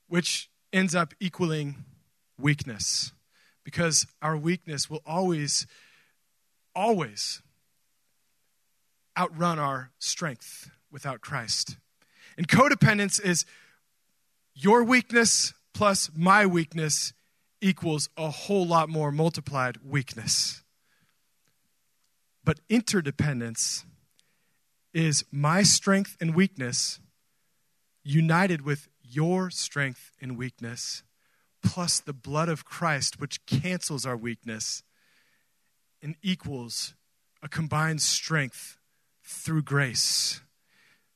which 0.07 0.49
ends 0.73 0.95
up 0.95 1.13
equaling 1.19 1.85
weakness. 2.39 3.11
Because 3.65 4.07
our 4.21 4.37
weakness 4.37 4.89
will 4.89 5.01
always, 5.05 5.67
always 6.73 7.41
outrun 9.17 9.59
our 9.59 9.91
strength 9.99 10.71
without 10.89 11.19
Christ. 11.19 11.75
And 12.37 12.47
codependence 12.47 13.21
is 13.21 13.45
your 14.53 14.83
weakness 14.83 15.53
plus 15.73 16.09
my 16.15 16.45
weakness 16.45 17.11
equals 17.59 18.09
a 18.15 18.29
whole 18.29 18.65
lot 18.65 18.87
more 18.87 19.11
multiplied 19.11 19.77
weakness. 19.83 20.63
But 22.43 22.59
interdependence 22.69 23.83
is 24.93 25.25
my 25.31 25.63
strength 25.63 26.15
and 26.21 26.35
weakness 26.35 26.99
united 28.03 28.61
with 28.61 28.87
your 29.03 29.49
strength 29.49 30.11
and 30.21 30.37
weakness, 30.37 31.03
plus 31.65 31.99
the 31.99 32.13
blood 32.13 32.47
of 32.47 32.63
Christ, 32.63 33.19
which 33.19 33.45
cancels 33.45 34.05
our 34.05 34.15
weakness 34.15 34.83
and 36.01 36.15
equals 36.21 36.93
a 37.41 37.49
combined 37.49 38.01
strength 38.01 38.77
through 39.23 39.63
grace. 39.63 40.41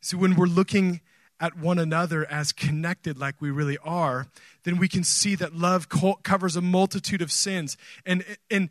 See, 0.02 0.18
when 0.18 0.36
we're 0.36 0.48
looking 0.48 1.02
at 1.40 1.58
one 1.58 1.80
another 1.80 2.26
as 2.30 2.52
connected 2.52 3.18
like 3.18 3.40
we 3.40 3.52
really 3.52 3.78
are, 3.84 4.28
then 4.64 4.78
we 4.78 4.88
can 4.88 5.04
see 5.04 5.36
that 5.36 5.56
love 5.56 5.88
co- 5.88 6.20
covers 6.24 6.56
a 6.56 6.62
multitude 6.62 7.22
of 7.22 7.32
sins. 7.32 7.78
And, 8.06 8.26
and 8.52 8.70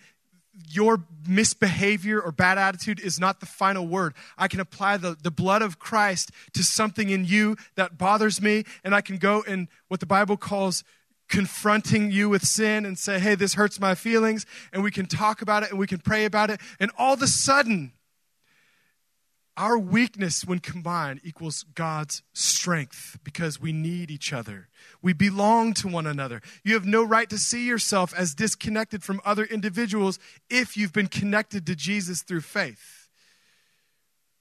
your 0.68 1.04
misbehavior 1.26 2.20
or 2.20 2.32
bad 2.32 2.58
attitude 2.58 3.00
is 3.00 3.20
not 3.20 3.40
the 3.40 3.46
final 3.46 3.86
word. 3.86 4.14
I 4.36 4.48
can 4.48 4.60
apply 4.60 4.96
the, 4.96 5.16
the 5.22 5.30
blood 5.30 5.62
of 5.62 5.78
Christ 5.78 6.32
to 6.54 6.64
something 6.64 7.10
in 7.10 7.24
you 7.24 7.56
that 7.76 7.96
bothers 7.96 8.42
me, 8.42 8.64
and 8.82 8.94
I 8.94 9.00
can 9.00 9.18
go 9.18 9.42
in 9.42 9.68
what 9.86 10.00
the 10.00 10.06
Bible 10.06 10.36
calls 10.36 10.82
confronting 11.28 12.10
you 12.10 12.28
with 12.28 12.44
sin 12.44 12.86
and 12.86 12.98
say, 12.98 13.18
hey, 13.18 13.34
this 13.34 13.54
hurts 13.54 13.78
my 13.78 13.94
feelings, 13.94 14.46
and 14.72 14.82
we 14.82 14.90
can 14.90 15.06
talk 15.06 15.42
about 15.42 15.62
it 15.62 15.70
and 15.70 15.78
we 15.78 15.86
can 15.86 15.98
pray 15.98 16.24
about 16.24 16.50
it, 16.50 16.60
and 16.80 16.90
all 16.98 17.14
of 17.14 17.22
a 17.22 17.26
sudden, 17.26 17.92
our 19.58 19.76
weakness, 19.76 20.44
when 20.44 20.60
combined, 20.60 21.20
equals 21.24 21.64
God's 21.74 22.22
strength 22.32 23.18
because 23.24 23.60
we 23.60 23.72
need 23.72 24.08
each 24.08 24.32
other. 24.32 24.68
We 25.02 25.12
belong 25.12 25.74
to 25.74 25.88
one 25.88 26.06
another. 26.06 26.40
You 26.62 26.74
have 26.74 26.86
no 26.86 27.02
right 27.02 27.28
to 27.28 27.38
see 27.38 27.66
yourself 27.66 28.14
as 28.16 28.36
disconnected 28.36 29.02
from 29.02 29.20
other 29.24 29.42
individuals 29.42 30.20
if 30.48 30.76
you've 30.76 30.92
been 30.92 31.08
connected 31.08 31.66
to 31.66 31.74
Jesus 31.74 32.22
through 32.22 32.42
faith. 32.42 33.08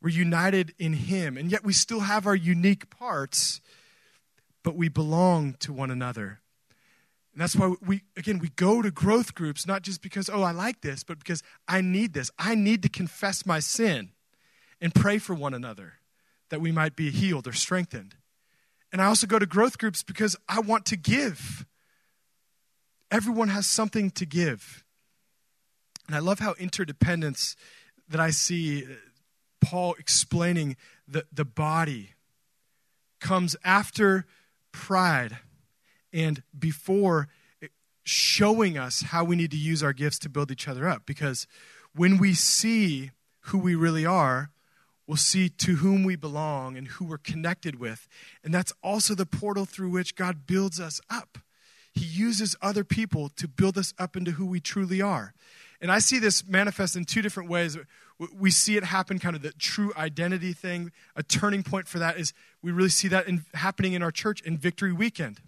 We're 0.04 0.10
united 0.10 0.76
in 0.78 0.94
Him, 0.94 1.36
and 1.36 1.52
yet 1.52 1.64
we 1.64 1.74
still 1.74 2.02
have 2.02 2.28
our 2.28 2.36
unique 2.36 2.92
parts, 2.92 3.60
but 4.64 4.76
we 4.76 4.88
belong 4.88 5.56
to 5.62 5.74
one 5.74 5.90
another. 5.90 6.42
And 7.38 7.44
that's 7.44 7.56
why 7.56 7.76
we, 7.86 8.02
again, 8.18 8.40
we 8.40 8.50
go 8.50 8.82
to 8.82 8.90
growth 8.90 9.36
groups, 9.36 9.68
not 9.68 9.84
just 9.84 10.02
because, 10.02 10.28
oh, 10.28 10.42
I 10.42 10.50
like 10.50 10.82
this, 10.82 11.04
but 11.04 11.20
because 11.20 11.44
I 11.68 11.82
need 11.82 12.14
this. 12.14 12.32
I 12.40 12.56
need 12.56 12.82
to 12.82 12.90
confess 12.90 13.46
my 13.46 13.60
sin 13.60 14.10
and 14.82 14.92
pray 14.92 15.20
for 15.20 15.36
one 15.36 15.54
another 15.54 16.00
that 16.50 16.62
we 16.62 16.72
might 16.72 16.96
be 16.96 17.12
healed 17.12 17.48
or 17.48 17.54
strengthened. 17.54 18.16
And 18.92 19.00
I 19.04 19.06
also 19.06 19.28
go 19.28 19.38
to 19.38 19.46
growth 19.46 19.78
groups 19.78 20.02
because 20.02 20.36
I 20.50 20.62
want 20.62 20.88
to 20.88 20.98
give. 20.98 21.68
Everyone 23.12 23.50
has 23.50 23.68
something 23.68 24.10
to 24.10 24.26
give. 24.26 24.84
And 26.08 26.16
I 26.16 26.20
love 26.20 26.40
how 26.40 26.56
interdependence 26.58 27.56
that 28.10 28.20
I 28.20 28.32
see 28.32 28.84
uh, 28.84 28.88
Paul 29.62 29.94
explaining 30.00 30.76
the, 31.08 31.28
the 31.32 31.46
body 31.46 32.16
comes 33.20 33.56
after 33.64 34.26
pride 34.72 35.38
and 36.14 36.44
before 36.58 37.28
showing 38.04 38.78
us 38.78 39.02
how 39.02 39.24
we 39.24 39.36
need 39.36 39.52
to 39.52 39.58
use 39.58 39.84
our 39.84 39.94
gifts 39.94 40.18
to 40.20 40.30
build 40.30 40.50
each 40.50 40.68
other 40.68 40.88
up. 40.88 41.06
Because 41.06 41.46
when 41.94 42.18
we 42.18 42.34
see 42.34 43.12
who 43.42 43.58
we 43.58 43.76
really 43.76 44.06
are, 44.06 44.52
we'll 45.06 45.18
see 45.18 45.50
to 45.50 45.76
whom 45.78 46.04
we 46.04 46.16
belong 46.16 46.78
and 46.78 46.88
who 46.88 47.06
we're 47.06 47.18
connected 47.18 47.80
with. 47.80 48.08
And 48.44 48.54
that's 48.54 48.74
also 48.82 49.14
the 49.16 49.26
portal 49.26 49.66
through 49.66 49.90
which 49.90 50.16
God 50.16 50.48
builds 50.48 50.80
us 50.80 51.02
up. 51.10 51.38
He 51.94 52.06
uses 52.06 52.56
other 52.62 52.84
people 52.84 53.30
to 53.30 53.48
build 53.48 53.78
us 53.78 53.94
up 53.98 54.16
into 54.16 54.32
who 54.32 54.46
we 54.46 54.60
truly 54.60 55.02
are. 55.02 55.34
And 55.82 55.92
I 55.92 56.00
see 56.00 56.20
this 56.20 56.46
manifest 56.48 56.96
in 56.96 57.06
two 57.06 57.22
different 57.22 57.50
ways. 57.50 57.78
We 58.34 58.52
see 58.52 58.78
it 58.78 58.84
happen, 58.84 59.20
kind 59.20 59.36
of 59.36 59.42
the 59.42 59.52
true 59.54 59.92
identity 59.98 60.54
thing. 60.54 60.92
A 61.16 61.24
turning 61.24 61.64
point 61.64 61.88
for 61.88 62.00
that 62.00 62.18
is 62.18 62.34
we 62.62 62.72
really 62.72 62.90
see 62.90 63.08
that 63.10 63.28
in, 63.28 63.46
happening 63.54 63.94
in 63.94 64.02
our 64.02 64.12
church 64.12 64.42
in 64.42 64.58
Victory 64.58 64.94
Weekend. 64.94 65.42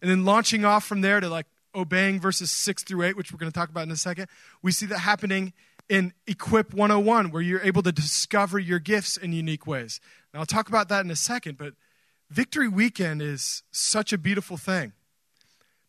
And 0.00 0.10
then 0.10 0.24
launching 0.24 0.64
off 0.64 0.84
from 0.84 1.00
there 1.00 1.20
to 1.20 1.28
like 1.28 1.46
obeying 1.74 2.20
verses 2.20 2.50
6 2.50 2.84
through 2.84 3.02
8, 3.02 3.16
which 3.16 3.32
we're 3.32 3.38
going 3.38 3.50
to 3.50 3.58
talk 3.58 3.68
about 3.68 3.84
in 3.84 3.90
a 3.90 3.96
second. 3.96 4.28
We 4.62 4.72
see 4.72 4.86
that 4.86 4.98
happening 4.98 5.52
in 5.88 6.12
Equip 6.26 6.74
101, 6.74 7.30
where 7.30 7.42
you're 7.42 7.62
able 7.62 7.82
to 7.82 7.92
discover 7.92 8.58
your 8.58 8.78
gifts 8.78 9.16
in 9.16 9.32
unique 9.32 9.66
ways. 9.66 10.00
And 10.32 10.40
I'll 10.40 10.46
talk 10.46 10.68
about 10.68 10.88
that 10.88 11.04
in 11.04 11.10
a 11.10 11.16
second, 11.16 11.56
but 11.56 11.74
Victory 12.30 12.68
Weekend 12.68 13.22
is 13.22 13.62
such 13.70 14.12
a 14.12 14.18
beautiful 14.18 14.58
thing 14.58 14.92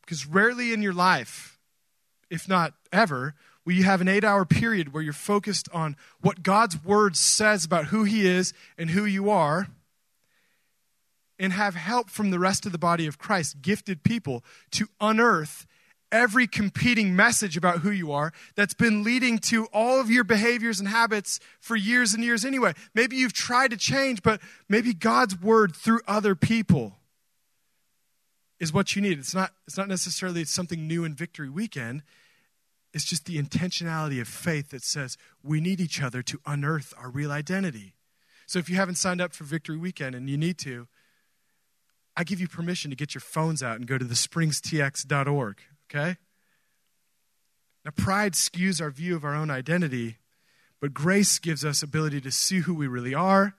because 0.02 0.26
rarely 0.26 0.72
in 0.72 0.82
your 0.82 0.93
life, 0.93 1.60
if 2.30 2.48
not 2.48 2.74
ever, 2.93 3.36
will 3.65 3.74
you 3.74 3.84
have 3.84 4.00
an 4.00 4.08
eight 4.08 4.24
hour 4.24 4.45
period 4.45 4.93
where 4.93 5.04
you're 5.04 5.12
focused 5.12 5.67
on 5.74 5.98
what 6.22 6.41
God's 6.41 6.82
word 6.84 7.17
says 7.17 7.65
about 7.65 7.86
who 7.86 8.06
He 8.06 8.26
is 8.26 8.54
and 8.78 8.89
who 8.91 9.04
you 9.04 9.30
are 9.30 9.67
and 11.39 11.54
have 11.54 11.75
help 11.75 12.10
from 12.10 12.30
the 12.30 12.39
rest 12.39 12.65
of 12.65 12.71
the 12.71 12.78
body 12.78 13.08
of 13.08 13.17
Christ, 13.17 13.62
gifted 13.62 14.04
people, 14.04 14.43
to 14.71 14.88
unearth 14.99 15.65
every 16.12 16.47
competing 16.47 17.15
message 17.15 17.56
about 17.56 17.80
who 17.80 17.91
you 17.91 18.12
are 18.12 18.34
that's 18.56 18.73
been 18.73 19.04
leading 19.04 19.38
to 19.38 19.65
all 19.67 19.99
of 19.99 20.10
your 20.10 20.23
behaviors 20.23 20.80
and 20.80 20.89
habits 20.89 21.39
for 21.60 21.75
years 21.75 22.13
and 22.13 22.23
years 22.23 22.43
anyway. 22.43 22.73
Maybe 22.93 23.15
you've 23.15 23.34
tried 23.34 23.71
to 23.71 23.78
change, 23.78 24.23
but 24.23 24.41
maybe 24.67 24.93
God's 24.93 25.39
word 25.39 25.75
through 25.75 26.02
other 26.08 26.36
people 26.36 26.95
is 28.60 28.73
what 28.73 28.95
you 28.95 29.02
need. 29.02 29.19
It's 29.19 29.36
not, 29.36 29.52
it's 29.67 29.78
not 29.78 29.88
necessarily 29.88 30.43
something 30.45 30.88
new 30.88 31.04
in 31.06 31.13
Victory 31.15 31.49
Weekend. 31.49 32.04
It's 32.93 33.06
just 33.06 33.25
the 33.25 33.41
intentionality 33.41 34.19
of 34.19 34.28
faith 34.28 34.71
that 34.71 34.84
says 34.84 35.17
we 35.43 35.62
need 35.62 35.80
each 35.80 36.02
other 36.02 36.21
to 36.23 36.39
unearth 36.45 36.93
our 36.97 37.10
real 37.10 37.32
identity. 37.32 37.93
So 38.47 38.58
if 38.58 38.67
you 38.67 38.75
haven't 38.78 38.95
signed 38.95 39.21
up 39.21 39.34
for 39.34 39.43
Victory 39.43 39.78
Weekend 39.78 40.15
and 40.15 40.28
you 40.28 40.38
need 40.38 40.58
to, 40.60 40.88
I 42.19 42.23
give 42.23 42.41
you 42.41 42.49
permission 42.49 42.91
to 42.91 42.97
get 42.97 43.15
your 43.15 43.21
phones 43.21 43.63
out 43.63 43.77
and 43.77 43.88
go 43.88 43.97
to 43.97 44.03
thespringstx.org 44.03 45.62
okay? 45.89 46.17
Now, 47.86 47.91
pride 47.95 48.34
skews 48.34 48.82
our 48.82 48.89
view 48.89 49.15
of 49.15 49.23
our 49.23 49.36
own 49.36 49.49
identity, 49.49 50.17
but 50.79 50.93
grace 50.93 51.39
gives 51.39 51.65
us 51.65 51.82
ability 51.82 52.21
to 52.21 52.32
see 52.32 52.60
who 52.60 52.73
we 52.73 52.88
really 52.88 53.13
are 53.13 53.55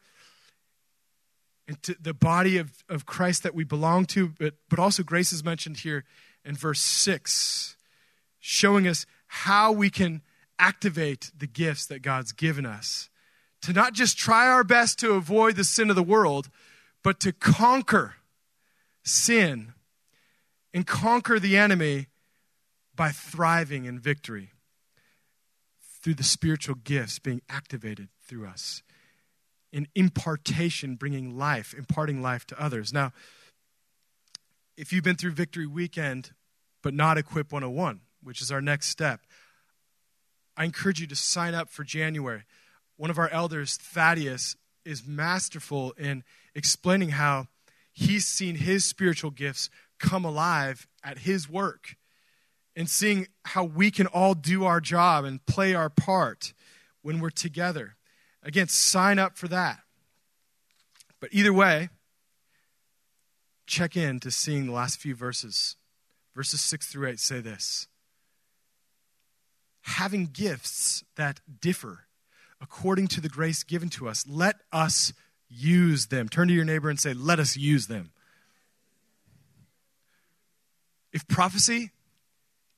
and 1.66 1.82
to 1.82 1.96
the 2.00 2.14
body 2.14 2.58
of, 2.58 2.84
of 2.88 3.06
Christ 3.06 3.42
that 3.42 3.54
we 3.54 3.64
belong 3.64 4.04
to, 4.06 4.28
but, 4.38 4.54
but 4.68 4.78
also 4.78 5.02
grace 5.02 5.32
is 5.32 5.44
mentioned 5.44 5.78
here 5.78 6.04
in 6.44 6.54
verse 6.54 6.80
6, 6.80 7.76
showing 8.38 8.86
us 8.86 9.06
how 9.26 9.70
we 9.72 9.90
can 9.90 10.22
activate 10.58 11.30
the 11.36 11.46
gifts 11.46 11.86
that 11.86 12.02
God's 12.02 12.32
given 12.32 12.66
us. 12.66 13.08
To 13.62 13.72
not 13.72 13.92
just 13.92 14.18
try 14.18 14.48
our 14.48 14.64
best 14.64 14.98
to 15.00 15.12
avoid 15.12 15.56
the 15.56 15.64
sin 15.64 15.90
of 15.90 15.96
the 15.96 16.02
world, 16.02 16.48
but 17.02 17.20
to 17.20 17.32
conquer 17.32 18.14
sin 19.02 19.74
and 20.72 20.86
conquer 20.86 21.38
the 21.38 21.56
enemy 21.56 22.06
by 22.94 23.10
thriving 23.10 23.84
in 23.84 23.98
victory 23.98 24.50
through 26.02 26.14
the 26.14 26.22
spiritual 26.22 26.74
gifts 26.74 27.18
being 27.18 27.42
activated 27.48 28.08
through 28.26 28.46
us. 28.46 28.82
In 29.72 29.86
impartation, 29.94 30.96
bringing 30.96 31.36
life, 31.36 31.74
imparting 31.74 32.22
life 32.22 32.46
to 32.48 32.62
others. 32.62 32.92
Now, 32.92 33.12
if 34.76 34.92
you've 34.92 35.04
been 35.04 35.16
through 35.16 35.32
Victory 35.32 35.66
Weekend, 35.66 36.32
but 36.82 36.94
not 36.94 37.18
Equip 37.18 37.52
101, 37.52 38.00
which 38.22 38.40
is 38.40 38.50
our 38.50 38.60
next 38.60 38.88
step, 38.88 39.20
I 40.56 40.64
encourage 40.64 41.00
you 41.00 41.06
to 41.06 41.16
sign 41.16 41.54
up 41.54 41.68
for 41.68 41.84
January. 41.84 42.42
One 42.96 43.10
of 43.10 43.18
our 43.18 43.28
elders, 43.28 43.76
Thaddeus, 43.76 44.56
is 44.84 45.06
masterful 45.06 45.92
in 45.92 46.24
explaining 46.54 47.10
how 47.10 47.48
he's 48.00 48.26
seen 48.26 48.56
his 48.56 48.84
spiritual 48.84 49.30
gifts 49.30 49.68
come 49.98 50.24
alive 50.24 50.88
at 51.04 51.18
his 51.18 51.48
work 51.48 51.96
and 52.74 52.88
seeing 52.88 53.28
how 53.44 53.64
we 53.64 53.90
can 53.90 54.06
all 54.06 54.34
do 54.34 54.64
our 54.64 54.80
job 54.80 55.24
and 55.24 55.44
play 55.44 55.74
our 55.74 55.90
part 55.90 56.54
when 57.02 57.20
we're 57.20 57.30
together. 57.30 57.96
Again, 58.42 58.68
sign 58.68 59.18
up 59.18 59.36
for 59.36 59.48
that. 59.48 59.80
But 61.20 61.30
either 61.32 61.52
way, 61.52 61.90
check 63.66 63.96
in 63.96 64.18
to 64.20 64.30
seeing 64.30 64.66
the 64.66 64.72
last 64.72 64.98
few 64.98 65.14
verses. 65.14 65.76
Verses 66.34 66.60
6 66.62 66.86
through 66.86 67.08
8 67.08 67.20
say 67.20 67.40
this 67.40 67.86
Having 69.82 70.30
gifts 70.32 71.04
that 71.16 71.40
differ 71.60 72.06
according 72.62 73.08
to 73.08 73.20
the 73.20 73.28
grace 73.28 73.62
given 73.62 73.88
to 73.90 74.08
us, 74.08 74.24
let 74.26 74.56
us 74.72 75.12
use 75.50 76.06
them. 76.06 76.28
Turn 76.28 76.48
to 76.48 76.54
your 76.54 76.64
neighbor 76.64 76.88
and 76.88 76.98
say, 76.98 77.12
Let 77.12 77.38
us 77.38 77.56
use 77.56 77.88
them. 77.88 78.12
If 81.12 81.26
prophecy, 81.26 81.90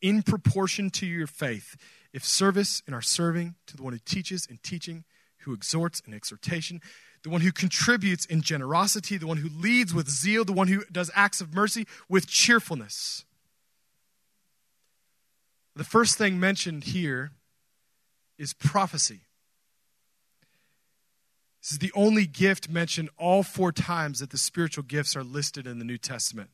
in 0.03 0.23
proportion 0.23 0.91
to 0.91 1.07
your 1.07 1.29
faith. 1.29 1.77
If 2.13 2.25
service 2.25 2.83
in 2.87 2.93
our 2.93 3.01
serving 3.01 3.55
to 3.67 3.77
the 3.77 3.83
one 3.83 3.95
who 3.95 4.01
teaches 4.05 4.45
in 4.45 4.59
teaching, 4.63 5.05
who 5.39 5.55
exhorts 5.55 6.03
in 6.07 6.13
exhortation, 6.13 6.83
the 7.23 7.31
one 7.31 7.41
who 7.41 7.53
contributes 7.53 8.27
in 8.27 8.43
generosity, 8.43 9.17
the 9.17 9.29
one 9.29 9.39
who 9.39 9.49
leads 9.49 9.95
with 9.95 10.11
zeal, 10.11 10.45
the 10.45 10.53
one 10.53 10.67
who 10.67 10.85
does 10.91 11.11
acts 11.15 11.41
of 11.41 11.55
mercy 11.55 11.87
with 12.09 12.27
cheerfulness. 12.27 13.25
The 15.77 15.85
first 15.85 16.19
thing 16.19 16.39
mentioned 16.39 16.85
here 16.85 17.31
is 18.37 18.53
prophecy. 18.53 19.21
This 21.63 21.73
is 21.73 21.79
the 21.79 21.93
only 21.95 22.27
gift 22.27 22.69
mentioned 22.69 23.09
all 23.17 23.45
four 23.45 23.71
times 23.71 24.19
that 24.19 24.31
the 24.31 24.39
spiritual 24.39 24.83
gifts 24.83 25.15
are 25.15 25.23
listed 25.23 25.65
in 25.65 25.79
the 25.79 25.85
New 25.85 25.97
Testament. 25.97 26.51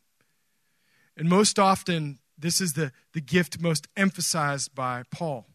And 1.17 1.31
most 1.31 1.59
often, 1.59 2.19
this 2.37 2.61
is 2.61 2.75
the, 2.75 2.93
the 3.15 3.23
gift 3.23 3.59
most 3.59 3.89
emphasized 3.97 4.75
by 4.75 5.05
Paul. 5.11 5.47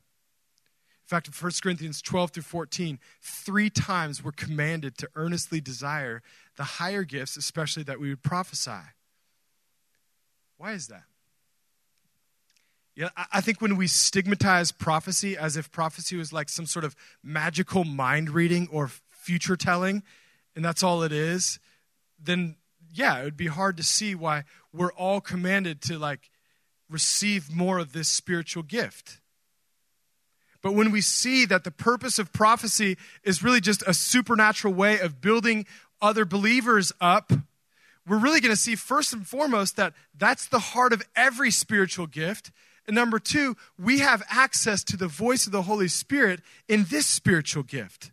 In 1.04 1.08
fact, 1.08 1.28
in 1.28 1.34
1 1.34 1.52
Corinthians 1.62 2.02
12 2.02 2.32
through 2.32 2.44
14, 2.44 2.98
three 3.22 3.70
times 3.70 4.24
we're 4.24 4.32
commanded 4.32 4.98
to 4.98 5.10
earnestly 5.16 5.62
desire 5.62 6.24
the 6.58 6.64
higher 6.64 7.04
gifts, 7.04 7.38
especially 7.38 7.84
that 7.84 8.00
we 8.00 8.10
would 8.10 8.24
prophesy. 8.24 8.72
Why 10.58 10.72
is 10.72 10.88
that? 10.88 11.04
Yeah, 12.96 13.10
I 13.32 13.42
think 13.42 13.60
when 13.60 13.76
we 13.76 13.88
stigmatize 13.88 14.72
prophecy 14.72 15.36
as 15.36 15.58
if 15.58 15.72
prophecy 15.72 16.16
was 16.16 16.32
like 16.32 16.48
some 16.50 16.66
sort 16.66 16.86
of 16.86 16.96
magical 17.24 17.84
mind 17.84 18.30
reading 18.30 18.68
or 18.72 18.92
future 19.24 19.56
telling, 19.56 20.04
and 20.56 20.64
that's 20.64 20.84
all 20.84 21.04
it 21.04 21.12
is, 21.12 21.60
then 22.22 22.56
yeah, 22.94 23.20
it 23.20 23.24
would 23.24 23.38
be 23.38 23.48
hard 23.48 23.78
to 23.78 23.84
see 23.84 24.14
why 24.14 24.44
we're 24.72 24.94
all 24.94 25.22
commanded 25.22 25.82
to 25.82 25.98
like 25.98 26.30
receive 26.90 27.54
more 27.54 27.80
of 27.80 27.94
this 27.94 28.08
spiritual 28.08 28.64
gift. 28.64 29.20
But 30.62 30.74
when 30.74 30.92
we 30.92 31.02
see 31.02 31.46
that 31.46 31.64
the 31.64 31.72
purpose 31.72 32.20
of 32.20 32.32
prophecy 32.32 32.98
is 33.24 33.44
really 33.44 33.60
just 33.60 33.84
a 33.88 33.94
supernatural 33.94 34.74
way 34.74 35.00
of 35.00 35.20
building 35.20 35.66
other 36.02 36.24
believers 36.24 36.94
up, 37.02 37.32
we're 38.08 38.18
really 38.18 38.42
going 38.42 38.54
to 38.54 38.62
see 38.62 38.76
first 38.76 39.14
and 39.14 39.28
foremost 39.28 39.76
that 39.78 39.94
that's 40.16 40.48
the 40.48 40.60
heart 40.60 40.94
of 40.94 41.02
every 41.16 41.52
spiritual 41.52 42.08
gift 42.08 42.52
and 42.86 42.96
number 42.96 43.20
two, 43.20 43.56
we 43.80 44.00
have 44.00 44.24
access 44.30 44.84
to 44.86 44.98
the 44.98 45.08
voice 45.08 45.46
of 45.46 45.52
the 45.52 45.64
Holy 45.64 45.88
Spirit 45.88 46.42
in 46.68 46.86
this 46.90 47.06
spiritual 47.06 47.64
gift. 47.64 48.12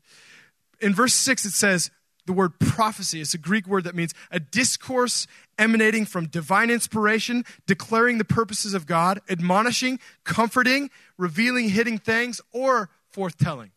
In 0.81 0.95
verse 0.95 1.15
6, 1.15 1.45
it 1.45 1.53
says 1.53 1.91
the 2.27 2.33
word 2.33 2.59
prophecy. 2.59 3.21
It's 3.21 3.35
a 3.35 3.39
Greek 3.39 3.67
word 3.67 3.85
that 3.85 3.95
means 3.95 4.15
a 4.31 4.41
discourse 4.41 5.27
emanating 5.59 6.07
from 6.07 6.27
divine 6.27 6.71
inspiration, 6.71 7.45
declaring 7.67 8.19
the 8.19 8.25
purposes 8.25 8.75
of 8.75 8.87
God, 8.87 9.21
admonishing, 9.29 9.99
comforting, 10.25 10.91
revealing 11.19 11.71
hidden 11.71 11.99
things, 11.99 12.41
or 12.53 12.91
forthtelling. 13.15 13.71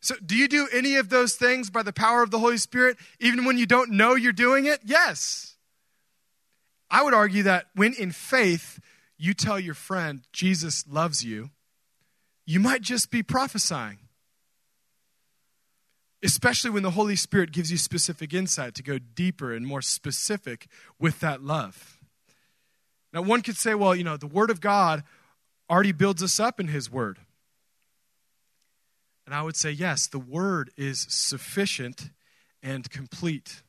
So, 0.00 0.14
do 0.24 0.34
you 0.34 0.48
do 0.48 0.68
any 0.72 0.96
of 0.96 1.10
those 1.10 1.34
things 1.34 1.70
by 1.70 1.82
the 1.82 1.92
power 1.92 2.22
of 2.22 2.30
the 2.30 2.38
Holy 2.38 2.56
Spirit, 2.56 2.96
even 3.18 3.44
when 3.44 3.58
you 3.58 3.66
don't 3.66 3.90
know 3.90 4.14
you're 4.14 4.32
doing 4.32 4.66
it? 4.66 4.80
Yes. 4.84 5.56
I 6.90 7.02
would 7.02 7.14
argue 7.14 7.42
that 7.44 7.66
when 7.74 7.94
in 7.94 8.10
faith, 8.10 8.80
you 9.16 9.34
tell 9.34 9.60
your 9.60 9.74
friend 9.74 10.22
Jesus 10.32 10.84
loves 10.88 11.22
you, 11.22 11.50
you 12.46 12.58
might 12.58 12.80
just 12.80 13.10
be 13.10 13.22
prophesying. 13.22 13.98
Especially 16.22 16.70
when 16.70 16.82
the 16.82 16.90
Holy 16.90 17.16
Spirit 17.16 17.52
gives 17.52 17.70
you 17.70 17.78
specific 17.78 18.34
insight 18.34 18.74
to 18.74 18.82
go 18.82 18.98
deeper 18.98 19.54
and 19.54 19.66
more 19.66 19.80
specific 19.80 20.66
with 20.98 21.20
that 21.20 21.42
love. 21.42 21.98
Now, 23.12 23.22
one 23.22 23.42
could 23.42 23.56
say, 23.56 23.74
well, 23.74 23.94
you 23.94 24.04
know, 24.04 24.16
the 24.16 24.26
Word 24.26 24.50
of 24.50 24.60
God 24.60 25.02
already 25.68 25.92
builds 25.92 26.22
us 26.22 26.38
up 26.38 26.60
in 26.60 26.68
His 26.68 26.90
Word. 26.90 27.18
And 29.26 29.34
I 29.34 29.42
would 29.42 29.56
say, 29.56 29.70
yes, 29.70 30.06
the 30.06 30.18
Word 30.18 30.70
is 30.76 31.06
sufficient 31.08 32.10
and 32.62 32.90
complete. 32.90 33.62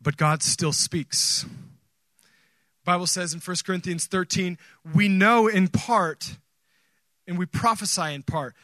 But 0.00 0.16
God 0.16 0.42
still 0.42 0.72
speaks. 0.72 1.46
Bible 2.84 3.06
says 3.06 3.34
in 3.34 3.40
1 3.40 3.56
Corinthians 3.66 4.06
13, 4.06 4.58
we 4.94 5.08
know 5.08 5.48
in 5.48 5.68
part 5.68 6.36
and 7.26 7.36
we 7.36 7.44
prophesy 7.44 8.14
in 8.14 8.22
part. 8.22 8.54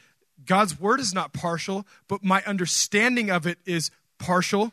God's 0.44 0.78
word 0.78 1.00
is 1.00 1.14
not 1.14 1.32
partial, 1.32 1.86
but 2.08 2.24
my 2.24 2.42
understanding 2.44 3.30
of 3.30 3.46
it 3.46 3.58
is 3.64 3.90
partial, 4.18 4.72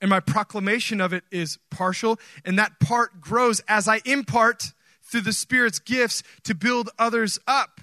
and 0.00 0.08
my 0.08 0.20
proclamation 0.20 1.00
of 1.00 1.12
it 1.12 1.24
is 1.30 1.58
partial, 1.70 2.18
and 2.44 2.58
that 2.58 2.80
part 2.80 3.20
grows 3.20 3.60
as 3.68 3.86
I 3.86 4.00
impart 4.04 4.72
through 5.02 5.22
the 5.22 5.32
Spirit's 5.32 5.78
gifts 5.78 6.22
to 6.44 6.54
build 6.54 6.88
others 6.98 7.38
up. 7.46 7.80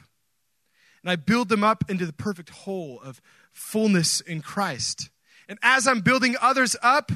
And 1.03 1.11
I 1.11 1.15
build 1.15 1.49
them 1.49 1.63
up 1.63 1.83
into 1.89 2.05
the 2.05 2.13
perfect 2.13 2.49
whole 2.49 2.99
of 3.01 3.21
fullness 3.51 4.21
in 4.21 4.41
Christ. 4.41 5.09
And 5.47 5.59
as 5.61 5.87
I'm 5.87 6.01
building 6.01 6.35
others 6.41 6.75
up, 6.81 7.11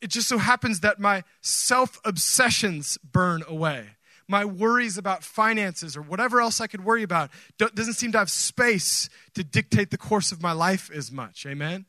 it 0.00 0.10
just 0.10 0.28
so 0.28 0.38
happens 0.38 0.80
that 0.80 1.00
my 1.00 1.24
self 1.40 2.00
obsessions 2.04 2.98
burn 2.98 3.42
away. 3.48 3.96
My 4.26 4.44
worries 4.44 4.96
about 4.96 5.22
finances 5.22 5.96
or 5.96 6.02
whatever 6.02 6.40
else 6.40 6.60
I 6.60 6.66
could 6.66 6.84
worry 6.84 7.02
about 7.02 7.30
doesn't 7.58 7.94
seem 7.94 8.12
to 8.12 8.18
have 8.18 8.30
space 8.30 9.08
to 9.34 9.44
dictate 9.44 9.90
the 9.90 9.98
course 9.98 10.32
of 10.32 10.42
my 10.42 10.52
life 10.52 10.90
as 10.92 11.12
much. 11.12 11.46
Amen? 11.46 11.86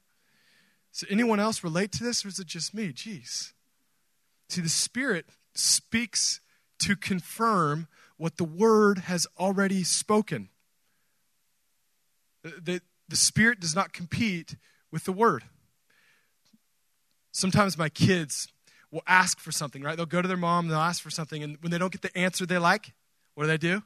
So, 0.91 1.07
anyone 1.09 1.39
else 1.39 1.63
relate 1.63 1.91
to 1.93 2.03
this, 2.03 2.23
or 2.25 2.29
is 2.29 2.39
it 2.39 2.47
just 2.47 2.73
me? 2.73 2.93
Jeez. 2.93 3.53
See, 4.49 4.61
the 4.61 4.69
Spirit 4.69 5.25
speaks 5.53 6.41
to 6.79 6.95
confirm 6.95 7.87
what 8.17 8.37
the 8.37 8.43
Word 8.43 8.99
has 8.99 9.27
already 9.37 9.83
spoken. 9.83 10.49
The, 12.43 12.81
the 13.09 13.15
Spirit 13.17 13.59
does 13.59 13.75
not 13.75 13.91
compete 13.91 14.55
with 14.91 15.05
the 15.05 15.11
Word 15.11 15.43
sometimes 17.35 17.77
my 17.77 17.89
kids 17.89 18.47
will 18.95 19.03
ask 19.07 19.41
for 19.41 19.51
something, 19.51 19.83
right? 19.83 19.97
They'll 19.97 20.05
go 20.05 20.21
to 20.21 20.27
their 20.27 20.37
mom, 20.37 20.69
they'll 20.69 20.79
ask 20.79 21.03
for 21.03 21.09
something, 21.09 21.43
and 21.43 21.57
when 21.59 21.69
they 21.69 21.77
don't 21.77 21.91
get 21.91 22.01
the 22.01 22.17
answer 22.17 22.45
they 22.45 22.57
like, 22.57 22.93
what 23.33 23.43
do 23.43 23.47
they 23.47 23.57
do? 23.57 23.83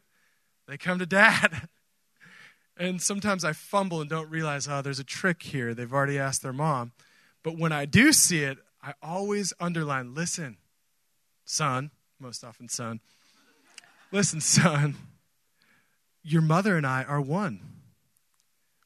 They 0.67 0.77
come 0.77 0.99
to 0.99 1.05
dad. 1.07 1.67
and 2.77 3.01
sometimes 3.01 3.43
I 3.43 3.53
fumble 3.53 4.01
and 4.01 4.09
don't 4.09 4.29
realize, 4.29 4.67
oh, 4.67 4.83
there's 4.83 4.99
a 4.99 5.03
trick 5.03 5.41
here. 5.41 5.73
They've 5.73 5.91
already 5.91 6.19
asked 6.19 6.43
their 6.43 6.53
mom. 6.53 6.91
But 7.41 7.57
when 7.57 7.71
I 7.71 7.85
do 7.85 8.13
see 8.13 8.43
it, 8.43 8.59
I 8.83 8.93
always 9.01 9.51
underline 9.59 10.13
listen, 10.13 10.57
son, 11.43 11.89
most 12.19 12.43
often 12.43 12.69
son. 12.69 12.99
listen, 14.11 14.39
son, 14.41 14.95
your 16.21 16.43
mother 16.43 16.77
and 16.77 16.85
I 16.85 17.03
are 17.03 17.19
one. 17.19 17.61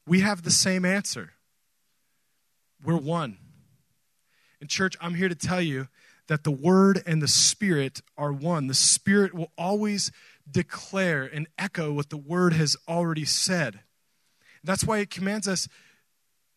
We 0.07 0.21
have 0.21 0.43
the 0.43 0.51
same 0.51 0.86
answer. 0.86 1.34
We're 2.82 2.95
one. 2.95 3.38
And, 4.61 4.69
church, 4.69 4.95
I'm 5.01 5.15
here 5.15 5.28
to 5.28 5.36
tell 5.36 5.61
you 5.61 5.89
that 6.34 6.43
the 6.43 6.51
Word 6.51 7.03
and 7.05 7.21
the 7.21 7.27
Spirit 7.27 8.01
are 8.17 8.34
one. 8.34 8.65
The 8.65 8.73
Spirit 8.73 9.36
will 9.36 9.51
always 9.55 10.11
declare 10.49 11.23
and 11.23 11.47
echo 11.59 11.93
what 11.93 12.09
the 12.09 12.17
Word 12.17 12.53
has 12.53 12.75
already 12.88 13.23
said. 13.23 13.81
That's 14.63 14.84
why 14.84 14.97
it 14.97 15.11
commands 15.11 15.47
us, 15.47 15.67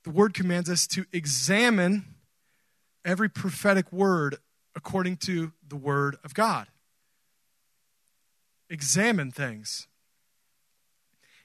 the 0.03 0.11
Word 0.11 0.33
commands 0.33 0.71
us 0.71 0.87
to 0.87 1.05
examine 1.13 2.07
every 3.05 3.29
prophetic 3.29 3.93
word 3.93 4.37
according 4.75 5.19
to 5.19 5.53
the 5.69 5.77
Word 5.77 6.17
of 6.25 6.33
God. 6.33 6.69
Examine 8.71 9.31
things. 9.31 9.89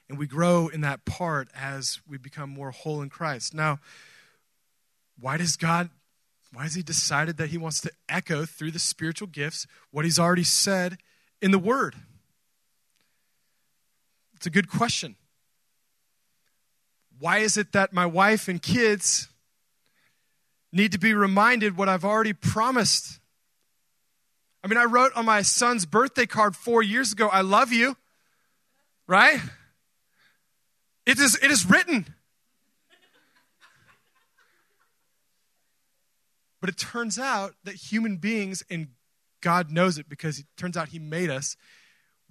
And 0.08 0.18
we 0.18 0.26
grow 0.26 0.68
in 0.68 0.80
that 0.80 1.04
part 1.04 1.48
as 1.54 2.00
we 2.08 2.16
become 2.16 2.48
more 2.48 2.70
whole 2.70 3.02
in 3.02 3.10
Christ. 3.10 3.52
Now, 3.52 3.78
why 5.20 5.36
does 5.36 5.56
God 5.56 5.90
why 6.52 6.64
has 6.64 6.74
he 6.74 6.82
decided 6.82 7.38
that 7.38 7.48
he 7.48 7.58
wants 7.58 7.80
to 7.80 7.90
echo 8.08 8.44
through 8.44 8.72
the 8.72 8.78
spiritual 8.78 9.28
gifts 9.28 9.66
what 9.90 10.04
he's 10.04 10.18
already 10.18 10.44
said 10.44 10.98
in 11.40 11.50
the 11.50 11.58
Word? 11.58 11.94
It's 14.34 14.46
a 14.46 14.50
good 14.50 14.68
question. 14.68 15.16
Why 17.18 17.38
is 17.38 17.56
it 17.56 17.72
that 17.72 17.92
my 17.92 18.04
wife 18.04 18.48
and 18.48 18.60
kids 18.60 19.28
need 20.72 20.92
to 20.92 20.98
be 20.98 21.14
reminded 21.14 21.76
what 21.76 21.88
I've 21.88 22.04
already 22.04 22.32
promised? 22.32 23.20
I 24.64 24.68
mean, 24.68 24.78
I 24.78 24.84
wrote 24.84 25.12
on 25.14 25.24
my 25.24 25.42
son's 25.42 25.86
birthday 25.86 26.26
card 26.26 26.54
four 26.54 26.82
years 26.82 27.12
ago, 27.12 27.28
I 27.28 27.40
love 27.40 27.72
you, 27.72 27.96
right? 29.06 29.40
It 31.06 31.18
is, 31.18 31.36
it 31.42 31.50
is 31.50 31.64
written. 31.64 32.14
But 36.62 36.70
it 36.70 36.76
turns 36.78 37.18
out 37.18 37.56
that 37.64 37.74
human 37.74 38.18
beings, 38.18 38.62
and 38.70 38.86
God 39.40 39.72
knows 39.72 39.98
it 39.98 40.08
because 40.08 40.38
it 40.38 40.46
turns 40.56 40.76
out 40.76 40.90
He 40.90 41.00
made 41.00 41.28
us, 41.28 41.56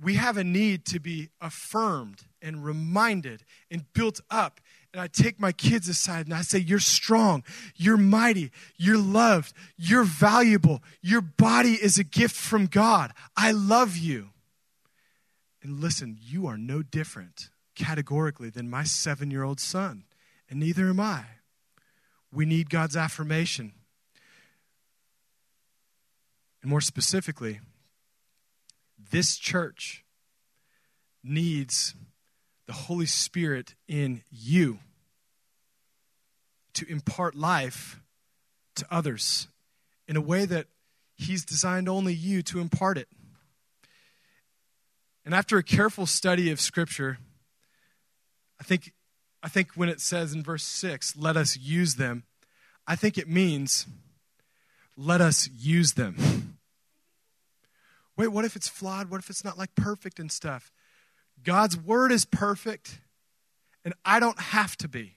we 0.01 0.15
have 0.15 0.37
a 0.37 0.43
need 0.43 0.85
to 0.85 1.01
be 1.01 1.31
affirmed 1.41 2.21
and 2.41 2.63
reminded 2.63 3.43
and 3.69 3.83
built 3.93 4.21
up. 4.31 4.61
And 4.93 5.01
I 5.01 5.07
take 5.07 5.37
my 5.37 5.51
kids 5.51 5.89
aside 5.89 6.27
and 6.27 6.33
I 6.33 6.43
say, 6.43 6.59
You're 6.59 6.79
strong, 6.79 7.43
you're 7.75 7.97
mighty, 7.97 8.51
you're 8.77 8.97
loved, 8.97 9.53
you're 9.75 10.05
valuable, 10.05 10.81
your 11.01 11.21
body 11.21 11.73
is 11.73 11.99
a 11.99 12.03
gift 12.05 12.35
from 12.35 12.67
God. 12.67 13.11
I 13.35 13.51
love 13.51 13.97
you. 13.97 14.29
And 15.61 15.81
listen, 15.81 16.17
you 16.21 16.47
are 16.47 16.57
no 16.57 16.81
different 16.83 17.49
categorically 17.75 18.49
than 18.49 18.69
my 18.69 18.85
seven 18.85 19.29
year 19.29 19.43
old 19.43 19.59
son, 19.59 20.05
and 20.49 20.57
neither 20.61 20.87
am 20.87 21.01
I. 21.01 21.25
We 22.31 22.45
need 22.45 22.69
God's 22.69 22.95
affirmation. 22.95 23.73
And 26.61 26.69
more 26.69 26.81
specifically, 26.81 27.59
this 29.11 29.37
church 29.37 30.03
needs 31.23 31.95
the 32.67 32.73
Holy 32.73 33.05
Spirit 33.05 33.75
in 33.87 34.23
you 34.29 34.79
to 36.73 36.89
impart 36.89 37.35
life 37.35 37.99
to 38.75 38.85
others 38.89 39.47
in 40.07 40.15
a 40.15 40.21
way 40.21 40.45
that 40.45 40.67
He's 41.15 41.45
designed 41.45 41.87
only 41.87 42.13
you 42.13 42.41
to 42.43 42.59
impart 42.59 42.97
it. 42.97 43.07
And 45.23 45.35
after 45.35 45.57
a 45.57 45.63
careful 45.63 46.05
study 46.07 46.49
of 46.49 46.59
Scripture, 46.59 47.19
I 48.59 48.63
think, 48.63 48.93
I 49.43 49.49
think 49.49 49.73
when 49.75 49.89
it 49.89 50.01
says 50.01 50.33
in 50.33 50.41
verse 50.41 50.63
6, 50.63 51.15
let 51.17 51.37
us 51.37 51.57
use 51.57 51.95
them, 51.95 52.23
I 52.87 52.95
think 52.95 53.17
it 53.17 53.27
means 53.27 53.85
let 55.01 55.21
us 55.21 55.49
use 55.57 55.93
them. 55.93 56.57
Wait, 58.17 58.27
what 58.27 58.45
if 58.45 58.55
it's 58.55 58.67
flawed? 58.67 59.09
What 59.09 59.19
if 59.19 59.29
it's 59.29 59.43
not 59.43 59.57
like 59.57 59.73
perfect 59.75 60.19
and 60.19 60.31
stuff? 60.31 60.71
God's 61.43 61.75
word 61.75 62.11
is 62.11 62.23
perfect, 62.23 62.99
and 63.83 63.95
I 64.05 64.19
don't 64.19 64.39
have 64.39 64.77
to 64.77 64.87
be 64.87 65.15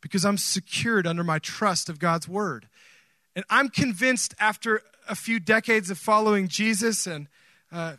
because 0.00 0.24
I'm 0.24 0.38
secured 0.38 1.06
under 1.06 1.24
my 1.24 1.40
trust 1.40 1.88
of 1.88 1.98
God's 1.98 2.28
word. 2.28 2.68
And 3.34 3.44
I'm 3.50 3.68
convinced 3.68 4.34
after 4.38 4.80
a 5.08 5.16
few 5.16 5.40
decades 5.40 5.90
of 5.90 5.98
following 5.98 6.46
Jesus 6.46 7.06
and 7.06 7.26
uh, 7.72 7.94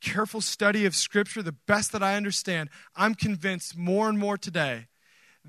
careful 0.00 0.40
study 0.40 0.86
of 0.86 0.94
Scripture, 0.94 1.42
the 1.42 1.52
best 1.52 1.92
that 1.92 2.02
I 2.02 2.14
understand, 2.14 2.70
I'm 2.96 3.14
convinced 3.14 3.76
more 3.76 4.08
and 4.08 4.18
more 4.18 4.38
today 4.38 4.86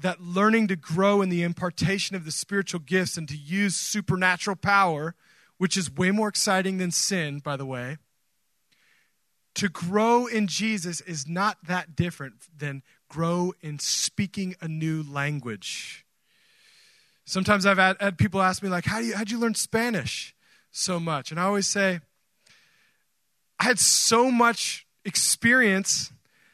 that 0.01 0.21
learning 0.21 0.67
to 0.67 0.75
grow 0.75 1.21
in 1.21 1.29
the 1.29 1.43
impartation 1.43 2.15
of 2.15 2.25
the 2.25 2.31
spiritual 2.31 2.79
gifts 2.79 3.17
and 3.17 3.27
to 3.27 3.35
use 3.35 3.75
supernatural 3.75 4.55
power, 4.55 5.15
which 5.57 5.75
is 5.75 5.91
way 5.91 6.11
more 6.11 6.27
exciting 6.27 6.77
than 6.77 6.91
sin, 6.91 7.39
by 7.39 7.57
the 7.57 7.65
way, 7.65 7.97
to 9.55 9.67
grow 9.67 10.25
in 10.25 10.47
Jesus 10.47 11.01
is 11.01 11.27
not 11.27 11.57
that 11.67 11.95
different 11.95 12.35
than 12.57 12.81
grow 13.09 13.53
in 13.61 13.79
speaking 13.79 14.55
a 14.61 14.67
new 14.67 15.03
language. 15.03 16.05
Sometimes 17.25 17.65
I've 17.65 17.77
had, 17.77 17.97
had 17.99 18.17
people 18.17 18.41
ask 18.41 18.63
me, 18.63 18.69
like, 18.69 18.85
how 18.85 18.99
do 18.99 19.05
you, 19.05 19.15
how'd 19.15 19.29
you 19.29 19.39
learn 19.39 19.55
Spanish 19.55 20.33
so 20.71 20.99
much? 20.99 21.31
And 21.31 21.39
I 21.39 21.43
always 21.43 21.67
say, 21.67 21.99
I 23.59 23.65
had 23.65 23.79
so 23.79 24.31
much 24.31 24.87
experience 25.03 26.11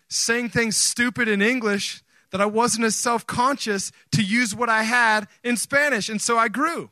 saying 0.10 0.50
things 0.50 0.76
stupid 0.76 1.28
in 1.28 1.42
English 1.42 2.04
that 2.32 2.42
I 2.42 2.46
wasn't 2.46 2.86
as 2.86 2.96
self 2.96 3.26
conscious 3.26 3.92
to 4.12 4.24
use 4.24 4.56
what 4.56 4.70
I 4.70 4.84
had 4.84 5.28
in 5.44 5.58
Spanish. 5.58 6.10
And 6.10 6.22
so 6.22 6.38
I 6.38 6.48
grew. 6.48 6.90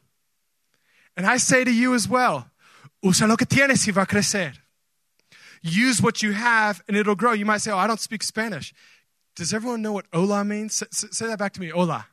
And 1.15 1.25
I 1.25 1.37
say 1.37 1.63
to 1.63 1.71
you 1.71 1.93
as 1.93 2.07
well, 2.07 2.49
usa 3.01 3.27
lo 3.27 3.35
que 3.35 3.45
tienes 3.45 3.85
y 3.85 3.91
va 3.91 4.01
a 4.01 4.05
crecer. 4.05 4.53
Use 5.61 6.01
what 6.01 6.21
you 6.21 6.33
have 6.33 6.81
and 6.87 6.97
it'll 6.97 7.15
grow. 7.15 7.33
You 7.33 7.45
might 7.45 7.61
say, 7.61 7.71
oh, 7.71 7.77
I 7.77 7.87
don't 7.87 7.99
speak 7.99 8.23
Spanish. 8.23 8.73
Does 9.35 9.53
everyone 9.53 9.81
know 9.81 9.93
what 9.93 10.05
hola 10.13 10.43
means? 10.43 10.75
Say, 10.75 10.85
say 10.91 11.27
that 11.27 11.39
back 11.39 11.53
to 11.53 11.61
me. 11.61 11.69
Hola. 11.69 12.07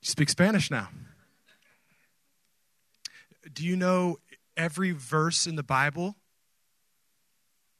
You 0.00 0.08
speak 0.08 0.30
Spanish 0.30 0.70
now. 0.70 0.88
Do 3.52 3.64
you 3.66 3.76
know 3.76 4.18
every 4.56 4.92
verse 4.92 5.46
in 5.46 5.56
the 5.56 5.62
Bible? 5.62 6.16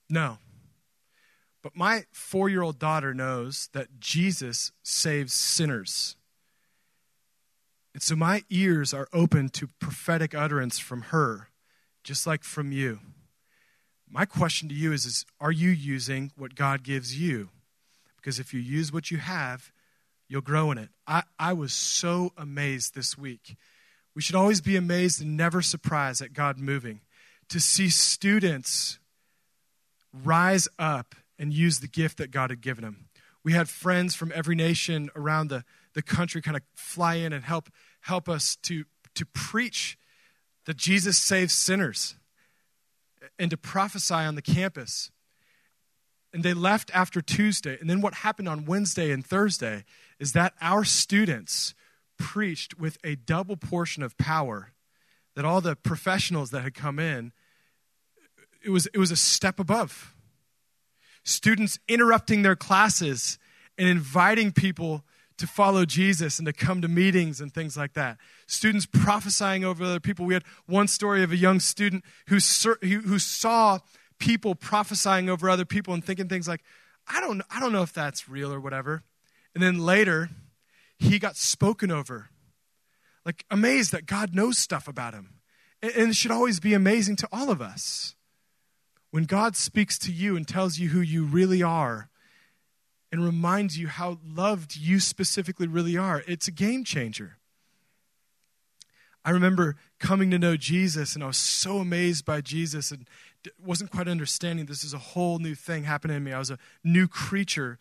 No. 0.08 0.38
But 1.62 1.76
my 1.76 2.04
four 2.12 2.48
year 2.48 2.62
old 2.62 2.78
daughter 2.78 3.12
knows 3.12 3.68
that 3.72 4.00
Jesus 4.00 4.72
saves 4.82 5.34
sinners. 5.34 6.16
And 7.92 8.02
so 8.02 8.16
my 8.16 8.44
ears 8.50 8.94
are 8.94 9.08
open 9.12 9.48
to 9.50 9.68
prophetic 9.78 10.34
utterance 10.34 10.78
from 10.78 11.02
her, 11.02 11.48
just 12.04 12.26
like 12.26 12.44
from 12.44 12.72
you. 12.72 13.00
My 14.08 14.24
question 14.24 14.68
to 14.68 14.74
you 14.74 14.92
is, 14.92 15.04
is 15.04 15.26
Are 15.40 15.52
you 15.52 15.70
using 15.70 16.32
what 16.36 16.54
God 16.54 16.82
gives 16.82 17.20
you? 17.20 17.50
Because 18.16 18.38
if 18.38 18.54
you 18.54 18.60
use 18.60 18.92
what 18.92 19.10
you 19.10 19.18
have, 19.18 19.72
you'll 20.28 20.40
grow 20.40 20.70
in 20.70 20.78
it. 20.78 20.90
I, 21.06 21.24
I 21.38 21.52
was 21.52 21.72
so 21.72 22.32
amazed 22.36 22.94
this 22.94 23.16
week. 23.18 23.56
We 24.14 24.22
should 24.22 24.34
always 24.34 24.60
be 24.60 24.76
amazed 24.76 25.20
and 25.20 25.36
never 25.36 25.62
surprised 25.62 26.20
at 26.20 26.32
God 26.32 26.58
moving. 26.58 27.00
To 27.48 27.60
see 27.60 27.88
students 27.88 28.98
rise 30.12 30.68
up 30.78 31.14
and 31.40 31.54
use 31.54 31.80
the 31.80 31.88
gift 31.88 32.18
that 32.18 32.30
God 32.30 32.50
had 32.50 32.60
given 32.60 32.84
them. 32.84 33.08
We 33.42 33.54
had 33.54 33.68
friends 33.68 34.14
from 34.14 34.30
every 34.34 34.54
nation 34.54 35.08
around 35.16 35.48
the, 35.48 35.64
the 35.94 36.02
country 36.02 36.42
kind 36.42 36.56
of 36.56 36.62
fly 36.74 37.14
in 37.14 37.32
and 37.32 37.42
help, 37.42 37.70
help 38.02 38.28
us 38.28 38.56
to, 38.64 38.84
to 39.14 39.24
preach 39.24 39.98
that 40.66 40.76
Jesus 40.76 41.16
saves 41.16 41.54
sinners 41.54 42.16
and 43.38 43.50
to 43.50 43.56
prophesy 43.56 44.14
on 44.14 44.34
the 44.34 44.42
campus. 44.42 45.10
And 46.34 46.42
they 46.42 46.52
left 46.52 46.90
after 46.94 47.22
Tuesday. 47.22 47.78
And 47.80 47.88
then 47.88 48.02
what 48.02 48.14
happened 48.14 48.48
on 48.48 48.66
Wednesday 48.66 49.10
and 49.10 49.26
Thursday 49.26 49.84
is 50.18 50.32
that 50.34 50.52
our 50.60 50.84
students 50.84 51.74
preached 52.18 52.78
with 52.78 52.98
a 53.02 53.16
double 53.16 53.56
portion 53.56 54.02
of 54.02 54.18
power 54.18 54.72
that 55.34 55.46
all 55.46 55.62
the 55.62 55.74
professionals 55.74 56.50
that 56.50 56.60
had 56.60 56.74
come 56.74 56.98
in 56.98 57.32
it 58.62 58.68
was, 58.68 58.86
it 58.88 58.98
was 58.98 59.10
a 59.10 59.16
step 59.16 59.58
above 59.58 60.14
students 61.30 61.78
interrupting 61.88 62.42
their 62.42 62.56
classes 62.56 63.38
and 63.78 63.88
inviting 63.88 64.52
people 64.52 65.04
to 65.38 65.46
follow 65.46 65.86
Jesus 65.86 66.38
and 66.38 66.46
to 66.46 66.52
come 66.52 66.82
to 66.82 66.88
meetings 66.88 67.40
and 67.40 67.52
things 67.52 67.76
like 67.76 67.94
that. 67.94 68.18
Students 68.46 68.86
prophesying 68.86 69.64
over 69.64 69.84
other 69.84 70.00
people. 70.00 70.26
We 70.26 70.34
had 70.34 70.44
one 70.66 70.86
story 70.86 71.22
of 71.22 71.32
a 71.32 71.36
young 71.36 71.60
student 71.60 72.04
who, 72.26 72.36
who 72.82 73.18
saw 73.18 73.78
people 74.18 74.54
prophesying 74.54 75.30
over 75.30 75.48
other 75.48 75.64
people 75.64 75.94
and 75.94 76.04
thinking 76.04 76.28
things 76.28 76.46
like, 76.46 76.62
I 77.08 77.20
don't, 77.20 77.42
I 77.50 77.58
don't 77.58 77.72
know 77.72 77.82
if 77.82 77.94
that's 77.94 78.28
real 78.28 78.52
or 78.52 78.60
whatever. 78.60 79.02
And 79.54 79.62
then 79.62 79.78
later, 79.78 80.28
he 80.98 81.18
got 81.18 81.36
spoken 81.36 81.90
over. 81.90 82.28
Like, 83.24 83.44
amazed 83.50 83.92
that 83.92 84.06
God 84.06 84.34
knows 84.34 84.58
stuff 84.58 84.86
about 84.88 85.14
him. 85.14 85.34
And 85.82 86.10
it 86.10 86.16
should 86.16 86.30
always 86.30 86.60
be 86.60 86.74
amazing 86.74 87.16
to 87.16 87.28
all 87.32 87.50
of 87.50 87.62
us. 87.62 88.14
When 89.10 89.24
God 89.24 89.56
speaks 89.56 89.98
to 90.00 90.12
you 90.12 90.36
and 90.36 90.46
tells 90.46 90.78
you 90.78 90.90
who 90.90 91.00
you 91.00 91.24
really 91.24 91.62
are 91.62 92.08
and 93.10 93.24
reminds 93.24 93.76
you 93.76 93.88
how 93.88 94.18
loved 94.24 94.76
you 94.76 95.00
specifically 95.00 95.66
really 95.66 95.96
are, 95.96 96.22
it's 96.26 96.46
a 96.46 96.52
game 96.52 96.84
changer. 96.84 97.38
I 99.24 99.30
remember 99.30 99.76
coming 99.98 100.30
to 100.30 100.38
know 100.38 100.56
Jesus 100.56 101.14
and 101.14 101.22
I 101.22 101.26
was 101.26 101.36
so 101.36 101.78
amazed 101.78 102.24
by 102.24 102.40
Jesus 102.40 102.90
and 102.90 103.06
wasn't 103.62 103.90
quite 103.90 104.08
understanding 104.08 104.66
this 104.66 104.84
is 104.84 104.94
a 104.94 104.98
whole 104.98 105.38
new 105.38 105.54
thing 105.54 105.84
happening 105.84 106.16
to 106.16 106.20
me. 106.20 106.32
I 106.32 106.38
was 106.38 106.50
a 106.50 106.58
new 106.84 107.06
creature 107.06 107.78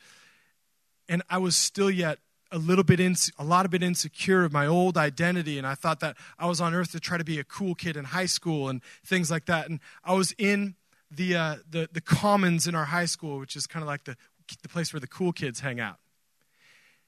and 1.07 1.23
I 1.29 1.37
was 1.37 1.55
still 1.55 1.89
yet 1.89 2.19
a 2.51 2.57
little 2.57 2.83
bit 2.83 2.99
in, 2.99 3.15
a 3.37 3.43
lot 3.43 3.63
of 3.63 3.71
bit 3.71 3.83
insecure 3.83 4.43
of 4.43 4.51
my 4.51 4.65
old 4.65 4.97
identity 4.97 5.57
and 5.57 5.65
I 5.65 5.75
thought 5.75 5.99
that 6.01 6.17
I 6.37 6.47
was 6.47 6.59
on 6.59 6.73
earth 6.73 6.91
to 6.91 6.99
try 6.99 7.17
to 7.17 7.23
be 7.23 7.39
a 7.39 7.43
cool 7.43 7.75
kid 7.75 7.95
in 7.95 8.05
high 8.05 8.25
school 8.25 8.67
and 8.67 8.81
things 9.05 9.31
like 9.31 9.45
that 9.45 9.69
and 9.69 9.79
I 10.03 10.13
was 10.13 10.33
in 10.37 10.75
the, 11.11 11.35
uh, 11.35 11.55
the, 11.69 11.89
the 11.91 12.01
commons 12.01 12.67
in 12.67 12.75
our 12.75 12.85
high 12.85 13.05
school, 13.05 13.39
which 13.39 13.55
is 13.55 13.67
kind 13.67 13.83
of 13.83 13.87
like 13.87 14.03
the, 14.03 14.15
the 14.61 14.69
place 14.69 14.93
where 14.93 14.99
the 14.99 15.07
cool 15.07 15.31
kids 15.31 15.59
hang 15.59 15.79
out. 15.79 15.97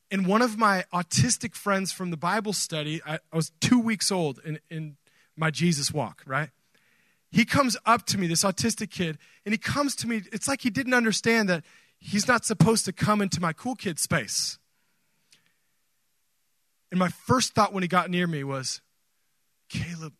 And 0.10 0.28
one 0.28 0.42
of 0.42 0.58
my 0.58 0.84
autistic 0.94 1.56
friends 1.56 1.92
from 1.92 2.12
the 2.12 2.18
Bible 2.18 2.54
study, 2.54 3.02
I, 3.06 3.20
I 3.32 3.36
was 3.36 3.52
two 3.62 3.80
weeks 3.80 4.12
old 4.12 4.40
in, 4.44 4.60
in 4.70 4.98
my 5.38 5.52
Jesus 5.52 5.92
walk, 5.92 6.22
right? 6.26 6.50
He 7.32 7.46
comes 7.46 7.78
up 7.86 8.06
to 8.08 8.18
me, 8.18 8.28
this 8.28 8.44
autistic 8.44 8.92
kid, 8.92 9.18
and 9.46 9.54
he 9.54 9.58
comes 9.58 9.96
to 9.98 10.08
me. 10.08 10.24
It's 10.34 10.50
like 10.50 10.62
he 10.62 10.70
didn't 10.70 10.94
understand 10.94 11.48
that 11.48 11.64
he's 11.98 12.28
not 12.28 12.44
supposed 12.44 12.84
to 12.86 12.94
come 12.94 13.22
into 13.22 13.40
my 13.40 13.54
cool 13.54 13.76
kid 13.76 14.00
space. 14.00 14.60
And 16.92 17.00
my 17.00 17.08
first 17.08 17.54
thought 17.54 17.72
when 17.72 17.84
he 17.84 17.88
got 17.88 18.10
near 18.10 18.28
me 18.28 18.44
was, 18.44 18.82
Caleb, 19.70 20.14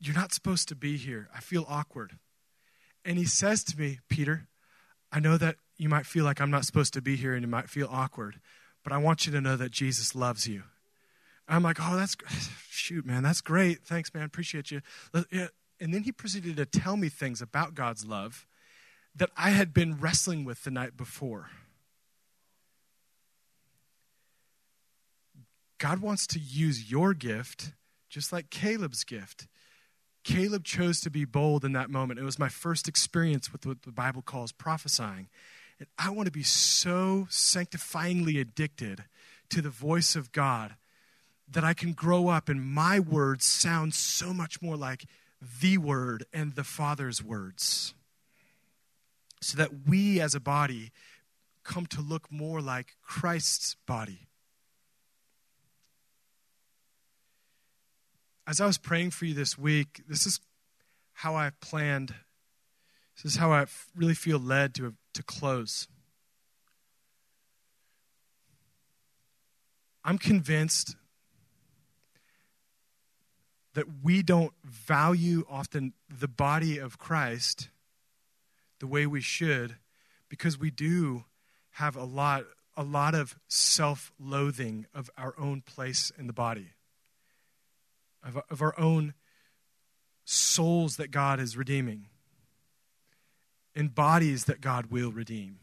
you're 0.00 0.14
not 0.14 0.32
supposed 0.32 0.68
to 0.68 0.74
be 0.74 0.96
here. 0.96 1.28
I 1.34 1.40
feel 1.40 1.64
awkward. 1.68 2.18
And 3.04 3.18
he 3.18 3.24
says 3.24 3.64
to 3.64 3.78
me, 3.78 4.00
Peter, 4.08 4.48
I 5.10 5.20
know 5.20 5.36
that 5.38 5.56
you 5.76 5.88
might 5.88 6.06
feel 6.06 6.24
like 6.24 6.40
I'm 6.40 6.50
not 6.50 6.64
supposed 6.64 6.92
to 6.94 7.02
be 7.02 7.16
here 7.16 7.34
and 7.34 7.42
you 7.42 7.48
might 7.48 7.70
feel 7.70 7.88
awkward, 7.90 8.40
but 8.84 8.92
I 8.92 8.98
want 8.98 9.26
you 9.26 9.32
to 9.32 9.40
know 9.40 9.56
that 9.56 9.70
Jesus 9.70 10.14
loves 10.14 10.46
you. 10.46 10.64
I'm 11.48 11.62
like, 11.62 11.78
oh, 11.80 11.96
that's 11.96 12.16
shoot, 12.70 13.06
man, 13.06 13.22
that's 13.22 13.40
great. 13.40 13.84
Thanks, 13.84 14.12
man. 14.12 14.24
Appreciate 14.24 14.70
you. 14.70 14.82
And 15.80 15.94
then 15.94 16.02
he 16.02 16.12
proceeded 16.12 16.56
to 16.56 16.66
tell 16.66 16.96
me 16.96 17.08
things 17.08 17.40
about 17.40 17.74
God's 17.74 18.04
love 18.04 18.46
that 19.14 19.30
I 19.36 19.50
had 19.50 19.72
been 19.72 19.98
wrestling 19.98 20.44
with 20.44 20.64
the 20.64 20.70
night 20.70 20.96
before. 20.96 21.50
God 25.78 26.00
wants 26.00 26.26
to 26.28 26.40
use 26.40 26.90
your 26.90 27.14
gift 27.14 27.72
just 28.08 28.32
like 28.32 28.50
Caleb's 28.50 29.04
gift. 29.04 29.46
Caleb 30.24 30.64
chose 30.64 31.00
to 31.00 31.10
be 31.10 31.24
bold 31.24 31.64
in 31.64 31.72
that 31.72 31.90
moment. 31.90 32.20
It 32.20 32.24
was 32.24 32.38
my 32.38 32.48
first 32.48 32.88
experience 32.88 33.52
with 33.52 33.64
what 33.66 33.82
the 33.82 33.92
Bible 33.92 34.22
calls 34.22 34.52
prophesying. 34.52 35.28
And 35.78 35.88
I 35.98 36.10
want 36.10 36.26
to 36.26 36.32
be 36.32 36.42
so 36.42 37.26
sanctifyingly 37.30 38.40
addicted 38.40 39.04
to 39.50 39.62
the 39.62 39.70
voice 39.70 40.16
of 40.16 40.32
God 40.32 40.74
that 41.50 41.64
I 41.64 41.72
can 41.72 41.92
grow 41.92 42.28
up 42.28 42.48
and 42.48 42.60
my 42.60 43.00
words 43.00 43.44
sound 43.44 43.94
so 43.94 44.34
much 44.34 44.60
more 44.60 44.76
like 44.76 45.06
the 45.60 45.78
word 45.78 46.24
and 46.32 46.54
the 46.54 46.64
Father's 46.64 47.22
words. 47.22 47.94
So 49.40 49.56
that 49.56 49.86
we 49.86 50.20
as 50.20 50.34
a 50.34 50.40
body 50.40 50.90
come 51.62 51.86
to 51.86 52.00
look 52.00 52.30
more 52.30 52.60
like 52.60 52.96
Christ's 53.02 53.76
body. 53.86 54.27
As 58.48 58.62
I 58.62 58.66
was 58.66 58.78
praying 58.78 59.10
for 59.10 59.26
you 59.26 59.34
this 59.34 59.58
week, 59.58 60.02
this 60.08 60.24
is 60.24 60.40
how 61.12 61.36
I 61.36 61.50
planned. 61.60 62.14
This 63.14 63.34
is 63.34 63.38
how 63.38 63.52
I 63.52 63.66
really 63.94 64.14
feel 64.14 64.38
led 64.38 64.74
to, 64.76 64.94
to 65.12 65.22
close. 65.22 65.86
I'm 70.02 70.16
convinced 70.16 70.96
that 73.74 73.84
we 74.02 74.22
don't 74.22 74.54
value 74.64 75.44
often 75.50 75.92
the 76.08 76.26
body 76.26 76.78
of 76.78 76.96
Christ 76.96 77.68
the 78.78 78.86
way 78.86 79.06
we 79.06 79.20
should 79.20 79.76
because 80.30 80.58
we 80.58 80.70
do 80.70 81.24
have 81.72 81.96
a 81.96 82.04
lot 82.04 82.44
a 82.76 82.82
lot 82.82 83.12
of 83.12 83.36
self-loathing 83.48 84.86
of 84.94 85.10
our 85.18 85.34
own 85.36 85.60
place 85.60 86.12
in 86.16 86.28
the 86.28 86.32
body 86.32 86.68
of, 88.22 88.42
of 88.50 88.62
our 88.62 88.78
own 88.78 89.14
souls 90.24 90.96
that 90.96 91.10
God 91.10 91.40
is 91.40 91.56
redeeming 91.56 92.06
and 93.74 93.94
bodies 93.94 94.44
that 94.44 94.60
God 94.60 94.86
will 94.86 95.12
redeem 95.12 95.58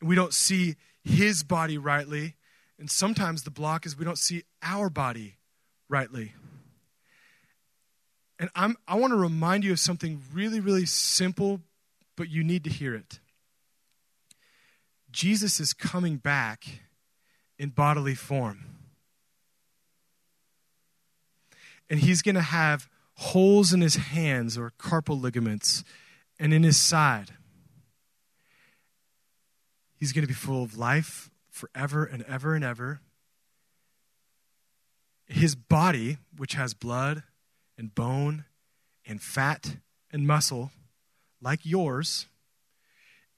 and 0.00 0.08
we 0.08 0.14
don't 0.14 0.32
see 0.34 0.76
his 1.02 1.42
body 1.42 1.76
rightly 1.76 2.36
and 2.78 2.90
sometimes 2.90 3.42
the 3.42 3.50
block 3.50 3.84
is 3.84 3.98
we 3.98 4.04
don't 4.04 4.18
see 4.18 4.44
our 4.62 4.88
body 4.88 5.36
rightly 5.88 6.34
and 8.40 8.48
I'm, 8.54 8.78
I 8.88 8.94
want 8.94 9.12
to 9.12 9.18
remind 9.18 9.64
you 9.64 9.72
of 9.72 9.78
something 9.78 10.22
really, 10.32 10.60
really 10.60 10.86
simple, 10.86 11.60
but 12.16 12.30
you 12.30 12.42
need 12.42 12.64
to 12.64 12.70
hear 12.70 12.94
it. 12.94 13.20
Jesus 15.12 15.60
is 15.60 15.74
coming 15.74 16.16
back 16.16 16.64
in 17.58 17.68
bodily 17.68 18.14
form. 18.14 18.79
And 21.90 22.00
he's 22.00 22.22
going 22.22 22.36
to 22.36 22.40
have 22.40 22.88
holes 23.14 23.74
in 23.74 23.82
his 23.82 23.96
hands 23.96 24.56
or 24.56 24.72
carpal 24.78 25.20
ligaments 25.20 25.84
and 26.38 26.54
in 26.54 26.62
his 26.62 26.78
side. 26.78 27.32
He's 29.96 30.12
going 30.12 30.22
to 30.22 30.28
be 30.28 30.32
full 30.32 30.62
of 30.62 30.78
life 30.78 31.30
forever 31.50 32.04
and 32.04 32.22
ever 32.22 32.54
and 32.54 32.64
ever. 32.64 33.00
His 35.26 35.54
body, 35.54 36.16
which 36.36 36.54
has 36.54 36.72
blood 36.72 37.24
and 37.76 37.94
bone 37.94 38.44
and 39.06 39.20
fat 39.20 39.76
and 40.10 40.26
muscle, 40.26 40.70
like 41.42 41.60
yours, 41.64 42.26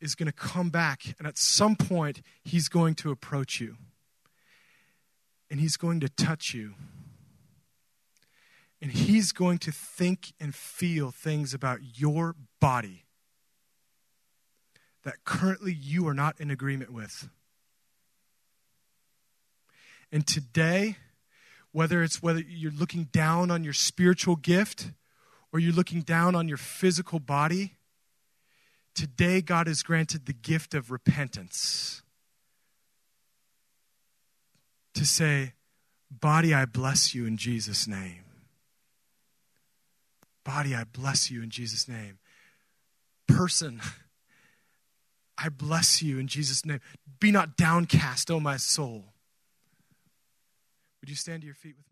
is 0.01 0.15
going 0.15 0.27
to 0.27 0.33
come 0.33 0.71
back. 0.71 1.15
And 1.19 1.27
at 1.27 1.39
some 1.39 1.75
point, 1.75 2.23
he's 2.45 2.69
going 2.69 2.95
to 2.97 3.11
approach 3.11 3.61
you. 3.61 3.77
And 5.51 5.59
he's 5.61 5.77
going 5.77 6.01
to 6.01 6.09
touch 6.09 6.55
you. 6.55 6.75
And 8.83 8.91
he's 8.91 9.31
going 9.31 9.59
to 9.59 9.71
think 9.71 10.33
and 10.41 10.53
feel 10.53 11.13
things 11.13 11.55
about 11.55 11.79
your 11.95 12.35
body 12.61 13.05
that 15.05 15.25
currently 15.25 15.73
you 15.73 16.09
are 16.09 16.15
not 16.15 16.41
in 16.41 16.51
agreement 16.51 16.93
with. 16.93 17.29
And 20.11 20.27
today, 20.27 20.97
whether 21.71 22.03
it's 22.03 22.21
whether 22.21 22.41
you're 22.41 22.73
looking 22.73 23.05
down 23.05 23.53
on 23.53 23.63
your 23.63 23.73
spiritual 23.73 24.35
gift 24.35 24.91
or 25.53 25.61
you're 25.61 25.73
looking 25.73 26.01
down 26.01 26.35
on 26.35 26.49
your 26.49 26.59
physical 26.59 27.21
body, 27.21 27.77
today 28.97 29.41
God 29.41 29.69
has 29.69 29.85
granted 29.85 30.27
the 30.27 30.33
gift 30.33 30.75
of 30.75 30.91
repentance. 30.91 32.03
To 34.95 35.07
say, 35.07 35.53
Body, 36.11 36.53
I 36.53 36.65
bless 36.65 37.15
you 37.15 37.27
in 37.27 37.37
Jesus' 37.37 37.87
name. 37.87 38.25
Body, 40.45 40.75
I 40.75 40.85
bless 40.85 41.31
you 41.31 41.43
in 41.43 41.51
Jesus' 41.51 41.89
name. 41.89 42.19
Person, 43.29 43.81
I 45.39 45.49
bless 45.49 46.03
you 46.03 46.19
in 46.19 46.27
Jesus' 46.27 46.65
name. 46.65 46.81
Be 47.21 47.31
not 47.31 47.57
downcast, 47.57 48.31
O 48.31 48.41
my 48.41 48.57
soul. 48.57 49.05
Would 51.01 51.11
you 51.11 51.17
stand 51.17 51.43
to 51.43 51.47
your 51.47 51.55
feet 51.55 51.75
with 51.77 51.91